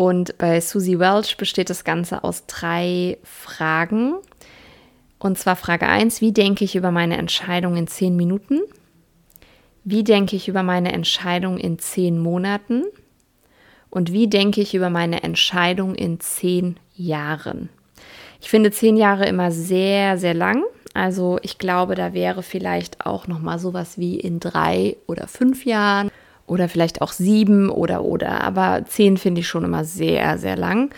Und 0.00 0.38
bei 0.38 0.62
Susie 0.62 0.98
Welch 0.98 1.36
besteht 1.36 1.68
das 1.68 1.84
Ganze 1.84 2.24
aus 2.24 2.46
drei 2.46 3.18
Fragen. 3.22 4.14
Und 5.18 5.38
zwar 5.38 5.56
Frage 5.56 5.86
1, 5.86 6.22
wie 6.22 6.32
denke 6.32 6.64
ich 6.64 6.74
über 6.74 6.90
meine 6.90 7.18
Entscheidung 7.18 7.76
in 7.76 7.86
zehn 7.86 8.16
Minuten? 8.16 8.60
Wie 9.84 10.02
denke 10.02 10.36
ich 10.36 10.48
über 10.48 10.62
meine 10.62 10.92
Entscheidung 10.92 11.58
in 11.58 11.78
zehn 11.78 12.18
Monaten? 12.18 12.84
Und 13.90 14.10
wie 14.10 14.26
denke 14.26 14.62
ich 14.62 14.74
über 14.74 14.88
meine 14.88 15.22
Entscheidung 15.22 15.94
in 15.94 16.18
zehn 16.18 16.80
Jahren? 16.96 17.68
Ich 18.40 18.48
finde 18.48 18.70
zehn 18.70 18.96
Jahre 18.96 19.26
immer 19.26 19.52
sehr, 19.52 20.16
sehr 20.16 20.32
lang. 20.32 20.64
Also 20.94 21.38
ich 21.42 21.58
glaube, 21.58 21.94
da 21.94 22.14
wäre 22.14 22.42
vielleicht 22.42 23.04
auch 23.04 23.26
noch 23.26 23.40
mal 23.40 23.58
sowas 23.58 23.98
wie 23.98 24.18
in 24.18 24.40
drei 24.40 24.96
oder 25.06 25.28
fünf 25.28 25.66
Jahren 25.66 26.09
oder 26.50 26.68
vielleicht 26.68 27.00
auch 27.00 27.12
sieben 27.12 27.70
oder 27.70 28.02
oder. 28.04 28.42
Aber 28.42 28.84
zehn 28.86 29.16
finde 29.16 29.40
ich 29.40 29.48
schon 29.48 29.64
immer 29.64 29.84
sehr, 29.84 30.36
sehr 30.36 30.56
lang. 30.56 30.90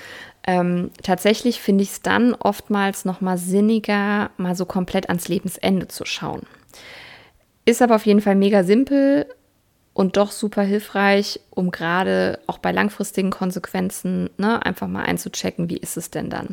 Ähm, 0.44 0.90
tatsächlich 1.02 1.60
finde 1.60 1.84
ich 1.84 1.90
es 1.90 2.02
dann 2.02 2.34
oftmals 2.34 3.04
noch 3.04 3.20
mal 3.20 3.38
sinniger, 3.38 4.30
mal 4.38 4.56
so 4.56 4.64
komplett 4.64 5.08
ans 5.08 5.28
Lebensende 5.28 5.88
zu 5.88 6.04
schauen. 6.04 6.42
Ist 7.64 7.82
aber 7.82 7.94
auf 7.94 8.06
jeden 8.06 8.22
Fall 8.22 8.34
mega 8.34 8.64
simpel 8.64 9.26
und 9.92 10.16
doch 10.16 10.32
super 10.32 10.62
hilfreich, 10.62 11.38
um 11.50 11.70
gerade 11.70 12.40
auch 12.46 12.58
bei 12.58 12.72
langfristigen 12.72 13.30
Konsequenzen 13.30 14.30
ne, 14.38 14.64
einfach 14.64 14.88
mal 14.88 15.04
einzuchecken, 15.04 15.68
wie 15.68 15.76
ist 15.76 15.96
es 15.96 16.10
denn 16.10 16.30
dann. 16.30 16.48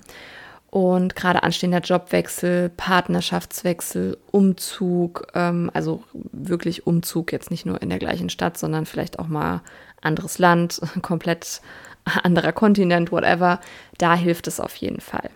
Und 0.72 1.16
gerade 1.16 1.42
anstehender 1.42 1.80
Jobwechsel, 1.80 2.70
Partnerschaftswechsel, 2.70 4.18
Umzug, 4.32 5.28
ähm, 5.34 5.72
also 5.74 6.04
wirklich 6.14 6.86
Umzug, 6.86 7.32
jetzt 7.32 7.50
nicht 7.50 7.66
nur 7.66 7.82
in 7.82 7.90
der 7.90 7.98
gleichen 7.98 8.30
Stadt, 8.30 8.58
sondern 8.58 8.86
vielleicht 8.86 9.18
auch 9.18 9.28
mal 9.28 9.62
anderes 10.02 10.38
Land, 10.38 10.80
komplett 11.02 11.62
anderer 12.24 12.52
Kontinent, 12.52 13.12
whatever, 13.12 13.60
da 13.98 14.16
hilft 14.16 14.48
es 14.48 14.60
auf 14.60 14.76
jeden 14.76 15.02
Fall. 15.02 15.30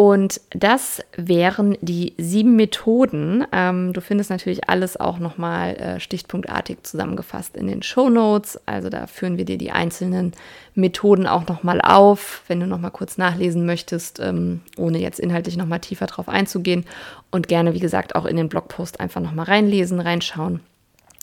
Und 0.00 0.40
das 0.50 1.02
wären 1.16 1.76
die 1.80 2.14
sieben 2.18 2.54
Methoden. 2.54 3.44
Ähm, 3.50 3.92
du 3.92 4.00
findest 4.00 4.30
natürlich 4.30 4.68
alles 4.68 4.96
auch 4.96 5.18
nochmal 5.18 5.74
äh, 5.74 5.98
stichpunktartig 5.98 6.84
zusammengefasst 6.84 7.56
in 7.56 7.66
den 7.66 7.82
Show 7.82 8.08
Notes. 8.08 8.60
Also 8.64 8.90
da 8.90 9.08
führen 9.08 9.38
wir 9.38 9.44
dir 9.44 9.58
die 9.58 9.72
einzelnen 9.72 10.34
Methoden 10.76 11.26
auch 11.26 11.48
nochmal 11.48 11.80
auf, 11.80 12.44
wenn 12.46 12.60
du 12.60 12.68
nochmal 12.68 12.92
kurz 12.92 13.18
nachlesen 13.18 13.66
möchtest, 13.66 14.20
ähm, 14.20 14.60
ohne 14.76 14.98
jetzt 14.98 15.18
inhaltlich 15.18 15.56
nochmal 15.56 15.80
tiefer 15.80 16.06
drauf 16.06 16.28
einzugehen. 16.28 16.84
Und 17.32 17.48
gerne, 17.48 17.74
wie 17.74 17.80
gesagt, 17.80 18.14
auch 18.14 18.24
in 18.24 18.36
den 18.36 18.48
Blogpost 18.48 19.00
einfach 19.00 19.20
nochmal 19.20 19.46
reinlesen, 19.46 19.98
reinschauen. 19.98 20.60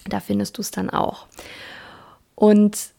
Da 0.10 0.20
findest 0.20 0.58
du 0.58 0.62
es 0.62 0.72
dann 0.72 0.90
auch. 0.90 1.28
Und 2.36 2.90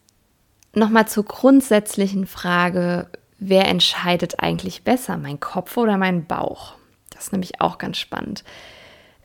nochmal 0.73 1.07
zur 1.07 1.27
grundsätzlichen 1.27 2.27
Frage, 2.27 3.11
wer 3.39 3.69
entscheidet 3.69 4.41
eigentlich 4.41 4.83
besser, 4.83 5.17
mein 5.17 5.41
Kopf 5.41 5.77
oder 5.77 5.97
mein 5.97 6.27
Bauch? 6.27 6.75
Das 7.11 7.25
ist 7.25 7.33
nämlich 7.33 7.61
auch 7.61 7.79
ganz 7.79 7.99
spannend. 7.99 8.45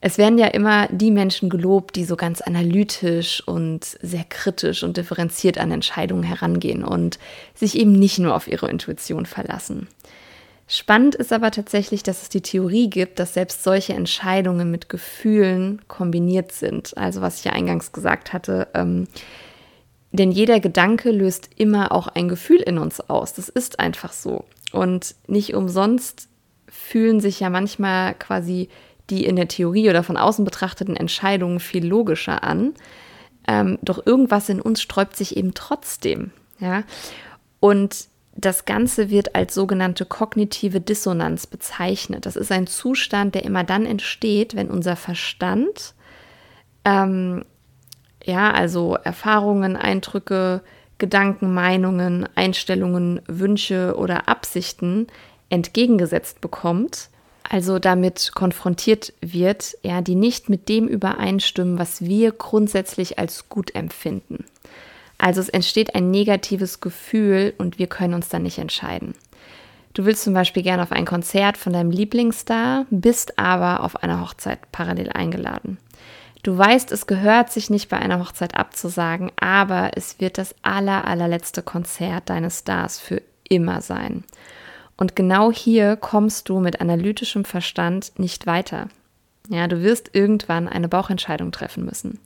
Es 0.04 0.18
werden 0.18 0.40
ja 0.40 0.48
immer 0.48 0.88
die 0.88 1.12
Menschen 1.12 1.50
gelobt, 1.50 1.96
die 1.96 2.06
so 2.06 2.16
ganz 2.16 2.42
analytisch 2.42 3.48
und 3.48 3.86
sehr 3.86 4.24
kritisch 4.24 4.82
und 4.82 4.98
differenziert 4.98 5.60
an 5.60 5.72
Entscheidungen 5.72 6.24
herangehen 6.24 6.84
und 6.84 7.20
sich 7.54 7.78
eben 7.78 7.92
nicht 7.92 8.18
nur 8.18 8.36
auf 8.36 8.48
ihre 8.48 8.68
Intuition 8.68 9.28
verlassen. 9.28 9.88
Spannend 10.68 11.16
ist 11.16 11.32
aber 11.32 11.52
tatsächlich, 11.52 12.02
dass 12.02 12.24
es 12.24 12.30
die 12.30 12.42
Theorie 12.42 12.90
gibt, 12.90 13.20
dass 13.20 13.36
selbst 13.36 13.62
solche 13.62 13.94
Entscheidungen 13.94 14.72
mit 14.72 14.90
Gefühlen 14.90 15.82
kombiniert 15.88 16.52
sind. 16.52 16.98
Also 16.98 17.22
was 17.22 17.40
ich 17.40 17.46
ja 17.46 17.52
eingangs 17.52 17.92
gesagt 17.92 18.34
hatte, 18.34 18.70
ähm, 18.74 19.08
denn 20.12 20.32
jeder 20.32 20.60
Gedanke 20.60 21.12
löst 21.12 21.50
immer 21.56 21.92
auch 21.92 22.08
ein 22.08 22.28
Gefühl 22.28 22.60
in 22.60 22.78
uns 22.78 23.00
aus. 23.10 23.34
Das 23.34 23.50
ist 23.50 23.80
einfach 23.80 24.14
so. 24.14 24.46
Und 24.72 25.16
nicht 25.28 25.54
umsonst 25.54 26.28
fühlen 26.68 27.20
sich 27.20 27.40
ja 27.40 27.50
manchmal 27.50 28.14
quasi 28.16 28.70
die 29.10 29.26
in 29.26 29.36
der 29.36 29.48
Theorie 29.48 29.90
oder 29.90 30.04
von 30.04 30.18
außen 30.18 30.46
betrachteten 30.46 30.96
Entscheidungen 30.96 31.60
viel 31.60 31.86
logischer 31.86 32.44
an. 32.44 32.74
Ähm, 33.48 33.78
doch 33.82 34.06
irgendwas 34.06 34.50
in 34.50 34.62
uns 34.62 34.82
sträubt 34.82 35.16
sich 35.16 35.36
eben 35.36 35.54
trotzdem. 35.54 36.32
Ja? 36.60 36.84
Und 37.60 38.08
das 38.36 38.66
Ganze 38.66 39.10
wird 39.10 39.36
als 39.36 39.54
sogenannte 39.54 40.06
kognitive 40.06 40.80
Dissonanz 40.80 41.48
bezeichnet. 41.48 42.26
Das 42.26 42.36
ist 42.36 42.52
ein 42.52 42.68
Zustand, 42.68 43.36
der 43.36 43.44
immer 43.44 43.64
dann 43.64 43.86
entsteht, 43.86 44.56
wenn 44.56 44.70
unser 44.70 44.96
Verstand 44.96 45.94
ähm, 46.86 47.44
ja, 48.26 48.52
also 48.52 48.98
Erfahrungen, 49.04 49.76
Eindrücke, 49.76 50.62
Gedanken, 50.98 51.54
Meinungen, 51.54 52.28
Einstellungen, 52.36 53.22
Wünsche 53.28 53.96
oder 53.98 54.28
Absichten 54.28 55.08
entgegengesetzt 55.50 56.42
bekommt, 56.42 57.10
also 57.50 57.80
damit 57.80 58.32
konfrontiert 58.34 59.14
wird, 59.20 59.76
ja, 59.84 60.02
die 60.02 60.16
nicht 60.16 60.50
mit 60.50 60.70
dem 60.70 60.88
übereinstimmen, 60.88 61.80
was 61.80 62.02
wir 62.02 62.32
grundsätzlich 62.32 63.20
als 63.20 63.50
gut 63.50 63.76
empfinden. 63.76 64.46
Also 65.18 65.42
es 65.42 65.50
entsteht 65.50 65.94
ein 65.94 66.10
negatives 66.12 66.80
Gefühl 66.80 67.54
und 67.58 67.78
wir 67.78 67.88
können 67.88 68.14
uns 68.14 68.30
dann 68.30 68.44
nicht 68.44 68.58
entscheiden. 68.58 69.14
Du 69.94 70.06
willst 70.06 70.24
zum 70.24 70.34
Beispiel 70.34 70.64
gerne 70.64 70.84
auf 70.84 70.92
ein 70.92 71.06
Konzert 71.06 71.58
von 71.58 71.74
deinem 71.74 71.92
Lieblingsstar, 71.92 72.86
bist 72.90 73.38
aber 73.38 73.84
auf 73.84 74.02
einer 74.02 74.22
Hochzeit 74.22 74.72
parallel 74.72 75.10
eingeladen. 75.10 75.78
Du 76.44 76.58
weißt, 76.58 76.92
es 76.92 77.06
gehört 77.06 77.52
sich 77.52 77.70
nicht 77.70 77.90
bei 77.90 77.98
einer 77.98 78.20
Hochzeit 78.20 78.56
abzusagen, 78.56 79.32
aber 79.40 79.92
es 79.96 80.20
wird 80.20 80.38
das 80.38 80.56
aller, 80.64 81.08
allerletzte 81.08 81.62
Konzert 81.62 82.30
deines 82.30 82.60
Stars 82.60 83.00
für 83.00 83.22
immer 83.48 83.82
sein. 83.82 84.24
Und 84.98 85.16
genau 85.16 85.52
hier 85.52 85.96
kommst 85.96 86.50
du 86.50 86.60
mit 86.60 86.82
analytischem 86.82 87.46
Verstand 87.46 88.14
nicht 88.18 88.48
weiter. 88.48 88.88
Ja, 89.50 89.68
du 89.68 89.82
wirst 89.82 90.12
irgendwann 90.14 90.68
eine 90.68 90.88
Bauchentscheidung 90.88 91.52
treffen 91.52 91.86
müssen. 91.86 92.20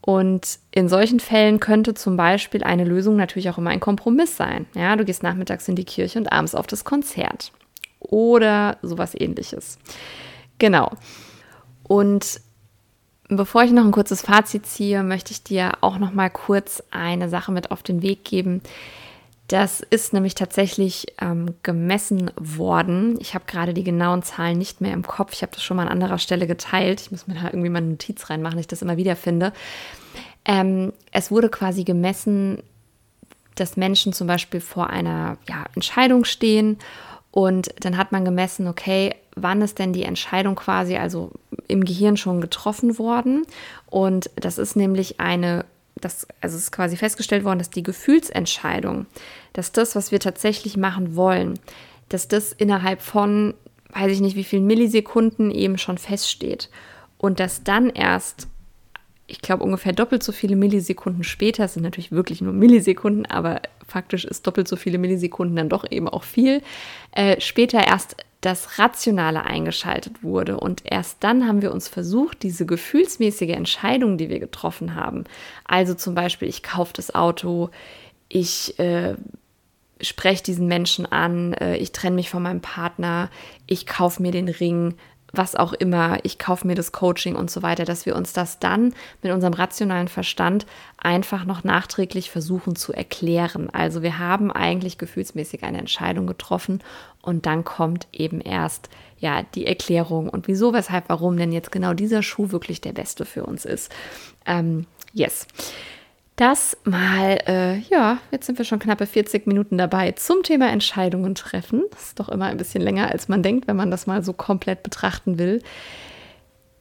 Und 0.00 0.58
in 0.70 0.88
solchen 0.88 1.18
Fällen 1.18 1.60
könnte 1.60 1.94
zum 1.94 2.16
Beispiel 2.16 2.62
eine 2.62 2.84
Lösung 2.84 3.16
natürlich 3.16 3.48
auch 3.48 3.58
immer 3.58 3.70
ein 3.70 3.80
Kompromiss 3.80 4.36
sein. 4.36 4.66
Ja, 4.74 4.96
du 4.96 5.04
gehst 5.04 5.22
nachmittags 5.22 5.66
in 5.66 5.76
die 5.76 5.84
Kirche 5.84 6.18
und 6.18 6.30
abends 6.30 6.54
auf 6.54 6.66
das 6.66 6.84
Konzert 6.84 7.52
oder 8.00 8.76
sowas 8.82 9.14
ähnliches. 9.18 9.78
Genau. 10.58 10.90
Und 11.84 12.40
bevor 13.28 13.62
ich 13.62 13.72
noch 13.72 13.84
ein 13.84 13.92
kurzes 13.92 14.22
Fazit 14.22 14.66
ziehe, 14.66 15.02
möchte 15.02 15.32
ich 15.32 15.42
dir 15.42 15.72
auch 15.80 15.98
noch 15.98 16.12
mal 16.12 16.30
kurz 16.30 16.82
eine 16.90 17.28
Sache 17.28 17.52
mit 17.52 17.70
auf 17.70 17.82
den 17.82 18.02
Weg 18.02 18.24
geben. 18.24 18.62
Das 19.48 19.80
ist 19.80 20.14
nämlich 20.14 20.34
tatsächlich 20.34 21.06
ähm, 21.20 21.54
gemessen 21.62 22.30
worden. 22.36 23.18
Ich 23.20 23.34
habe 23.34 23.44
gerade 23.46 23.74
die 23.74 23.84
genauen 23.84 24.22
Zahlen 24.22 24.56
nicht 24.56 24.80
mehr 24.80 24.94
im 24.94 25.06
Kopf. 25.06 25.34
Ich 25.34 25.42
habe 25.42 25.52
das 25.52 25.62
schon 25.62 25.76
mal 25.76 25.84
an 25.84 25.92
anderer 25.92 26.18
Stelle 26.18 26.46
geteilt. 26.46 27.02
Ich 27.02 27.10
muss 27.10 27.26
mir 27.26 27.34
da 27.34 27.44
irgendwie 27.44 27.68
mal 27.68 27.78
eine 27.78 27.88
Notiz 27.88 28.30
reinmachen, 28.30 28.56
dass 28.56 28.62
ich 28.62 28.68
das 28.68 28.82
immer 28.82 28.96
wieder 28.96 29.16
finde. 29.16 29.52
Ähm, 30.46 30.92
es 31.12 31.30
wurde 31.30 31.50
quasi 31.50 31.84
gemessen, 31.84 32.62
dass 33.54 33.76
Menschen 33.76 34.14
zum 34.14 34.26
Beispiel 34.26 34.60
vor 34.60 34.88
einer 34.88 35.36
ja, 35.48 35.64
Entscheidung 35.74 36.24
stehen 36.24 36.78
und 37.34 37.74
dann 37.80 37.96
hat 37.96 38.12
man 38.12 38.24
gemessen, 38.24 38.68
okay, 38.68 39.12
wann 39.34 39.60
ist 39.60 39.80
denn 39.80 39.92
die 39.92 40.04
Entscheidung 40.04 40.54
quasi 40.54 40.96
also 40.96 41.32
im 41.66 41.84
Gehirn 41.84 42.16
schon 42.16 42.40
getroffen 42.40 42.96
worden? 42.96 43.44
Und 43.90 44.30
das 44.36 44.56
ist 44.56 44.76
nämlich 44.76 45.18
eine, 45.18 45.64
das, 46.00 46.28
also 46.40 46.56
es 46.56 46.62
ist 46.62 46.70
quasi 46.70 46.96
festgestellt 46.96 47.42
worden, 47.42 47.58
dass 47.58 47.70
die 47.70 47.82
Gefühlsentscheidung, 47.82 49.06
dass 49.52 49.72
das, 49.72 49.96
was 49.96 50.12
wir 50.12 50.20
tatsächlich 50.20 50.76
machen 50.76 51.16
wollen, 51.16 51.58
dass 52.08 52.28
das 52.28 52.52
innerhalb 52.52 53.00
von, 53.02 53.54
weiß 53.92 54.12
ich 54.12 54.20
nicht, 54.20 54.36
wie 54.36 54.44
vielen 54.44 54.68
Millisekunden 54.68 55.50
eben 55.50 55.76
schon 55.76 55.98
feststeht. 55.98 56.70
Und 57.18 57.40
dass 57.40 57.64
dann 57.64 57.90
erst 57.90 58.46
ich 59.26 59.40
glaube, 59.40 59.64
ungefähr 59.64 59.92
doppelt 59.92 60.22
so 60.22 60.32
viele 60.32 60.54
Millisekunden 60.54 61.24
später, 61.24 61.64
es 61.64 61.74
sind 61.74 61.82
natürlich 61.82 62.12
wirklich 62.12 62.42
nur 62.42 62.52
Millisekunden, 62.52 63.24
aber 63.26 63.62
faktisch 63.86 64.24
ist 64.24 64.46
doppelt 64.46 64.68
so 64.68 64.76
viele 64.76 64.98
Millisekunden 64.98 65.56
dann 65.56 65.68
doch 65.68 65.84
eben 65.90 66.08
auch 66.08 66.24
viel, 66.24 66.62
äh, 67.12 67.40
später 67.40 67.86
erst 67.86 68.16
das 68.40 68.78
Rationale 68.78 69.44
eingeschaltet 69.44 70.22
wurde. 70.22 70.60
Und 70.60 70.82
erst 70.84 71.24
dann 71.24 71.46
haben 71.46 71.62
wir 71.62 71.72
uns 71.72 71.88
versucht, 71.88 72.42
diese 72.42 72.66
gefühlsmäßige 72.66 73.50
Entscheidung, 73.50 74.18
die 74.18 74.28
wir 74.28 74.38
getroffen 74.38 74.94
haben, 74.94 75.24
also 75.64 75.94
zum 75.94 76.14
Beispiel, 76.14 76.48
ich 76.48 76.62
kaufe 76.62 76.92
das 76.94 77.14
Auto, 77.14 77.70
ich 78.28 78.78
äh, 78.78 79.14
spreche 80.00 80.42
diesen 80.42 80.66
Menschen 80.66 81.06
an, 81.06 81.54
äh, 81.54 81.76
ich 81.76 81.92
trenne 81.92 82.16
mich 82.16 82.28
von 82.28 82.42
meinem 82.42 82.60
Partner, 82.60 83.30
ich 83.66 83.86
kaufe 83.86 84.20
mir 84.20 84.32
den 84.32 84.48
Ring, 84.48 84.94
was 85.36 85.56
auch 85.56 85.72
immer, 85.72 86.18
ich 86.22 86.38
kaufe 86.38 86.66
mir 86.66 86.74
das 86.74 86.92
Coaching 86.92 87.36
und 87.36 87.50
so 87.50 87.62
weiter, 87.62 87.84
dass 87.84 88.06
wir 88.06 88.16
uns 88.16 88.32
das 88.32 88.58
dann 88.58 88.94
mit 89.22 89.32
unserem 89.32 89.54
rationalen 89.54 90.08
Verstand 90.08 90.66
einfach 90.98 91.44
noch 91.44 91.64
nachträglich 91.64 92.30
versuchen 92.30 92.76
zu 92.76 92.92
erklären. 92.92 93.70
Also 93.70 94.02
wir 94.02 94.18
haben 94.18 94.50
eigentlich 94.50 94.98
gefühlsmäßig 94.98 95.64
eine 95.64 95.78
Entscheidung 95.78 96.26
getroffen 96.26 96.82
und 97.22 97.46
dann 97.46 97.64
kommt 97.64 98.06
eben 98.12 98.40
erst 98.40 98.88
ja 99.18 99.42
die 99.42 99.66
Erklärung 99.66 100.28
und 100.28 100.48
wieso, 100.48 100.72
weshalb, 100.72 101.08
warum 101.08 101.36
denn 101.36 101.52
jetzt 101.52 101.72
genau 101.72 101.94
dieser 101.94 102.22
Schuh 102.22 102.50
wirklich 102.50 102.80
der 102.80 102.92
beste 102.92 103.24
für 103.24 103.44
uns 103.44 103.64
ist. 103.64 103.92
Ähm, 104.46 104.86
yes 105.12 105.46
das 106.36 106.76
mal, 106.84 107.38
äh, 107.46 107.78
ja, 107.78 108.18
jetzt 108.32 108.46
sind 108.46 108.58
wir 108.58 108.64
schon 108.64 108.80
knappe 108.80 109.06
40 109.06 109.46
Minuten 109.46 109.78
dabei 109.78 110.12
zum 110.12 110.42
Thema 110.42 110.68
Entscheidungen 110.70 111.34
treffen. 111.36 111.84
Das 111.92 112.06
ist 112.06 112.20
doch 112.20 112.28
immer 112.28 112.46
ein 112.46 112.56
bisschen 112.56 112.82
länger, 112.82 113.10
als 113.10 113.28
man 113.28 113.42
denkt, 113.42 113.68
wenn 113.68 113.76
man 113.76 113.90
das 113.90 114.06
mal 114.06 114.24
so 114.24 114.32
komplett 114.32 114.82
betrachten 114.82 115.38
will. 115.38 115.62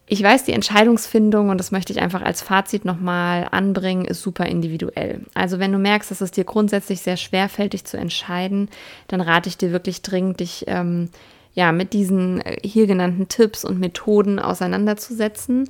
Ich 0.05 0.21
weiß, 0.21 0.43
die 0.43 0.53
Entscheidungsfindung, 0.53 1.49
und 1.49 1.59
das 1.59 1.71
möchte 1.71 1.93
ich 1.93 2.01
einfach 2.01 2.23
als 2.23 2.41
Fazit 2.41 2.83
nochmal 2.83 3.47
anbringen, 3.51 4.05
ist 4.05 4.21
super 4.21 4.47
individuell. 4.47 5.21
Also 5.33 5.59
wenn 5.59 5.71
du 5.71 5.77
merkst, 5.77 6.11
dass 6.11 6.21
es 6.21 6.31
dir 6.31 6.43
grundsätzlich 6.43 7.01
sehr 7.01 7.17
schwer 7.17 7.47
fällt, 7.47 7.73
dich 7.73 7.85
zu 7.85 7.97
entscheiden, 7.97 8.69
dann 9.07 9.21
rate 9.21 9.49
ich 9.49 9.57
dir 9.57 9.71
wirklich 9.71 10.01
dringend, 10.01 10.39
dich 10.39 10.65
ähm, 10.67 11.09
ja, 11.53 11.71
mit 11.71 11.93
diesen 11.93 12.41
äh, 12.41 12.57
hier 12.63 12.87
genannten 12.87 13.27
Tipps 13.27 13.63
und 13.63 13.79
Methoden 13.79 14.39
auseinanderzusetzen. 14.39 15.69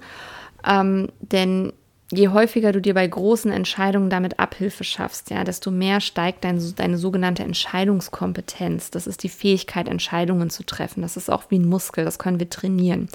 Ähm, 0.65 1.09
denn 1.19 1.73
je 2.17 2.29
häufiger 2.29 2.71
du 2.71 2.81
dir 2.81 2.93
bei 2.93 3.07
großen 3.07 3.51
Entscheidungen 3.51 4.09
damit 4.09 4.39
Abhilfe 4.39 4.83
schaffst, 4.83 5.29
ja, 5.29 5.43
desto 5.43 5.71
mehr 5.71 6.01
steigt 6.01 6.43
dein, 6.43 6.61
deine 6.75 6.97
sogenannte 6.97 7.43
Entscheidungskompetenz. 7.43 8.91
Das 8.91 9.07
ist 9.07 9.23
die 9.23 9.29
Fähigkeit, 9.29 9.87
Entscheidungen 9.87 10.49
zu 10.49 10.63
treffen. 10.63 11.01
Das 11.01 11.17
ist 11.17 11.29
auch 11.29 11.43
wie 11.49 11.59
ein 11.59 11.67
Muskel, 11.67 12.05
das 12.05 12.19
können 12.19 12.39
wir 12.39 12.49
trainieren. 12.49 13.09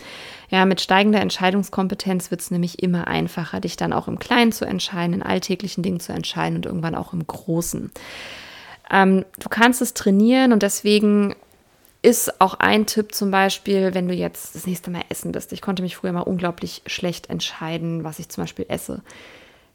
Ja, 0.50 0.64
mit 0.64 0.80
steigender 0.80 1.20
Entscheidungskompetenz 1.20 2.30
wird 2.30 2.40
es 2.40 2.50
nämlich 2.50 2.82
immer 2.82 3.08
einfacher, 3.08 3.60
dich 3.60 3.76
dann 3.76 3.92
auch 3.92 4.08
im 4.08 4.18
Kleinen 4.18 4.52
zu 4.52 4.64
entscheiden, 4.64 5.14
in 5.14 5.22
alltäglichen 5.22 5.82
Dingen 5.82 6.00
zu 6.00 6.12
entscheiden 6.12 6.56
und 6.56 6.66
irgendwann 6.66 6.94
auch 6.94 7.12
im 7.12 7.26
Großen. 7.26 7.90
Ähm, 8.90 9.24
du 9.38 9.48
kannst 9.48 9.82
es 9.82 9.94
trainieren 9.94 10.52
und 10.52 10.62
deswegen 10.62 11.34
ist 12.02 12.40
auch 12.40 12.54
ein 12.54 12.86
Tipp 12.86 13.14
zum 13.14 13.30
Beispiel, 13.30 13.94
wenn 13.94 14.08
du 14.08 14.14
jetzt 14.14 14.54
das 14.54 14.66
nächste 14.66 14.90
Mal 14.90 15.04
essen 15.08 15.32
bist. 15.32 15.52
Ich 15.52 15.62
konnte 15.62 15.82
mich 15.82 15.96
früher 15.96 16.12
mal 16.12 16.20
unglaublich 16.20 16.82
schlecht 16.86 17.28
entscheiden, 17.28 18.04
was 18.04 18.18
ich 18.18 18.28
zum 18.28 18.44
Beispiel 18.44 18.66
esse. 18.68 19.02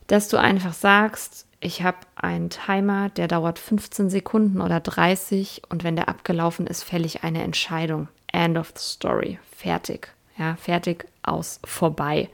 Dass 0.07 0.29
du 0.29 0.37
einfach 0.37 0.73
sagst, 0.73 1.45
ich 1.59 1.81
habe 1.81 1.97
einen 2.15 2.49
Timer, 2.49 3.09
der 3.09 3.27
dauert 3.27 3.59
15 3.59 4.09
Sekunden 4.09 4.61
oder 4.61 4.79
30 4.79 5.63
und 5.69 5.83
wenn 5.83 5.95
der 5.95 6.09
abgelaufen 6.09 6.67
ist, 6.67 6.83
fälle 6.83 7.05
ich 7.05 7.23
eine 7.23 7.43
Entscheidung. 7.43 8.07
End 8.31 8.57
of 8.57 8.73
the 8.75 8.83
story. 8.83 9.39
Fertig. 9.55 10.09
Ja, 10.37 10.55
fertig, 10.55 11.05
aus, 11.21 11.59
vorbei. 11.63 12.29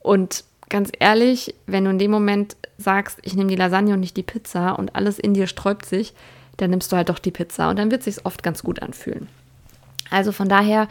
Und 0.00 0.44
ganz 0.68 0.90
ehrlich, 0.98 1.54
wenn 1.66 1.84
du 1.84 1.90
in 1.90 1.98
dem 1.98 2.10
Moment 2.10 2.56
sagst, 2.78 3.18
ich 3.22 3.34
nehme 3.34 3.50
die 3.50 3.56
Lasagne 3.56 3.94
und 3.94 4.00
nicht 4.00 4.16
die 4.16 4.22
Pizza 4.22 4.78
und 4.78 4.96
alles 4.96 5.18
in 5.18 5.34
dir 5.34 5.46
sträubt 5.46 5.86
sich, 5.86 6.14
dann 6.56 6.70
nimmst 6.70 6.92
du 6.92 6.96
halt 6.96 7.08
doch 7.08 7.18
die 7.18 7.30
Pizza 7.30 7.70
und 7.70 7.78
dann 7.78 7.90
wird 7.90 8.06
es 8.06 8.16
sich 8.16 8.26
oft 8.26 8.42
ganz 8.42 8.62
gut 8.62 8.82
anfühlen. 8.82 9.28
Also 10.10 10.32
von 10.32 10.48
daher 10.48 10.88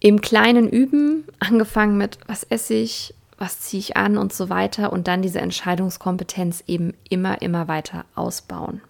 im 0.00 0.20
kleinen 0.20 0.68
Üben, 0.68 1.24
angefangen 1.38 1.96
mit, 1.96 2.18
was 2.26 2.44
esse 2.44 2.74
ich, 2.74 3.14
was 3.36 3.60
ziehe 3.60 3.80
ich 3.80 3.96
an 3.96 4.18
und 4.18 4.32
so 4.32 4.50
weiter 4.50 4.92
und 4.92 5.08
dann 5.08 5.22
diese 5.22 5.40
Entscheidungskompetenz 5.40 6.64
eben 6.66 6.94
immer, 7.08 7.40
immer 7.42 7.68
weiter 7.68 8.04
ausbauen. 8.14 8.80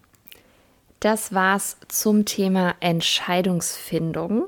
Das 0.99 1.33
war's 1.33 1.77
zum 1.87 2.25
Thema 2.25 2.75
Entscheidungsfindung. 2.79 4.47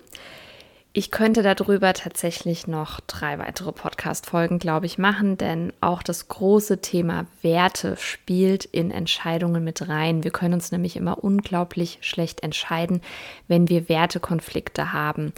Ich 0.93 1.09
könnte 1.09 1.41
darüber 1.41 1.93
tatsächlich 1.93 2.67
noch 2.67 2.99
drei 2.99 3.39
weitere 3.39 3.71
Podcast-Folgen, 3.71 4.59
glaube 4.59 4.87
ich, 4.87 4.97
machen, 4.97 5.37
denn 5.37 5.71
auch 5.79 6.03
das 6.03 6.27
große 6.27 6.81
Thema 6.81 7.27
Werte 7.41 7.95
spielt 7.95 8.65
in 8.65 8.91
Entscheidungen 8.91 9.63
mit 9.63 9.87
rein. 9.87 10.25
Wir 10.25 10.31
können 10.31 10.53
uns 10.53 10.73
nämlich 10.73 10.97
immer 10.97 11.23
unglaublich 11.23 11.99
schlecht 12.01 12.43
entscheiden, 12.43 12.99
wenn 13.47 13.69
wir 13.69 13.87
Wertekonflikte 13.87 14.91
haben. 14.91 15.31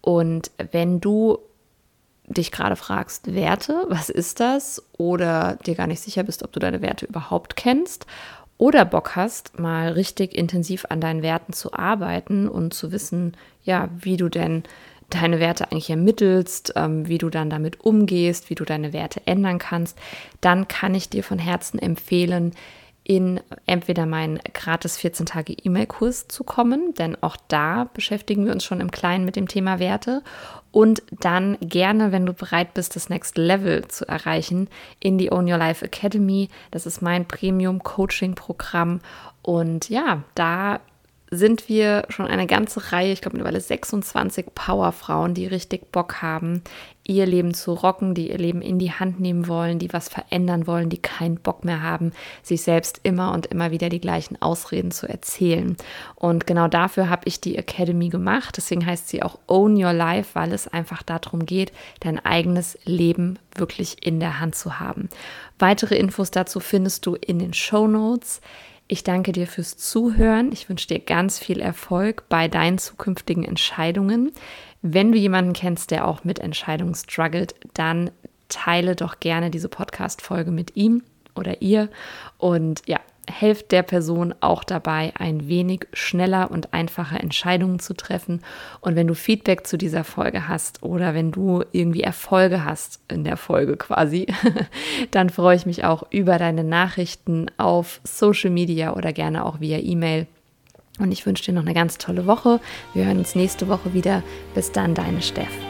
Und 0.00 0.52
wenn 0.70 1.00
du 1.00 1.38
dich 2.28 2.52
gerade 2.52 2.76
fragst, 2.76 3.34
Werte, 3.34 3.86
was 3.88 4.10
ist 4.10 4.38
das? 4.38 4.80
Oder 4.96 5.58
dir 5.66 5.74
gar 5.74 5.88
nicht 5.88 6.02
sicher 6.02 6.22
bist, 6.22 6.44
ob 6.44 6.52
du 6.52 6.60
deine 6.60 6.82
Werte 6.82 7.06
überhaupt 7.06 7.56
kennst 7.56 8.06
oder 8.58 8.84
Bock 8.84 9.16
hast, 9.16 9.58
mal 9.58 9.92
richtig 9.92 10.36
intensiv 10.36 10.84
an 10.90 11.00
deinen 11.00 11.22
Werten 11.22 11.54
zu 11.54 11.72
arbeiten 11.72 12.46
und 12.46 12.74
zu 12.74 12.92
wissen, 12.92 13.34
ja, 13.64 13.88
wie 13.98 14.18
du 14.18 14.28
denn 14.28 14.64
deine 15.10 15.40
Werte 15.40 15.70
eigentlich 15.70 15.90
ermittelst, 15.90 16.72
ähm, 16.76 17.08
wie 17.08 17.18
du 17.18 17.30
dann 17.30 17.50
damit 17.50 17.80
umgehst, 17.80 18.50
wie 18.50 18.54
du 18.54 18.64
deine 18.64 18.92
Werte 18.92 19.22
ändern 19.26 19.58
kannst, 19.58 19.98
dann 20.40 20.68
kann 20.68 20.94
ich 20.94 21.08
dir 21.08 21.24
von 21.24 21.38
Herzen 21.38 21.78
empfehlen, 21.78 22.52
in 23.02 23.40
entweder 23.66 24.06
meinen 24.06 24.38
gratis 24.54 24.96
14 24.98 25.26
Tage 25.26 25.52
E-Mail-Kurs 25.52 26.28
zu 26.28 26.44
kommen, 26.44 26.94
denn 26.94 27.20
auch 27.22 27.36
da 27.48 27.88
beschäftigen 27.92 28.44
wir 28.44 28.52
uns 28.52 28.62
schon 28.62 28.80
im 28.80 28.92
Kleinen 28.92 29.24
mit 29.24 29.36
dem 29.36 29.48
Thema 29.48 29.80
Werte 29.80 30.22
und 30.70 31.02
dann 31.10 31.56
gerne, 31.60 32.12
wenn 32.12 32.26
du 32.26 32.32
bereit 32.32 32.74
bist, 32.74 32.94
das 32.94 33.08
Next 33.08 33.36
Level 33.36 33.88
zu 33.88 34.06
erreichen, 34.06 34.68
in 35.00 35.18
die 35.18 35.32
Own 35.32 35.50
Your 35.50 35.58
Life 35.58 35.84
Academy. 35.84 36.50
Das 36.70 36.86
ist 36.86 37.02
mein 37.02 37.26
Premium 37.26 37.82
Coaching 37.82 38.34
Programm 38.34 39.00
und 39.42 39.88
ja, 39.88 40.22
da 40.34 40.78
sind 41.30 41.68
wir 41.68 42.04
schon 42.08 42.26
eine 42.26 42.46
ganze 42.46 42.92
Reihe, 42.92 43.12
ich 43.12 43.20
glaube 43.20 43.36
mittlerweile 43.36 43.60
26 43.60 44.46
Powerfrauen, 44.54 45.34
die 45.34 45.46
richtig 45.46 45.92
Bock 45.92 46.22
haben, 46.22 46.62
ihr 47.04 47.24
Leben 47.26 47.54
zu 47.54 47.72
rocken, 47.72 48.14
die 48.14 48.30
ihr 48.30 48.38
Leben 48.38 48.62
in 48.62 48.78
die 48.78 48.92
Hand 48.92 49.20
nehmen 49.20 49.46
wollen, 49.46 49.78
die 49.78 49.92
was 49.92 50.08
verändern 50.08 50.66
wollen, 50.66 50.88
die 50.90 50.98
keinen 50.98 51.36
Bock 51.36 51.64
mehr 51.64 51.82
haben, 51.82 52.12
sich 52.42 52.62
selbst 52.62 53.00
immer 53.04 53.32
und 53.32 53.46
immer 53.46 53.70
wieder 53.70 53.88
die 53.88 54.00
gleichen 54.00 54.40
Ausreden 54.42 54.90
zu 54.90 55.08
erzählen. 55.08 55.76
Und 56.14 56.46
genau 56.46 56.68
dafür 56.68 57.08
habe 57.08 57.22
ich 57.26 57.40
die 57.40 57.56
Academy 57.56 58.08
gemacht. 58.08 58.56
Deswegen 58.56 58.84
heißt 58.84 59.08
sie 59.08 59.22
auch 59.22 59.38
Own 59.46 59.82
Your 59.82 59.92
Life, 59.92 60.30
weil 60.34 60.52
es 60.52 60.68
einfach 60.68 61.02
darum 61.02 61.46
geht, 61.46 61.72
dein 62.00 62.24
eigenes 62.24 62.78
Leben 62.84 63.38
wirklich 63.54 64.04
in 64.04 64.20
der 64.20 64.40
Hand 64.40 64.54
zu 64.54 64.78
haben. 64.78 65.08
Weitere 65.58 65.96
Infos 65.96 66.30
dazu 66.30 66.60
findest 66.60 67.06
du 67.06 67.14
in 67.14 67.38
den 67.38 67.54
Show 67.54 67.86
Notes. 67.86 68.40
Ich 68.92 69.04
danke 69.04 69.30
dir 69.30 69.46
fürs 69.46 69.76
Zuhören. 69.76 70.50
Ich 70.50 70.68
wünsche 70.68 70.88
dir 70.88 70.98
ganz 70.98 71.38
viel 71.38 71.60
Erfolg 71.60 72.24
bei 72.28 72.48
deinen 72.48 72.76
zukünftigen 72.78 73.44
Entscheidungen. 73.44 74.32
Wenn 74.82 75.12
du 75.12 75.18
jemanden 75.18 75.52
kennst, 75.52 75.92
der 75.92 76.08
auch 76.08 76.24
mit 76.24 76.40
Entscheidungen 76.40 76.96
struggelt, 76.96 77.54
dann 77.72 78.10
teile 78.48 78.96
doch 78.96 79.20
gerne 79.20 79.52
diese 79.52 79.68
Podcast-Folge 79.68 80.50
mit 80.50 80.74
ihm 80.74 81.04
oder 81.36 81.62
ihr. 81.62 81.88
Und 82.36 82.82
ja, 82.86 82.98
helft 83.30 83.72
der 83.72 83.82
Person 83.82 84.34
auch 84.40 84.64
dabei, 84.64 85.12
ein 85.18 85.48
wenig 85.48 85.86
schneller 85.92 86.50
und 86.50 86.74
einfacher 86.74 87.20
Entscheidungen 87.20 87.78
zu 87.78 87.94
treffen. 87.94 88.40
Und 88.80 88.96
wenn 88.96 89.06
du 89.06 89.14
Feedback 89.14 89.66
zu 89.66 89.78
dieser 89.78 90.04
Folge 90.04 90.48
hast 90.48 90.82
oder 90.82 91.14
wenn 91.14 91.32
du 91.32 91.64
irgendwie 91.72 92.02
Erfolge 92.02 92.64
hast 92.64 93.00
in 93.08 93.24
der 93.24 93.36
Folge 93.36 93.76
quasi, 93.76 94.26
dann 95.10 95.30
freue 95.30 95.56
ich 95.56 95.66
mich 95.66 95.84
auch 95.84 96.04
über 96.10 96.38
deine 96.38 96.64
Nachrichten 96.64 97.46
auf 97.56 98.00
Social 98.04 98.50
Media 98.50 98.94
oder 98.94 99.12
gerne 99.12 99.44
auch 99.44 99.60
via 99.60 99.78
E-Mail. 99.78 100.26
Und 100.98 101.12
ich 101.12 101.24
wünsche 101.24 101.44
dir 101.44 101.52
noch 101.52 101.62
eine 101.62 101.74
ganz 101.74 101.98
tolle 101.98 102.26
Woche. 102.26 102.60
Wir 102.92 103.06
hören 103.06 103.18
uns 103.18 103.34
nächste 103.34 103.68
Woche 103.68 103.94
wieder. 103.94 104.22
Bis 104.54 104.70
dann, 104.72 104.94
deine 104.94 105.22
Steff. 105.22 105.69